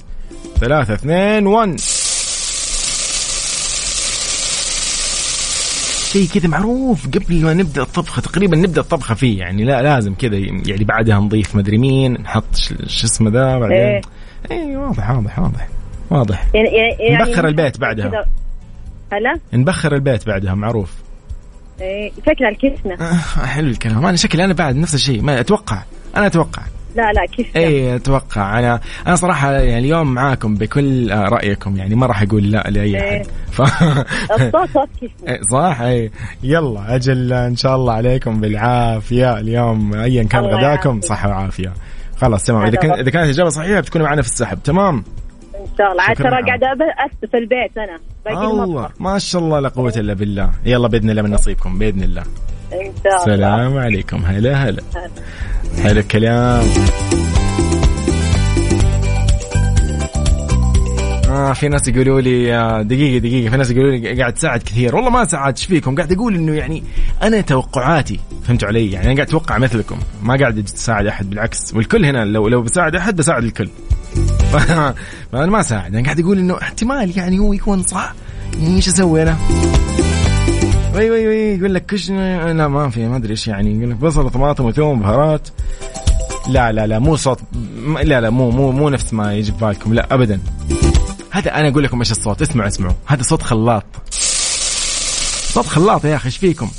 ثلاثة 0.60 0.94
اثنين 0.94 1.48
ون 1.48 1.76
شيء 6.14 6.28
كذا 6.28 6.48
معروف 6.50 7.08
قبل 7.08 7.46
ما 7.46 7.54
نبدأ 7.54 7.82
الطبخه 7.82 8.22
تقريبا 8.22 8.58
نبدأ 8.58 8.82
الطبخه 8.82 9.16
فيه 9.16 9.40
يعني 9.40 9.64
لا 9.64 9.82
لازم 9.82 10.14
كذا 10.14 10.36
يعني 10.38 10.84
بعدها 10.84 11.20
نضيف 11.20 11.56
مدري 11.56 11.78
مين 11.78 12.14
نحط 12.14 12.56
شو 12.88 13.06
اسمه 13.06 13.30
ذا 13.30 13.60
بعدين. 13.60 13.78
إيه. 13.78 14.02
اي 14.52 14.76
واضح 14.76 15.10
واضح 15.10 15.40
واضح 15.40 15.68
واضح. 16.10 16.48
يعني 16.54 16.70
يعني 17.00 17.24
نبخر 17.24 17.48
البيت 17.48 17.80
بعدها. 17.80 18.26
هلا؟ 19.14 19.40
نبخر 19.54 19.96
البيت 19.96 20.28
بعدها 20.28 20.54
معروف. 20.54 20.94
إيه 21.82 22.12
شكلها 22.26 22.50
الكشنة 22.50 22.94
آه 22.94 23.46
حلو 23.46 23.68
الكلام. 23.68 24.06
أنا 24.06 24.18
شكلي 24.18 24.44
أنا 24.44 24.54
بعد 24.54 24.76
نفس 24.76 24.96
الشيء 24.96 25.22
ما 25.22 25.40
أتوقع 25.40 25.84
أنا 26.18 26.28
أتوقع. 26.28 26.62
لا 26.96 27.12
لا 27.12 27.26
كشنة 27.26 27.46
اي 27.56 27.96
أتوقع. 27.96 28.60
أنا 28.60 28.80
أنا 29.08 29.16
صراحة 29.16 29.52
يعني 29.52 29.80
اليوم 29.80 30.14
معاكم 30.14 30.56
بكل 30.56 31.12
آه، 31.12 31.24
رأيكم. 31.24 31.78
يعني 31.78 31.96
ما 31.96 32.06
راح 32.06 32.22
أقول 32.22 32.52
لا 32.52 32.68
لأي 32.70 33.04
إيه. 33.04 33.22
أحد. 33.22 33.28
ف... 33.52 33.62
إيه، 35.28 35.42
صح؟ 35.52 35.82
اي 35.82 36.12
يلا 36.44 36.96
أجل 36.96 37.34
إن 37.34 37.56
شاء 37.56 37.76
الله 37.76 37.94
عليكم 37.94 38.42
بالعافية 38.42 39.40
اليوم. 39.40 39.94
ايا 39.94 40.24
كان 40.24 40.44
غداكم. 40.46 41.02
صحة 41.02 41.30
وعافية. 41.30 41.74
خلاص 42.18 42.44
تمام. 42.44 42.62
إذا 42.62 42.70
هذا 42.70 42.78
كان 42.82 42.90
هو. 42.92 42.96
إذا 42.96 43.10
كانت 43.12 43.26
الإجابة 43.26 43.50
صحيحة 43.50 43.80
بتكونوا 43.80 44.08
معنا 44.08 44.22
في 44.22 44.28
السحب. 44.28 44.60
تمام؟ 44.64 44.96
إن 45.56 45.78
شاء 45.78 45.92
الله. 45.92 46.04
عاد 46.04 46.16
ترى. 46.18 46.30
قاعدة 46.30 46.68
أب- 46.68 47.06
اسس 47.24 47.36
البيت 47.36 47.78
أنا. 47.78 47.98
باقي 48.26 48.48
الله 48.48 48.90
ما 49.00 49.20
شاء 49.20 49.42
الله 49.42 49.60
لا 49.60 49.70
قوة 49.70 49.94
إلا 49.98 50.14
بالله. 50.14 50.50
يلا 50.66 50.88
بإذن 50.88 51.10
الله 51.10 51.22
من 51.22 51.32
نصيبكم. 51.32 51.78
بإذن 51.80 52.04
الله. 52.04 52.24
إن 52.74 52.92
شاء 53.04 53.14
الله. 53.14 53.26
سلام 53.26 53.78
عليكم. 53.78 54.18
هلا 54.26 54.56
هلا. 54.56 54.82
حلو 55.84 56.00
الكلام. 56.00 56.64
آه 61.30 61.54
في 61.54 61.68
ناس 61.68 61.88
يقولوا 61.88 62.22
لي 62.22 62.56
آه، 62.56 62.82
دقيقة 62.82 63.18
دقيقة. 63.18 63.50
في 63.50 63.58
ناس 63.58 63.72
يقولوا 63.72 63.92
لي 63.92 64.20
قاعد 64.22 64.34
تساعد 64.34 64.64
كثير. 64.64 64.96
والله 64.96 65.10
ما 65.10 65.26
ساعدت. 65.26 65.58
إيش 65.58 65.66
فيكم؟ 65.66 65.96
قاعد 65.96 66.12
أقول 66.12 66.36
إنه 66.36 66.54
يعني 66.54 66.84
أنا 67.24 67.42
توقعاتي 67.42 68.20
فهمتوا 68.48 68.68
علي؟ 68.68 68.92
يعني 68.92 69.06
أنا 69.06 69.16
قاعد 69.16 69.28
أتوقع 69.28 69.58
مثلكم. 69.58 70.00
ما 70.24 70.36
قاعد 70.36 70.60
اساعد 70.60 71.06
أحد 71.06 71.30
بالعكس. 71.30 71.74
والكل 71.74 72.06
هنا 72.06 72.26
لو 72.26 72.48
لو 72.48 72.62
بساعد 72.62 72.96
أحد 72.96 73.16
بساعد 73.16 73.44
الكل. 73.44 73.70
فأنا 74.54 74.94
ما 75.46 75.60
اساعد 75.60 75.96
أنا 75.96 76.04
قاعد 76.04 76.20
أقول 76.20 76.38
إنه 76.38 76.58
احتمال 76.62 77.18
يعني 77.18 77.40
هو 77.40 77.54
يكون 77.54 77.84
صح. 77.84 78.14
يعني 78.62 78.76
إيش 78.76 78.88
أسوي 78.88 79.22
أنا؟ 79.22 79.38
وي 80.96 81.10
وي 81.10 81.28
وي 81.28 81.58
يقول 81.58 81.74
لك 81.74 81.86
كش 81.86 82.10
لا 82.12 82.68
ما 82.68 82.90
في 82.90 83.08
ما 83.08 83.18
أدري 83.18 83.32
إيش 83.32 83.48
يعني. 83.48 83.78
يقول 83.78 83.90
لك 83.90 83.96
بصل 83.96 84.26
وطماطم 84.26 84.66
وثوم 84.66 85.00
بهارات. 85.00 85.48
لا 86.50 86.72
لا 86.72 86.88
لا 86.88 87.00
مو 87.00 87.16
صوت 87.16 87.40
لا 88.04 88.22
لا 88.22 88.30
مو 88.30 88.52
مو 88.52 88.72
مو 88.72 88.90
نفس 88.90 89.14
ما 89.14 89.34
يجي 89.34 89.52
بالكم 89.52 89.94
لا 89.94 90.14
ابدا. 90.14 90.40
هذا 91.32 91.56
أنا 91.56 91.70
أقول 91.70 91.84
لكم 91.84 92.00
إيش 92.00 92.12
الصوت 92.12 92.42
اسمعوا 92.42 92.68
اسمعوا. 92.68 92.94
هذا 93.06 93.24
صوت 93.24 93.42
خلاط. 93.42 93.84
صوت 95.54 95.66
خلاط 95.66 96.06
يا 96.06 96.16
أخي 96.16 96.26
إيش 96.26 96.38
فيكم؟ 96.38 96.70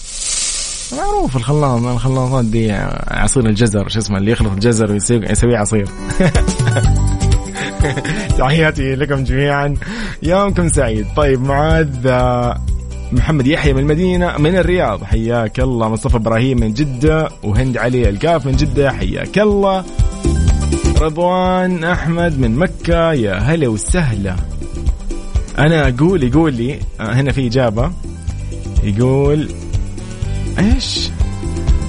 معروف 0.96 1.36
الخلاط 1.36 1.82
الخلاطات 1.82 2.44
دي 2.44 2.72
عصير 3.08 3.46
الجزر 3.46 3.88
شو 3.88 3.98
اسمه 3.98 4.18
اللي 4.18 4.30
يخلط 4.30 4.52
الجزر 4.52 4.92
ويسوي 4.92 5.56
عصير. 5.56 5.88
تحياتي 8.38 8.94
لكم 8.94 9.24
جميعا. 9.24 9.74
يومكم 10.22 10.68
سعيد. 10.68 11.06
طيب 11.16 11.42
معاذ 11.42 12.06
آه، 12.06 12.60
محمد 13.14 13.46
يحيى 13.46 13.72
من 13.72 13.78
المدينة 13.78 14.38
من 14.38 14.56
الرياض. 14.56 15.04
حياك 15.04 15.60
الله. 15.60 15.88
مصطفى 15.88 16.16
إبراهيم 16.16 16.60
من 16.60 16.72
جدة 16.74 17.28
وهند 17.42 17.76
علي 17.78 18.08
الكاف 18.08 18.46
من 18.46 18.56
جدة. 18.56 18.92
حياك 18.92 19.38
الله. 19.38 19.84
رضوان 21.00 21.84
أحمد 21.84 22.38
من 22.38 22.56
مكة. 22.56 23.12
يا 23.12 23.34
هلا 23.34 23.68
وسهلا. 23.68 24.36
أنا 25.58 25.88
أقول 25.88 26.22
يقول 26.22 26.54
لي 26.54 26.78
آه، 27.00 27.12
هنا 27.12 27.32
في 27.32 27.46
إجابة. 27.46 27.92
يقول 28.82 29.48
إيش؟ 30.58 31.10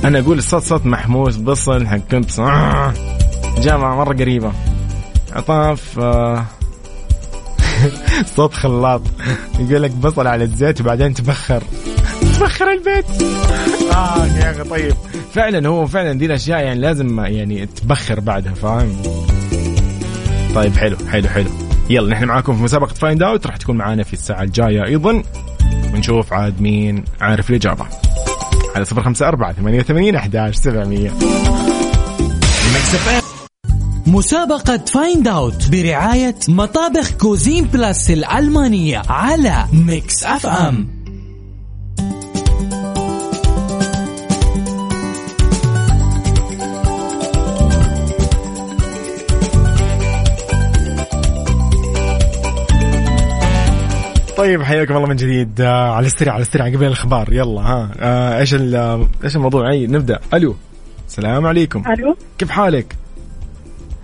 أنا 0.06 0.20
أقول 0.20 0.38
الصوت 0.38 0.64
صوت 0.64 0.86
محموس 0.86 1.36
بصل 1.38 1.88
حق 1.88 1.98
كنت 1.98 2.40
آه. 2.40 2.94
جامعة 3.60 3.96
مرة 3.96 4.14
قريبة. 4.14 4.52
عطاف 5.34 6.00
آه، 6.00 6.46
صوت 8.36 8.54
خلاط. 8.54 9.02
يقول 9.60 9.84
لك 9.84 9.92
بصل 9.92 10.28
على 10.28 10.44
الزيت 10.44 10.82
وبعدين 10.82 11.14
تبخر. 11.14 11.64
تبخر 12.22 12.72
البيت. 12.72 13.06
آه 13.96 14.26
يا 14.26 14.52
أخي 14.52 14.70
طيب. 14.70 14.94
فعلا 15.34 15.68
هو 15.70 15.88
فعلا 15.88 16.14
دي 16.14 16.26
الأشياء 16.26 16.60
يعني 16.64 16.80
لازم 16.80 17.20
يعني 17.20 17.66
تبخر 17.66 18.20
بعدها 18.20 18.54
فاهم؟ 18.54 19.02
طيب 20.56 20.78
حلو 20.78 20.98
حلو 21.12 21.28
حلو. 21.30 21.50
يلا 21.90 22.10
نحن 22.10 22.26
معاكم 22.26 22.58
في 22.58 22.64
مسابقة 22.64 22.94
Find 22.94 23.24
Out 23.24 23.48
راح 23.48 23.58
تكون 23.58 23.78
معانا 23.78 24.04
في 24.04 24.14
الساعة 24.14 24.44
الجاية 24.44 24.86
أيضا. 24.86 25.24
ونشوف 25.94 26.34
عاد 26.34 26.62
مين 26.62 27.04
عارف 27.22 27.50
الإجابة. 27.50 27.86
على 28.76 28.86
صفر 28.86 29.04
خمسة 29.04 29.28
أربعة 29.28 29.54
ثمانية 29.54 29.80
وثمانين 29.80 30.16
أحداش 30.16 30.56
سبعمية. 30.56 31.12
مسابقة 34.08 34.78
Find 34.78 35.28
Out 35.28 35.70
برعاية 35.72 36.36
مطابخ 36.48 37.12
Cuisine 37.12 37.66
Plus 37.66 38.12
الألمانية 38.12 39.02
على 39.10 39.66
Mix 39.74 40.24
FM 40.24 40.88
طيب 54.38 54.64
حياكم 54.64 54.96
الله 54.96 55.08
من 55.08 55.16
جديد. 55.16 55.62
آه 55.62 55.92
على 55.92 56.06
السريع 56.06 56.34
على 56.34 56.42
السريع 56.42 56.66
قبل 56.68 56.84
الأخبار. 56.84 57.34
يلا 57.34 57.62
ها. 57.62 57.92
آه 58.00 58.40
إيش 58.40 58.54
ال- 58.54 58.76
آه، 58.76 59.08
إيش 59.24 59.36
الموضوع؟ 59.36 59.70
أي 59.72 59.88
نبدأ. 59.88 60.20
ألو. 60.34 60.56
السلام 61.08 61.46
عليكم. 61.48 61.84
ألو. 61.94 62.16
كيف 62.38 62.50
حالك؟ 62.50 62.96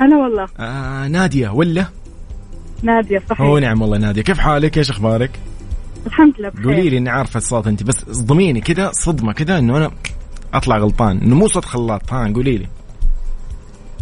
هلا 0.01 0.17
والله. 0.17 0.47
آه 0.59 1.07
نادية 1.07 1.49
ولا؟ 1.49 1.85
نادية 2.83 3.23
صحيح. 3.29 3.41
هو 3.41 3.57
نعم 3.57 3.81
والله 3.81 3.97
نادية. 3.97 4.21
كيف 4.21 4.39
حالك؟ 4.39 4.77
إيش 4.77 4.89
أخبارك؟ 4.89 5.39
الحمد 6.07 6.33
لله 6.39 6.49
بخير. 6.49 6.65
قولي 6.65 6.89
لي 6.89 6.97
اني 6.97 7.09
عارفة 7.09 7.37
الصوت 7.37 7.67
أنت 7.67 7.83
بس 7.83 8.09
اصدميني 8.09 8.61
كذا 8.61 8.91
صدمة 8.93 9.33
كذا 9.33 9.59
إنه 9.59 9.77
أنا 9.77 9.91
أطلع 10.53 10.77
غلطان. 10.77 11.17
إنه 11.17 11.35
مو 11.35 11.47
صوت 11.47 11.65
خلاط 11.65 12.13
ها 12.13 12.33
قولي 12.35 12.57
لي. 12.57 12.67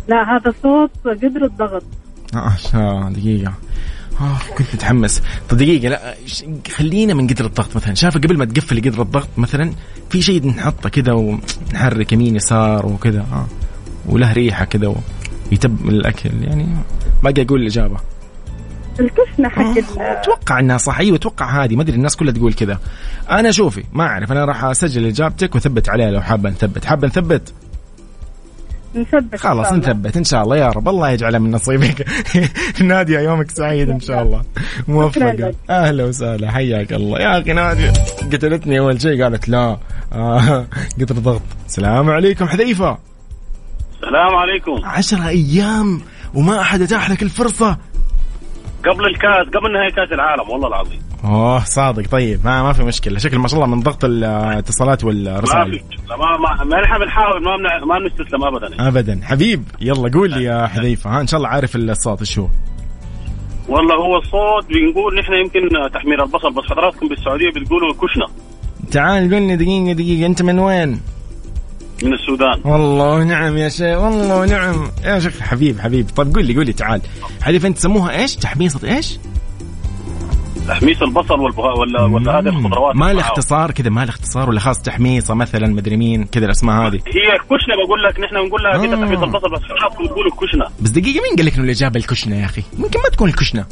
لا 0.07 0.35
هذا 0.35 0.53
صوت 0.63 0.91
قدر 1.05 1.45
الضغط. 1.45 1.83
آه 2.35 2.53
آه، 2.73 3.09
دقيقة. 3.09 3.53
آه 4.21 4.37
كنت 4.57 4.67
متحمس. 4.73 5.21
طب 5.49 5.57
دقيقة 5.57 5.89
لا 5.89 6.15
خلينا 6.71 7.13
من 7.13 7.27
قدر 7.27 7.45
الضغط 7.45 7.75
مثلا. 7.75 7.93
شايفة 7.93 8.19
قبل 8.19 8.37
ما 8.37 8.45
تقفل 8.45 8.81
قدر 8.81 9.01
الضغط 9.01 9.29
مثلا 9.37 9.71
في 10.09 10.21
شيء 10.21 10.47
نحطه 10.47 10.89
كذا 10.89 11.13
ونحرك 11.13 12.13
يمين 12.13 12.35
يسار 12.35 12.85
وكذا 12.85 13.19
آه 13.19 13.47
وله 14.05 14.33
ريحة 14.33 14.65
كذا 14.65 14.87
ويتب 14.87 15.01
من 15.67 15.89
الأكل 15.89 16.29
يعني 16.43 16.65
باقي 17.23 17.41
أقول 17.41 17.61
الإجابة. 17.61 17.97
الكشنة 18.99 19.49
حق 19.49 19.77
ال- 19.77 19.99
أتوقع 19.99 20.59
إنها 20.59 20.77
صح. 20.77 20.99
أيوه 20.99 21.15
أتوقع 21.15 21.63
هذه. 21.63 21.75
ما 21.75 21.81
أدري 21.81 21.95
الناس 21.95 22.15
كلها 22.15 22.33
تقول 22.33 22.53
كذا. 22.53 22.79
أنا 23.31 23.51
شوفي 23.51 23.83
ما 23.93 24.03
أعرف. 24.03 24.31
أنا 24.31 24.45
راح 24.45 24.63
أسجل 24.65 25.05
إجابتك 25.05 25.55
وأثبت 25.55 25.89
عليها 25.89 26.11
لو 26.11 26.21
حابة 26.21 26.49
نثبت. 26.49 26.85
حابة 26.85 27.07
نثبت؟ 27.07 27.53
نثبت. 28.95 29.35
خلاص. 29.35 29.73
نثبت. 29.73 30.17
إن 30.17 30.23
شاء 30.23 30.43
الله. 30.43 30.57
يا 30.57 30.69
رب. 30.69 30.89
الله 30.89 31.09
يجعلها 31.09 31.39
من 31.39 31.51
نصيبك. 31.51 32.05
نادية 32.81 33.19
يومك 33.19 33.51
سعيد 33.51 33.89
إن 33.89 33.99
شاء 33.99 34.23
الله. 34.23 34.41
موفقة. 34.87 35.31
لك. 35.31 35.55
أهلا 35.69 36.03
وسهلا. 36.05 36.51
حياك 36.51 36.93
الله. 36.93 37.19
يا 37.19 37.41
أخي 37.41 37.53
نادية 37.53 37.93
قتلتني 38.33 38.79
أول 38.79 39.01
شيء. 39.01 39.23
قالت 39.23 39.49
لا. 39.49 39.77
آه 40.13 40.65
ضغط. 41.03 41.41
السلام 41.67 42.09
عليكم 42.09 42.45
حذيفة. 42.47 42.97
السلام 44.03 44.35
عليكم. 44.35 44.85
عشرة 44.85 45.27
أيام 45.27 46.01
وما 46.33 46.61
أحد 46.61 46.81
أتاح 46.81 47.09
لك 47.09 47.23
الفرصة. 47.23 47.77
قبل 48.85 49.05
الكاس 49.05 49.47
قبل 49.55 49.73
نهاية 49.73 49.89
كاس 49.89 50.11
العالم 50.11 50.49
والله 50.49 50.67
العظيم. 50.67 50.99
أوه 51.23 51.63
صادق. 51.63 52.07
طيب 52.07 52.39
ما 52.45 52.63
ما 52.63 52.73
في 52.73 52.83
مشكلة. 52.83 53.19
شكل 53.19 53.37
ما 53.37 53.47
شاء 53.47 53.63
الله 53.63 53.75
من 53.75 53.81
ضغط 53.83 54.05
الاتصالات 54.05 55.03
ما 55.03 55.07
والرسائل. 55.09 55.71
في. 55.71 55.83
لا، 56.09 56.17
ما 56.17 56.37
ما 56.37 56.63
ما 56.63 56.81
نحن 56.81 56.99
بنحاول 56.99 57.43
ما 57.43 57.57
بنع- 57.57 57.85
ما 57.85 57.99
بنستسلم 57.99 58.43
ابدا. 58.43 58.87
ابدا. 58.87 59.19
حبيب 59.23 59.63
يلا 59.81 60.11
قول 60.13 60.29
لي 60.29 60.43
يا 60.43 60.67
حذيفة. 60.67 61.09
ها 61.09 61.21
إن 61.21 61.27
شاء 61.27 61.37
الله 61.37 61.49
عارف 61.49 61.75
الصوت 61.75 62.19
إيش 62.19 62.39
هو. 62.39 62.47
والله 63.69 63.95
هو 63.95 64.17
الصوت 64.17 64.65
بنقول 64.69 65.19
نحن 65.19 65.33
يمكن 65.33 65.59
تحمير 65.93 66.23
البصل 66.23 66.53
بس 66.53 66.63
حضراتكم 66.69 67.07
بالسعودية 67.07 67.49
بتقولوا 67.49 67.93
كشنة. 67.93 68.25
تعال 68.91 69.23
قل 69.35 69.41
لي 69.41 69.55
دقيقة 69.55 69.93
دقيقة. 69.93 70.25
أنت 70.25 70.41
من 70.41 70.59
وين؟ 70.59 71.01
من 72.03 72.13
السودان. 72.13 72.61
والله 72.63 73.23
نعم 73.23 73.57
يا 73.57 73.69
شيخ 73.69 73.99
والله 73.99 74.45
نعم. 74.45 74.91
يا 75.03 75.19
شيخ 75.19 75.39
حبيب 75.39 75.79
حبيب. 75.79 76.09
طيب 76.15 76.35
قول 76.35 76.45
لي 76.45 76.55
قول 76.55 76.65
لي 76.65 76.73
تعال. 76.73 77.01
حذيفه 77.41 77.67
أنت 77.67 77.77
تسموها 77.77 78.21
إيش؟ 78.21 78.35
تحميصة 78.35 78.95
إيش؟ 78.95 79.17
تحميص 80.67 81.01
البصل 81.01 81.39
والبها 81.39 81.73
ولا 81.73 82.01
ولا 82.01 82.39
هذه 82.39 82.47
الخضروات 82.47 82.95
ما 82.95 83.05
له 83.05 83.13
معاهم. 83.13 83.19
اختصار 83.19 83.71
كذا 83.71 83.89
ما 83.89 84.05
له 84.05 84.09
اختصار 84.09 84.49
ولا 84.49 84.59
خاص 84.59 84.81
تحميصة 84.81 85.33
مثلا 85.33 85.67
مدري 85.67 85.97
مين 85.97 86.23
كذا 86.23 86.45
الأسماء 86.45 86.87
هذه. 86.87 86.95
هي 86.95 87.37
كشنة 87.37 87.75
بقول 87.85 88.03
لك 88.03 88.19
نحن 88.19 88.35
بنقول 88.43 88.63
لها 88.63 88.77
كذا 88.77 88.93
آه. 88.93 89.05
تحميص 89.05 89.19
البصل 89.19 89.51
بس 89.51 89.61
حضراتكم 89.61 90.03
بتقولوا 90.05 90.31
كشنة. 90.31 90.65
بس 90.81 90.89
دقيقة 90.89 91.21
مين 91.23 91.35
قال 91.37 91.45
لك 91.45 91.55
إنه 91.55 91.63
الإجابة 91.63 91.99
الكشنة 91.99 92.35
يا 92.35 92.45
أخي؟ 92.45 92.63
ممكن 92.77 92.99
ما 92.99 93.09
تكون 93.09 93.29
الكشنة. 93.29 93.65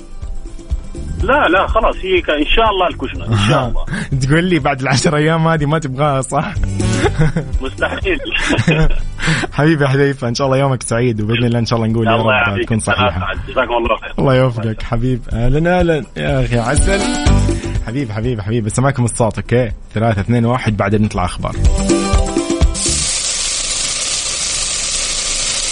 لا 1.24 1.48
لا 1.48 1.68
خلاص 1.68 1.96
هي 1.96 2.18
إن 2.20 2.46
شاء 2.46 2.70
الله 2.70 2.88
الكشنه 2.88 3.26
إن 3.28 3.50
شاء 3.50 3.68
الله. 3.68 3.86
تقول 4.22 4.44
لي 4.44 4.60
بعد 4.60 4.82
العشر 4.82 5.16
أيام 5.16 5.48
هذه 5.48 5.66
ما 5.66 5.80
تبغاها 5.80 6.22
صح؟ 6.22 6.54
مستحيل. 7.62 8.20
حبيبي 9.54 9.84
يا 9.84 9.90
حذيفة 9.90 10.28
إن 10.28 10.36
شاء 10.36 10.48
الله 10.48 10.58
يومك 10.58 10.84
سعيد 10.84 11.22
وبإذن 11.22 11.44
الله 11.44 11.60
إن 11.60 11.66
شاء 11.66 11.80
الله 11.80 11.92
نقول 11.92 12.08
يا 12.08 12.16
الله 12.16 12.34
رب 12.48 12.62
تكون 12.62 12.80
صحيحة. 12.80 13.32
جزاكم 13.48 13.74
الله 13.74 13.98
خير. 13.98 14.14
الله 14.20 14.36
يوفقك 14.36 14.82
حبيب. 14.84 15.22
أهلا 15.34 15.80
أهلا. 15.80 16.06
يا 16.18 16.46
أخي 16.46 16.60
عسل. 16.60 17.00
حبيب 17.88 18.12
حبيب 18.12 18.42
حبيب 18.42 18.66
بس 18.66 18.80
معكم 18.80 19.04
الصوت 19.06 19.38
أوكي 19.38 19.72
ثلاثة 19.94 20.22
اثنين 20.22 20.46
واحد 20.46 20.78
بعدين 20.78 21.02
نطلع 21.02 21.26
أخبار. 21.26 21.56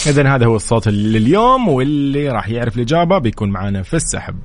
اذا 0.08 0.36
هذا 0.36 0.46
هو 0.46 0.56
الصوت 0.56 0.88
لليوم 0.88 1.68
واللي 1.68 2.30
راح 2.30 2.50
يعرف 2.50 2.78
الإجابة 2.78 3.18
بيكون 3.18 3.50
معنا 3.50 3.84
في 3.84 3.94
السحب. 3.94 4.36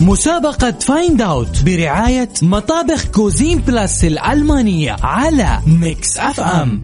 مسابقة 0.00 0.70
Find 0.70 1.22
Out 1.22 1.62
برعاية 1.64 2.28
مطابخ 2.42 3.04
Cuisine 3.06 3.58
Plus 3.58 4.04
الألمانية 4.04 4.96
على 5.02 5.58
Mix 5.66 6.18
FM 6.18 6.82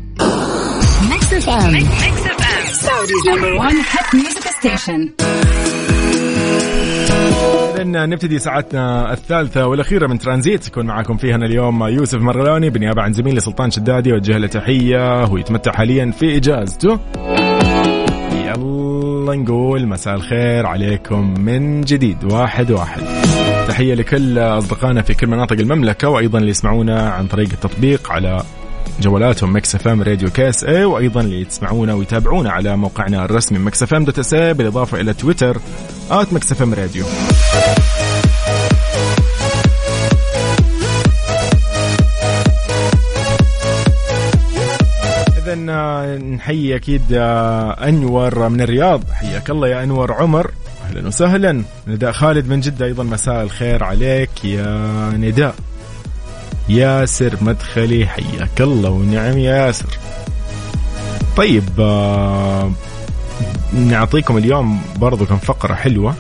Mix 1.10 1.24
FM. 1.46 1.72
Mix 2.04 2.16
FM. 2.38 2.62
Saudi's 2.86 3.24
number 3.30 3.52
one 3.66 3.76
hit 3.92 4.08
music 4.20 4.46
station. 4.60 5.00
لأن 7.76 8.08
نبتدي 8.08 8.38
ساعتنا 8.38 9.12
الثالثة 9.12 9.66
والأخيرة 9.66 10.06
من 10.06 10.18
ترانزيت 10.18 10.66
يكون 10.66 10.86
معكم 10.86 11.16
فيها 11.16 11.34
أنا 11.34 11.46
اليوم 11.46 11.82
يوسف 11.84 12.18
مرغلاني 12.18 12.70
بالنيابة 12.70 13.02
عن 13.02 13.12
زميلي 13.12 13.40
سلطان 13.40 13.70
شدادي 13.70 14.12
وجه 14.12 14.38
له 14.38 14.46
تحية 14.46 15.24
هو 15.24 15.36
يتمتع 15.36 15.72
حاليا 15.72 16.10
في 16.10 16.36
إجازته 16.36 16.98
يلا 18.57 19.34
نقول 19.34 19.86
مساء 19.86 20.14
الخير 20.14 20.66
عليكم 20.66 21.34
من 21.40 21.80
جديد. 21.80 22.24
واحد 22.24 22.70
واحد. 22.70 23.02
تحية 23.68 23.94
لكل 23.94 24.38
أصدقائنا 24.38 25.02
في 25.02 25.14
كل 25.14 25.26
مناطق 25.26 25.57
المملكة 25.57 26.09
وأيضا 26.09 26.38
اللي 26.38 26.50
يسمعونا 26.50 27.11
عن 27.11 27.26
طريق 27.26 27.48
التطبيق 27.52 28.12
على 28.12 28.42
جوالاتهم 29.00 29.57
Mix 29.57 29.74
FM 29.74 30.03
Radio 30.03 30.30
KSA 30.30 30.84
وأيضا 30.84 31.20
اللي 31.20 31.40
يسمعونا 31.40 31.94
ويتابعونا 31.94 32.50
على 32.50 32.76
موقعنا 32.76 33.24
الرسمي 33.24 33.59
Mix 33.59 33.82
FM 33.82 34.05
dot 34.05 34.18
SA 34.18 34.55
بالإضافة 34.55 35.00
إلى 35.00 35.14
تويتر 35.14 35.57
at 36.11 36.32
Mix 36.32 36.53
FM 36.53 36.74
Radio. 36.74 37.05
اذا 45.70 46.18
نحيي 46.18 46.76
أكيد 46.76 47.02
أنور 47.12 48.48
من 48.48 48.60
الرياض. 48.60 49.02
حياك 49.12 49.50
الله 49.50 49.68
يا 49.68 49.82
أنور 49.82 50.12
عمر. 50.12 50.50
أهلا 50.86 51.06
وسهلا. 51.06 51.62
نداء 51.86 52.12
خالد 52.12 52.48
من 52.48 52.60
جدة 52.60 52.86
أيضا. 52.86 53.04
مساء 53.04 53.42
الخير 53.42 53.84
عليك 53.84 54.44
يا 54.44 54.66
نداء. 55.16 55.54
ياسر 56.68 57.36
مدخلي. 57.40 58.06
حياك 58.06 58.60
الله 58.60 58.90
ونعم 58.90 59.38
يا 59.38 59.66
ياسر. 59.66 59.98
طيب 61.36 61.68
آه، 61.78 62.72
نعطيكم 63.72 64.36
اليوم 64.36 64.80
برضو 64.96 65.26
كم 65.26 65.36
فقرة 65.36 65.74
حلوة. 65.74 66.14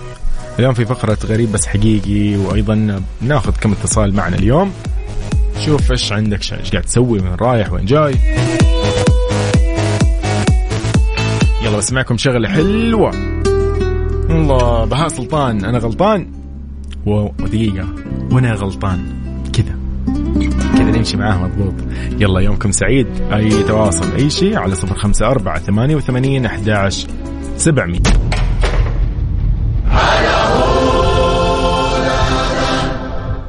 اليوم 0.58 0.74
في 0.74 0.84
فقرة 0.84 1.18
غريب 1.24 1.52
بس 1.52 1.66
حقيقي 1.66 2.36
وأيضا 2.36 3.02
ناخذ 3.20 3.52
كم 3.60 3.72
اتصال 3.72 4.14
معنا 4.14 4.36
اليوم. 4.36 4.72
شوف 5.66 5.90
إيش 5.90 6.12
عندك 6.12 6.52
إيش 6.52 6.70
قاعد 6.70 6.84
تسوي 6.84 7.20
وين 7.20 7.34
رايح 7.40 7.72
وين 7.72 7.84
جاي. 7.84 8.14
يلا 11.74 11.82
بسمعكم 11.82 12.16
شغلة 12.16 12.48
حلوة. 12.48 13.10
الله 14.30 14.84
بهاء 14.84 15.08
سلطان 15.08 15.64
أنا 15.64 15.78
غلطان؟ 15.78 16.26
و- 17.06 17.28
ودقيقة 17.42 17.88
وأنا 18.32 18.54
غلطان. 18.54 18.98
كذا. 19.52 19.74
كذا 20.78 20.90
نمشي 20.90 21.16
معاه 21.16 21.36
مضبوط. 21.44 21.74
يلا 22.20 22.40
يومكم 22.40 22.70
سعيد. 22.72 23.06
أي 23.32 23.62
تواصل 23.62 24.12
أي 24.18 24.30
شيء 24.30 24.56
على 24.56 24.74
صفر 24.74 24.94
خمسة 24.94 25.26
أربعة 25.26 25.58
ثمانية 25.58 25.96
وثمانين 25.96 26.46
أحداش 26.46 27.06
سبعمية. 27.56 28.00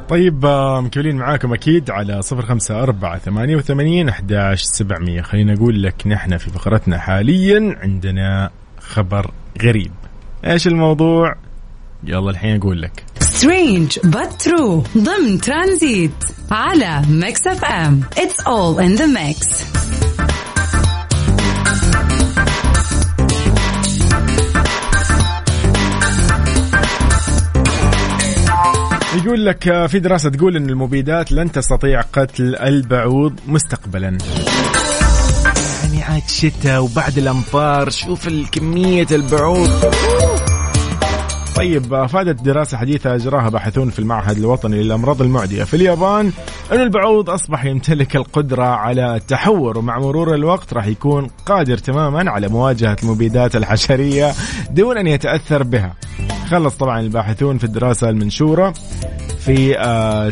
طيب 0.08 0.44
آه، 0.44 0.80
مكملين 0.80 1.16
معاكم 1.16 1.52
أكيد 1.52 1.90
على 1.90 2.22
صفر 2.22 2.42
خمسة 2.42 2.82
أربعة 2.82 3.18
ثمانية 3.18 3.56
وثمانين 3.56 4.08
أحداش 4.08 4.62
سبعمية. 4.62 5.22
خلينا 5.22 5.54
أقول 5.54 5.82
لك 5.82 6.06
نحن 6.06 6.36
في 6.36 6.50
فقرتنا 6.50 6.98
حاليا 6.98 7.76
عندنا 7.82 8.50
خبر 8.80 9.30
غريب. 9.62 9.92
إيش 10.44 10.66
الموضوع؟ 10.66 11.34
يلا 12.04 12.30
الحين 12.30 12.56
أقول 12.56 12.82
لك. 12.82 13.04
But 14.06 14.48
true. 14.48 14.98
ضمن 14.98 15.40
ترانزيت 15.40 16.24
على 16.50 17.02
Mix 17.08 17.46
FM. 17.46 18.00
It's 18.16 18.40
all 18.46 18.78
in 18.78 18.98
the 18.98 19.06
mix. 19.06 19.66
يقول 29.16 29.46
لك 29.46 29.86
في 29.86 29.98
دراسة 29.98 30.30
تقول 30.30 30.56
أن 30.56 30.70
المبيدات 30.70 31.32
لن 31.32 31.52
تستطيع 31.52 32.00
قتل 32.00 32.56
البعوض 32.56 33.40
مستقبلا. 33.46 34.18
يعني 35.82 36.02
عاد 36.02 36.28
شتاء 36.28 36.82
وبعد 36.82 37.18
الأمطار 37.18 37.90
شوف 37.90 38.28
الكمية 38.28 39.06
البعوض. 39.10 39.94
طيب 41.56 41.94
أفادت 41.94 42.42
دراسة 42.42 42.76
حديثة 42.76 43.14
أجراها 43.14 43.48
باحثون 43.48 43.90
في 43.90 43.98
المعهد 43.98 44.38
الوطني 44.38 44.82
للأمراض 44.82 45.22
المعدية 45.22 45.64
في 45.64 45.74
اليابان 45.74 46.32
أن 46.72 46.80
البعوض 46.80 47.30
أصبح 47.30 47.64
يمتلك 47.64 48.16
القدرة 48.16 48.64
على 48.64 49.16
التحور 49.16 49.78
ومع 49.78 49.98
مرور 49.98 50.34
الوقت 50.34 50.72
راح 50.72 50.86
يكون 50.86 51.30
قادر 51.46 51.78
تماما 51.78 52.30
على 52.30 52.48
مواجهة 52.48 52.96
المبيدات 53.02 53.56
الحشرية 53.56 54.32
دون 54.70 54.98
أن 54.98 55.06
يتأثر 55.06 55.62
بها. 55.62 55.94
خلص 56.50 56.74
طبعا 56.76 57.00
الباحثون 57.00 57.58
في 57.58 57.64
الدراسة 57.64 58.08
المنشورة 58.08 58.74
في 59.38 59.74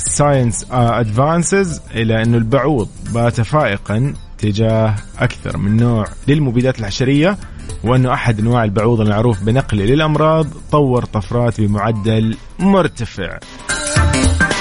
Science 0.07 0.66
Advances 0.70 1.80
إلى 1.95 2.22
انه 2.22 2.37
البعوض 2.37 2.89
بات 3.14 3.41
فائقا 3.41 4.14
تجاه 4.39 4.95
أكثر 5.18 5.57
من 5.57 5.77
نوع 5.77 6.05
للمبيدات 6.29 6.79
الحشرية. 6.81 7.39
وانه 7.85 8.12
أحد 8.12 8.39
أنواع 8.41 8.64
البعوض 8.64 9.01
المعروف 9.01 9.43
بنقله 9.43 9.85
للأمراض 9.85 10.47
طور 10.72 11.05
طفرات 11.05 11.61
بمعدل 11.61 12.37
مرتفع. 12.59 13.39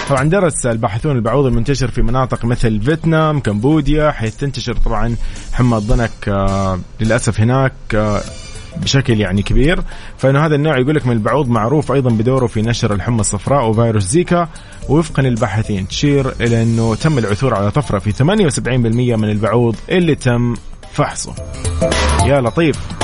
طبعا 0.09 0.23
درس 0.23 0.65
الباحثون 0.65 1.15
البعوض 1.15 1.45
المنتشر 1.45 1.91
في 1.91 2.01
مناطق 2.01 2.45
مثل 2.45 2.81
فيتنام 2.81 3.39
كمبوديا 3.39 4.11
حيث 4.11 4.35
تنتشر 4.35 4.75
طبعا 4.75 5.15
حمى 5.53 5.77
الضنك 5.77 6.11
آه، 6.27 6.79
للأسف 6.99 7.41
هناك 7.41 7.73
آه، 7.95 8.21
بشكل 8.77 9.19
يعني 9.19 9.41
كبير. 9.41 9.83
فإنه 10.17 10.45
هذا 10.45 10.55
النوع 10.55 10.77
يقول 10.79 10.95
لك 10.95 11.07
من 11.07 11.13
البعوض 11.13 11.49
معروف 11.49 11.91
أيضا 11.91 12.09
بدوره 12.09 12.47
في 12.47 12.61
نشر 12.61 12.93
الحمى 12.93 13.19
الصفراء 13.19 13.69
وفيروس 13.69 14.03
زيكا 14.03 14.49
وفقا 14.89 15.23
للباحثين. 15.23 15.87
تشير 15.87 16.33
إلى 16.41 16.63
إنه 16.63 16.95
تم 16.95 17.17
العثور 17.17 17.53
على 17.53 17.71
طفرة 17.71 17.99
في 17.99 18.11
78% 18.11 19.15
من 19.15 19.29
البعوض 19.29 19.75
اللي 19.89 20.15
تم 20.15 20.55
فحصه. 20.93 21.35
يا 22.25 22.41
لطيف. 22.41 23.02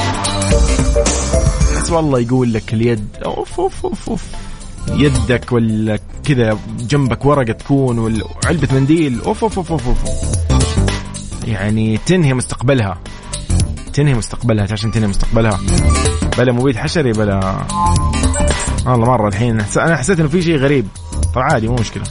بس 1.75 1.89
والله 1.91 2.19
يقول 2.19 2.53
لك 2.53 2.73
اليد 2.73 3.07
أوف 3.25 3.59
أوف 3.59 3.85
أوف, 3.85 4.09
أوف. 4.09 4.23
يدك 4.91 5.51
ولا 5.51 5.99
كذا 6.23 6.57
جنبك 6.79 7.25
ورقة 7.25 7.53
تكون 7.53 7.99
ولا 7.99 8.23
منديل 8.71 9.21
أوف 9.21 9.43
أوف 9.43 9.57
أوف 9.57 9.71
أوف, 9.71 9.87
أوف. 9.87 9.99
يعني 11.47 11.97
تنهي 12.05 12.33
مستقبلها. 12.33 12.97
تنهي 13.93 14.13
مستقبلها 14.13 14.67
عشان 14.71 14.91
تنهي 14.91 15.07
مستقبلها؟ 15.07 15.59
بلا 16.37 16.51
مبيد 16.51 16.75
حشري 16.75 17.11
بلا. 17.11 17.65
والله 18.85 19.05
مرة 19.07 19.27
الحين 19.27 19.61
أنا 19.77 19.95
حسيت 19.97 20.19
إنه 20.19 20.29
في 20.29 20.41
شيء 20.41 20.57
غريب. 20.57 20.87
طب 21.35 21.41
عادي 21.41 21.67
مو 21.67 21.75
مشكلة. 21.75 22.03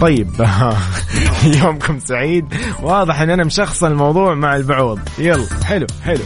طيب. 0.00 0.30
يومكم 1.62 1.98
سعيد. 1.98 2.44
واضح 2.82 3.20
إن 3.20 3.30
أنا 3.30 3.44
مشخصن 3.44 3.86
الموضوع 3.86 4.34
مع 4.34 4.56
البعوض. 4.56 5.00
يلا 5.18 5.46
حلو 5.64 5.86
حلو. 6.04 6.22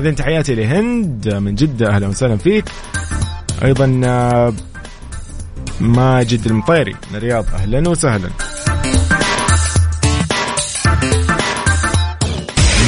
اذا 0.00 0.10
تحياتي 0.10 0.54
لهند 0.54 1.34
من 1.34 1.54
جدة 1.54 1.90
أهلا 1.90 2.08
وسهلا 2.08 2.36
فيك. 2.36 2.64
أيضا 3.64 3.86
ماجد 5.80 6.46
المطيري 6.46 6.96
من 7.10 7.16
الرياض 7.16 7.44
أهلا 7.54 7.88
وسهلا. 7.88 8.30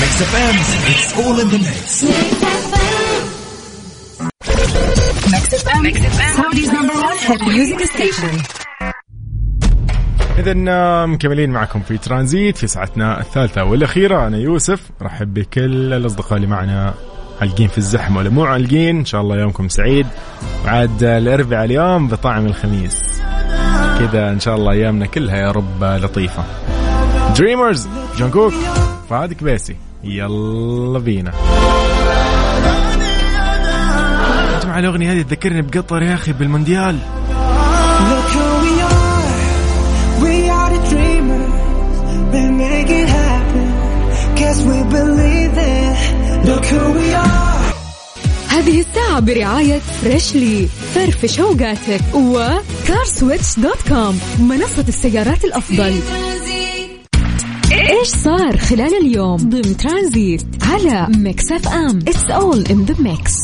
Mix 0.01 0.23
FM 0.23 0.57
it's 0.89 1.13
all 1.13 1.41
in 1.41 1.49
إذا 10.43 11.07
مكملين 11.07 11.51
معكم 11.51 11.81
في 11.81 11.99
ترانزيت 11.99 12.57
في 12.57 12.67
ساعتنا 12.67 13.21
الثالثة 13.21 13.65
والأخيرة. 13.65 14.27
أنا 14.27 14.37
يوسف 14.37 14.91
رحب 15.03 15.35
بكل 15.35 15.93
الأصدقاء 15.93 16.37
اللي 16.37 16.47
معنا. 16.47 16.95
عالقين 17.41 17.69
في 17.69 17.79
الزحمة 17.79 18.19
ولا 18.19 18.31
مو 18.31 18.45
عالقين؟ 18.45 18.99
إن 18.99 19.05
شاء 19.05 19.21
الله 19.21 19.37
يومكم 19.37 19.69
سعيد. 19.69 20.07
وعاد 20.65 21.03
الأربعاء 21.03 21.65
اليوم 21.65 22.09
بطعم 22.09 22.47
الخميس. 22.47 23.23
كذا 23.99 24.31
إن 24.31 24.41
شاء 24.41 24.57
الله 24.57 24.73
أيامنا 24.73 25.07
كلها 25.07 25.37
يا 25.37 25.51
رب 25.51 25.85
لطيفة. 25.85 26.45
Dreamers 27.39 27.89
Jungkook 28.19 28.53
فهد 29.11 29.33
كبيسي. 29.33 29.77
يلا 30.05 30.99
بينا. 30.99 31.33
جماعة 34.63 34.79
الأغنية 34.79 35.13
هذه 35.13 35.23
تذكرني 35.23 35.63
بقطر 35.63 36.03
يا 36.03 36.15
أخي 36.15 36.33
بالمونديال. 36.33 36.99
هذه 48.63 48.81
الساعة 48.81 49.21
برعاية 49.21 49.79
Freshly 49.79 50.67
فرفش 50.67 51.41
اوقاتك 51.41 52.15
و 52.15 52.29
CarSwitch 52.29 53.59
dot 53.59 53.89
com 53.89 54.21
منصة 54.41 54.85
السيارات 54.89 55.45
الأفضل 55.45 55.95
إيش 57.73 58.09
صار 58.09 58.57
خلال 58.57 58.95
اليوم 58.95 59.37
ضمن 59.37 59.77
ترانزيت 59.77 60.43
على 60.63 61.07
Mix 61.17 61.53
FM 61.53 61.99
it's 61.99 62.31
all 62.31 62.65
in 62.71 62.85
the 62.85 62.95
mix 62.99 63.37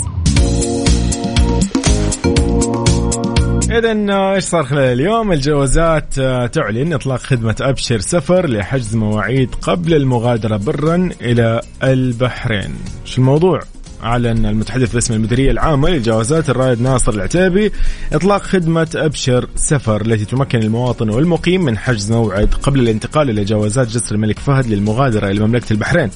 إذا 3.71 4.33
إيش 4.35 4.45
صار 4.45 4.65
خلال 4.65 4.93
اليوم؟ 4.93 5.33
الجوازات 5.33 6.19
آه، 6.19 6.47
تعلن 6.47 6.93
إطلاق 6.93 7.19
خدمة 7.19 7.57
أبشر 7.61 7.99
سفر 7.99 8.47
لحجز 8.47 8.97
مواعيد 8.97 9.55
قبل 9.55 9.95
المغادرة 9.95 10.57
برا 10.57 11.11
إلى 11.21 11.61
البحرين. 11.83 12.75
شو 13.05 13.21
الموضوع؟ 13.21 13.61
أعلن 14.03 14.47
المتحدث 14.47 14.95
باسم 14.95 15.15
المديرية 15.15 15.51
العامة 15.51 15.89
للجوازات 15.89 16.51
الرائد 16.51 16.81
ناصر 16.81 17.13
العتيبي 17.13 17.73
إطلاق 18.13 18.43
خدمة 18.43 18.89
أبشر 18.95 19.49
سفر 19.57 20.01
التي 20.01 20.25
تمكن 20.25 20.63
المواطن 20.63 21.11
والمقيم 21.11 21.65
من 21.65 21.79
حجز 21.79 22.13
موعد 22.13 22.55
قبل 22.63 22.81
الانتقال 22.81 23.31
إلى 23.31 23.45
جوازات 23.45 23.89
جسر 23.89 24.15
الملك 24.15 24.39
فهد 24.39 24.67
للمغادرة 24.67 25.31
إلى 25.31 25.47
مملكة 25.47 25.73
البحرين. 25.73 26.11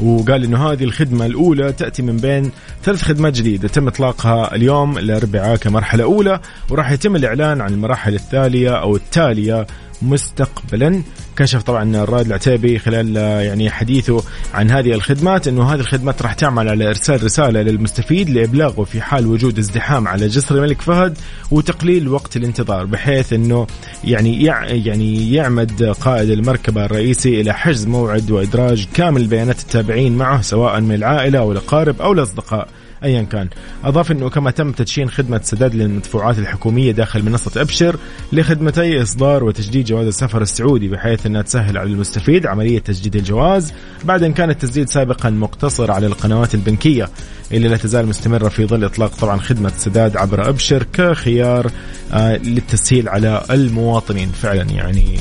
وقال 0.00 0.44
إنه 0.44 0.72
هذه 0.72 0.84
الخدمة 0.84 1.26
الأولى 1.26 1.72
تأتي 1.72 2.02
من 2.02 2.16
بين 2.16 2.50
ثلاث 2.82 3.02
خدمات 3.02 3.34
جديدة. 3.34 3.68
تم 3.68 3.88
إطلاقها 3.88 4.54
اليوم 4.54 4.98
الأربعاء 4.98 5.56
كمرحلة 5.56 6.04
أولى 6.04 6.40
وراح 6.70 6.90
يتم 6.90 7.16
الإعلان 7.16 7.60
عن 7.60 7.72
المراحل 7.72 8.14
التالية 8.14 8.70
أو 8.70 8.96
التالية 8.96 9.66
مستقبلا. 10.02 11.02
كشف 11.40 11.62
طبعا 11.62 11.96
الرائد 11.96 12.26
العتيبي 12.26 12.78
خلال 12.78 13.16
يعني 13.16 13.70
حديثه 13.70 14.22
عن 14.54 14.70
هذه 14.70 14.92
الخدمات 14.92 15.48
إنه 15.48 15.74
هذه 15.74 15.80
الخدمات 15.80 16.22
راح 16.22 16.34
تعمل 16.34 16.68
على 16.68 16.88
إرسال 16.88 17.24
رسالة 17.24 17.62
للمستفيد 17.62 18.30
لإبلاغه 18.30 18.84
في 18.84 19.00
حال 19.00 19.26
وجود 19.26 19.58
ازدحام 19.58 20.08
على 20.08 20.26
جسر 20.28 20.54
الملك 20.54 20.82
فهد 20.82 21.18
وتقليل 21.50 22.08
وقت 22.08 22.36
الانتظار 22.36 22.84
بحيث 22.84 23.32
إنه 23.32 23.66
يعني 24.04 24.44
يعني 24.68 25.32
يعمد 25.32 25.82
قائد 25.82 26.30
المركبة 26.30 26.84
الرئيسي 26.84 27.40
إلى 27.40 27.54
حجز 27.54 27.86
موعد 27.86 28.30
وإدراج 28.30 28.86
كامل 28.94 29.26
بيانات 29.26 29.60
التابعين 29.60 30.16
معه 30.16 30.40
سواء 30.40 30.80
من 30.80 30.94
العائلة 30.94 31.38
أو 31.38 31.52
الأقارب 31.52 32.00
أو 32.00 32.12
الأصدقاء. 32.12 32.68
ايا 33.04 33.22
كان. 33.22 33.48
أضاف 33.84 34.12
إنه 34.12 34.30
كما 34.30 34.50
تم 34.50 34.72
تدشين 34.72 35.10
خدمة 35.10 35.40
سداد 35.44 35.74
للمدفوعات 35.74 36.38
الحكومية 36.38 36.92
داخل 36.92 37.22
منصة 37.22 37.60
أبشر 37.60 37.96
لخدمتي 38.32 39.02
إصدار 39.02 39.44
وتجديد 39.44 39.84
جواز 39.84 40.06
السفر 40.06 40.42
السعودي 40.42 40.88
بحيث 40.88 41.26
أنها 41.26 41.42
تسهل 41.42 41.78
على 41.78 41.90
المستفيد 41.90 42.46
عملية 42.46 42.78
تجديد 42.78 43.16
الجواز. 43.16 43.72
بعد 44.04 44.22
إن 44.22 44.32
كان 44.32 44.50
التسديد 44.50 44.88
سابقا 44.88 45.30
مقتصر 45.30 45.90
على 45.90 46.06
القنوات 46.06 46.54
البنكية 46.54 47.08
اللي 47.52 47.68
لا 47.68 47.76
تزال 47.76 48.06
مستمرة 48.06 48.48
في 48.48 48.66
ظل 48.66 48.84
إطلاق 48.84 49.14
طبعا 49.14 49.36
خدمة 49.36 49.72
سداد 49.76 50.16
عبر 50.16 50.48
أبشر 50.48 50.86
كخيار 50.92 51.70
آه، 52.12 52.36
للتسهيل 52.36 53.08
على 53.08 53.44
المواطنين. 53.50 54.28
فعلا 54.28 54.62
يعني 54.70 55.18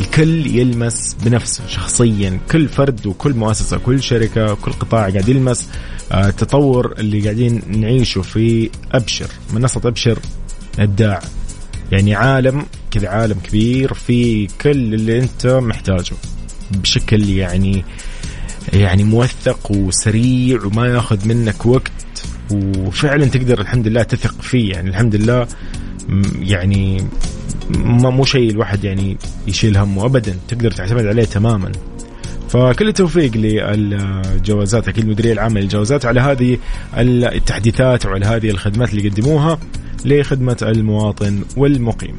الكل 0.00 0.46
يلمس 0.46 1.16
بنفسه 1.24 1.66
شخصيا. 1.68 2.40
كل 2.52 2.68
فرد 2.68 3.06
وكل 3.06 3.34
مؤسسة 3.34 3.78
كل 3.78 4.02
شركة 4.02 4.54
كل 4.54 4.72
قطاع 4.72 5.00
قاعد 5.00 5.28
يلمس. 5.28 5.68
التطور 6.14 6.94
آه، 6.96 7.00
اللي 7.00 7.20
قاعدين 7.20 7.62
نعيشه 7.68 8.22
في 8.22 8.70
أبشر 8.92 9.26
منصة 9.54 9.80
أبشر 9.84 10.18
إبداع 10.78 11.20
يعني 11.92 12.14
عالم 12.14 12.66
كذا 12.90 13.08
عالم 13.08 13.38
كبير 13.38 13.94
في 13.94 14.46
كل 14.46 14.94
اللي 14.94 15.18
أنت 15.18 15.46
محتاجه. 15.46 16.14
بشكل 16.70 17.28
يعني 17.28 17.84
يعني 18.72 19.04
موثق 19.04 19.70
وسريع 19.70 20.64
وما 20.64 20.86
ياخذ 20.86 21.28
منك 21.28 21.66
وقت. 21.66 21.92
وفعلا 22.50 23.26
تقدر 23.26 23.60
الحمد 23.60 23.88
لله 23.88 24.02
تثق 24.02 24.42
فيه. 24.42 24.72
يعني 24.72 24.90
الحمد 24.90 25.14
لله 25.16 25.46
يعني 26.38 27.04
ما 27.70 28.10
مو 28.10 28.24
شيء 28.24 28.50
الواحد 28.50 28.84
يعني 28.84 29.16
يشيل 29.46 29.76
همه 29.76 30.06
ابدا. 30.06 30.36
تقدر 30.48 30.70
تعتمد 30.70 31.06
عليه 31.06 31.24
تماما. 31.24 31.72
فكل 32.48 32.88
التوفيق 32.88 33.36
للجوازات 33.36 34.88
أكيد 34.88 35.04
المديريه 35.04 35.32
العامة 35.32 35.60
للجوازات 35.60 36.06
على 36.06 36.20
هذه 36.20 36.58
التحديثات 36.98 38.06
وعلى 38.06 38.26
هذه 38.26 38.50
الخدمات 38.50 38.90
اللي 38.90 39.06
يقدموها 39.06 39.58
لخدمة 40.04 40.56
المواطن 40.62 41.40
والمقيم. 41.56 42.16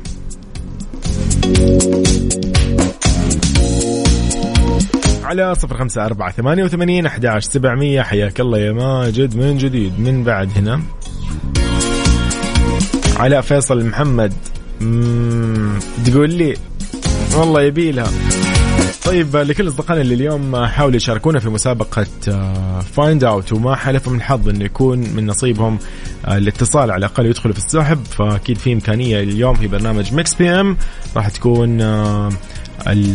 على 5.24 5.56
صفر 5.56 5.78
خمسة 5.78 6.06
أربعة 6.06 6.32
ثمانية 6.32 6.64
وثمانين 6.64 7.06
أحد 7.06 7.40
سبعمية. 7.40 8.02
حياك 8.02 8.40
الله 8.40 8.58
يا 8.58 8.72
ماجد 8.72 9.36
من 9.36 9.58
جديد. 9.58 10.00
من 10.00 10.24
بعد 10.24 10.50
هنا. 10.56 10.82
علاء 13.16 13.42
فيصل 13.42 13.86
محمد. 13.86 14.34
تقول 16.06 16.34
لي 16.34 16.54
والله 17.36 17.62
يبي 17.62 17.92
لها. 17.92 18.12
طيب 19.06 19.38
لكل 19.38 19.68
أصدقائنا 19.68 20.02
اللي 20.02 20.14
اليوم 20.14 20.66
حاولوا 20.66 20.96
يشاركونا 20.96 21.40
في 21.40 21.50
مسابقة 21.50 22.06
find 22.82 23.24
out 23.24 23.54
وما 23.54 23.76
حلفهم 23.76 24.16
الحظ 24.16 24.50
إنه 24.50 24.66
يكون 24.66 25.00
من 25.00 25.26
نصيبهم 25.28 25.80
آه، 26.26 26.38
الاتصال 26.38 26.92
على 26.92 27.00
الأقل 27.00 27.26
يدخلوا 27.26 27.54
في 27.54 27.60
السحب. 27.60 28.06
فأكيد 28.06 28.58
في 28.58 28.74
إمكانية 28.74 29.20
اليوم 29.20 29.56
في 29.56 29.68
برنامج 29.68 30.14
Mix 30.14 30.34
PM 30.34 30.78
راح 31.16 31.30
تكون 31.30 31.82
آه، 31.82 32.30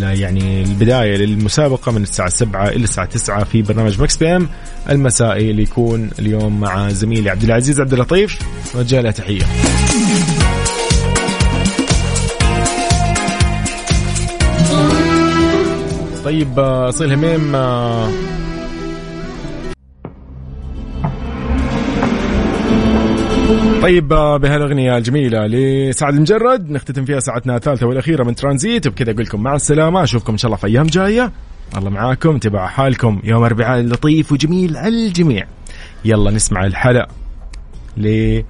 يعني 0.03 0.63
البداية 0.63 1.17
للمسابقة 1.17 1.93
من 1.93 2.03
الساعة 2.03 2.29
7 2.29 2.69
إلى 2.69 2.85
الساعة 2.85 3.07
9 3.07 3.45
في 3.45 3.63
برنامج 3.63 4.01
Mix 4.01 4.17
PM 4.17 4.49
المسائي 4.91 5.51
اللي 5.51 5.63
يكون 5.63 6.11
اليوم 6.19 6.61
مع 6.61 6.89
زميلي 6.89 7.31
عبد 7.31 7.43
العزيز 7.45 7.81
عبد 7.81 7.93
اللطيف. 7.93 8.39
وجه 8.75 9.01
له 9.01 9.11
تحية. 9.11 9.43
طيب 16.31 16.59
اصيل 16.59 17.13
هميم 17.13 17.55
آه، 17.55 18.09
طيب 23.83 24.13
آه، 24.13 24.37
بهالاغنيه 24.37 24.97
الجميلة 24.97 25.47
لسعد 25.47 26.15
المجرد 26.15 26.71
نختتم 26.71 27.05
فيها 27.05 27.21
ساعتنا 27.21 27.57
الثالثة 27.57 27.87
والأخيرة 27.87 28.25
من 28.25 28.35
ترانزيت 28.35 28.87
وبكذا 28.87 29.11
أقول 29.11 29.25
لكم 29.25 29.43
مع 29.43 29.55
السلامة 29.55 30.03
أشوفكم 30.03 30.33
إن 30.33 30.39
شاء 30.39 30.49
الله 30.49 30.57
في 30.57 30.67
أيام 30.67 30.87
جاية. 30.87 31.33
الله 31.77 31.91
معاكم 31.91 32.39
تبع 32.39 32.67
حالكم 32.67 33.21
يوم 33.25 33.43
أربعاء 33.43 33.81
لطيف 33.81 34.33
وجميل 34.33 34.77
على 34.77 35.07
الجميع. 35.07 35.47
يلا 36.05 36.31
نسمع 36.31 36.67
الحلقة 36.67 37.09
ل 37.97 38.41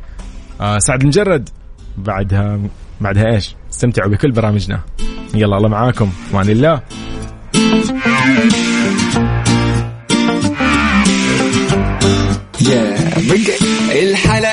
آه، 0.60 0.78
سعد 0.78 1.02
المجرد. 1.02 1.48
بعدها 1.98 2.60
بعدها 3.00 3.34
إيش؟ 3.34 3.54
استمتعوا 3.70 4.10
بكل 4.10 4.30
برامجنا. 4.30 4.80
يلا 5.34 5.56
الله 5.56 5.68
معاكم. 5.68 6.10
أمان 6.34 6.50
الله. 6.50 6.82
Yeah, 12.60 13.00
الحلقة 13.92 14.48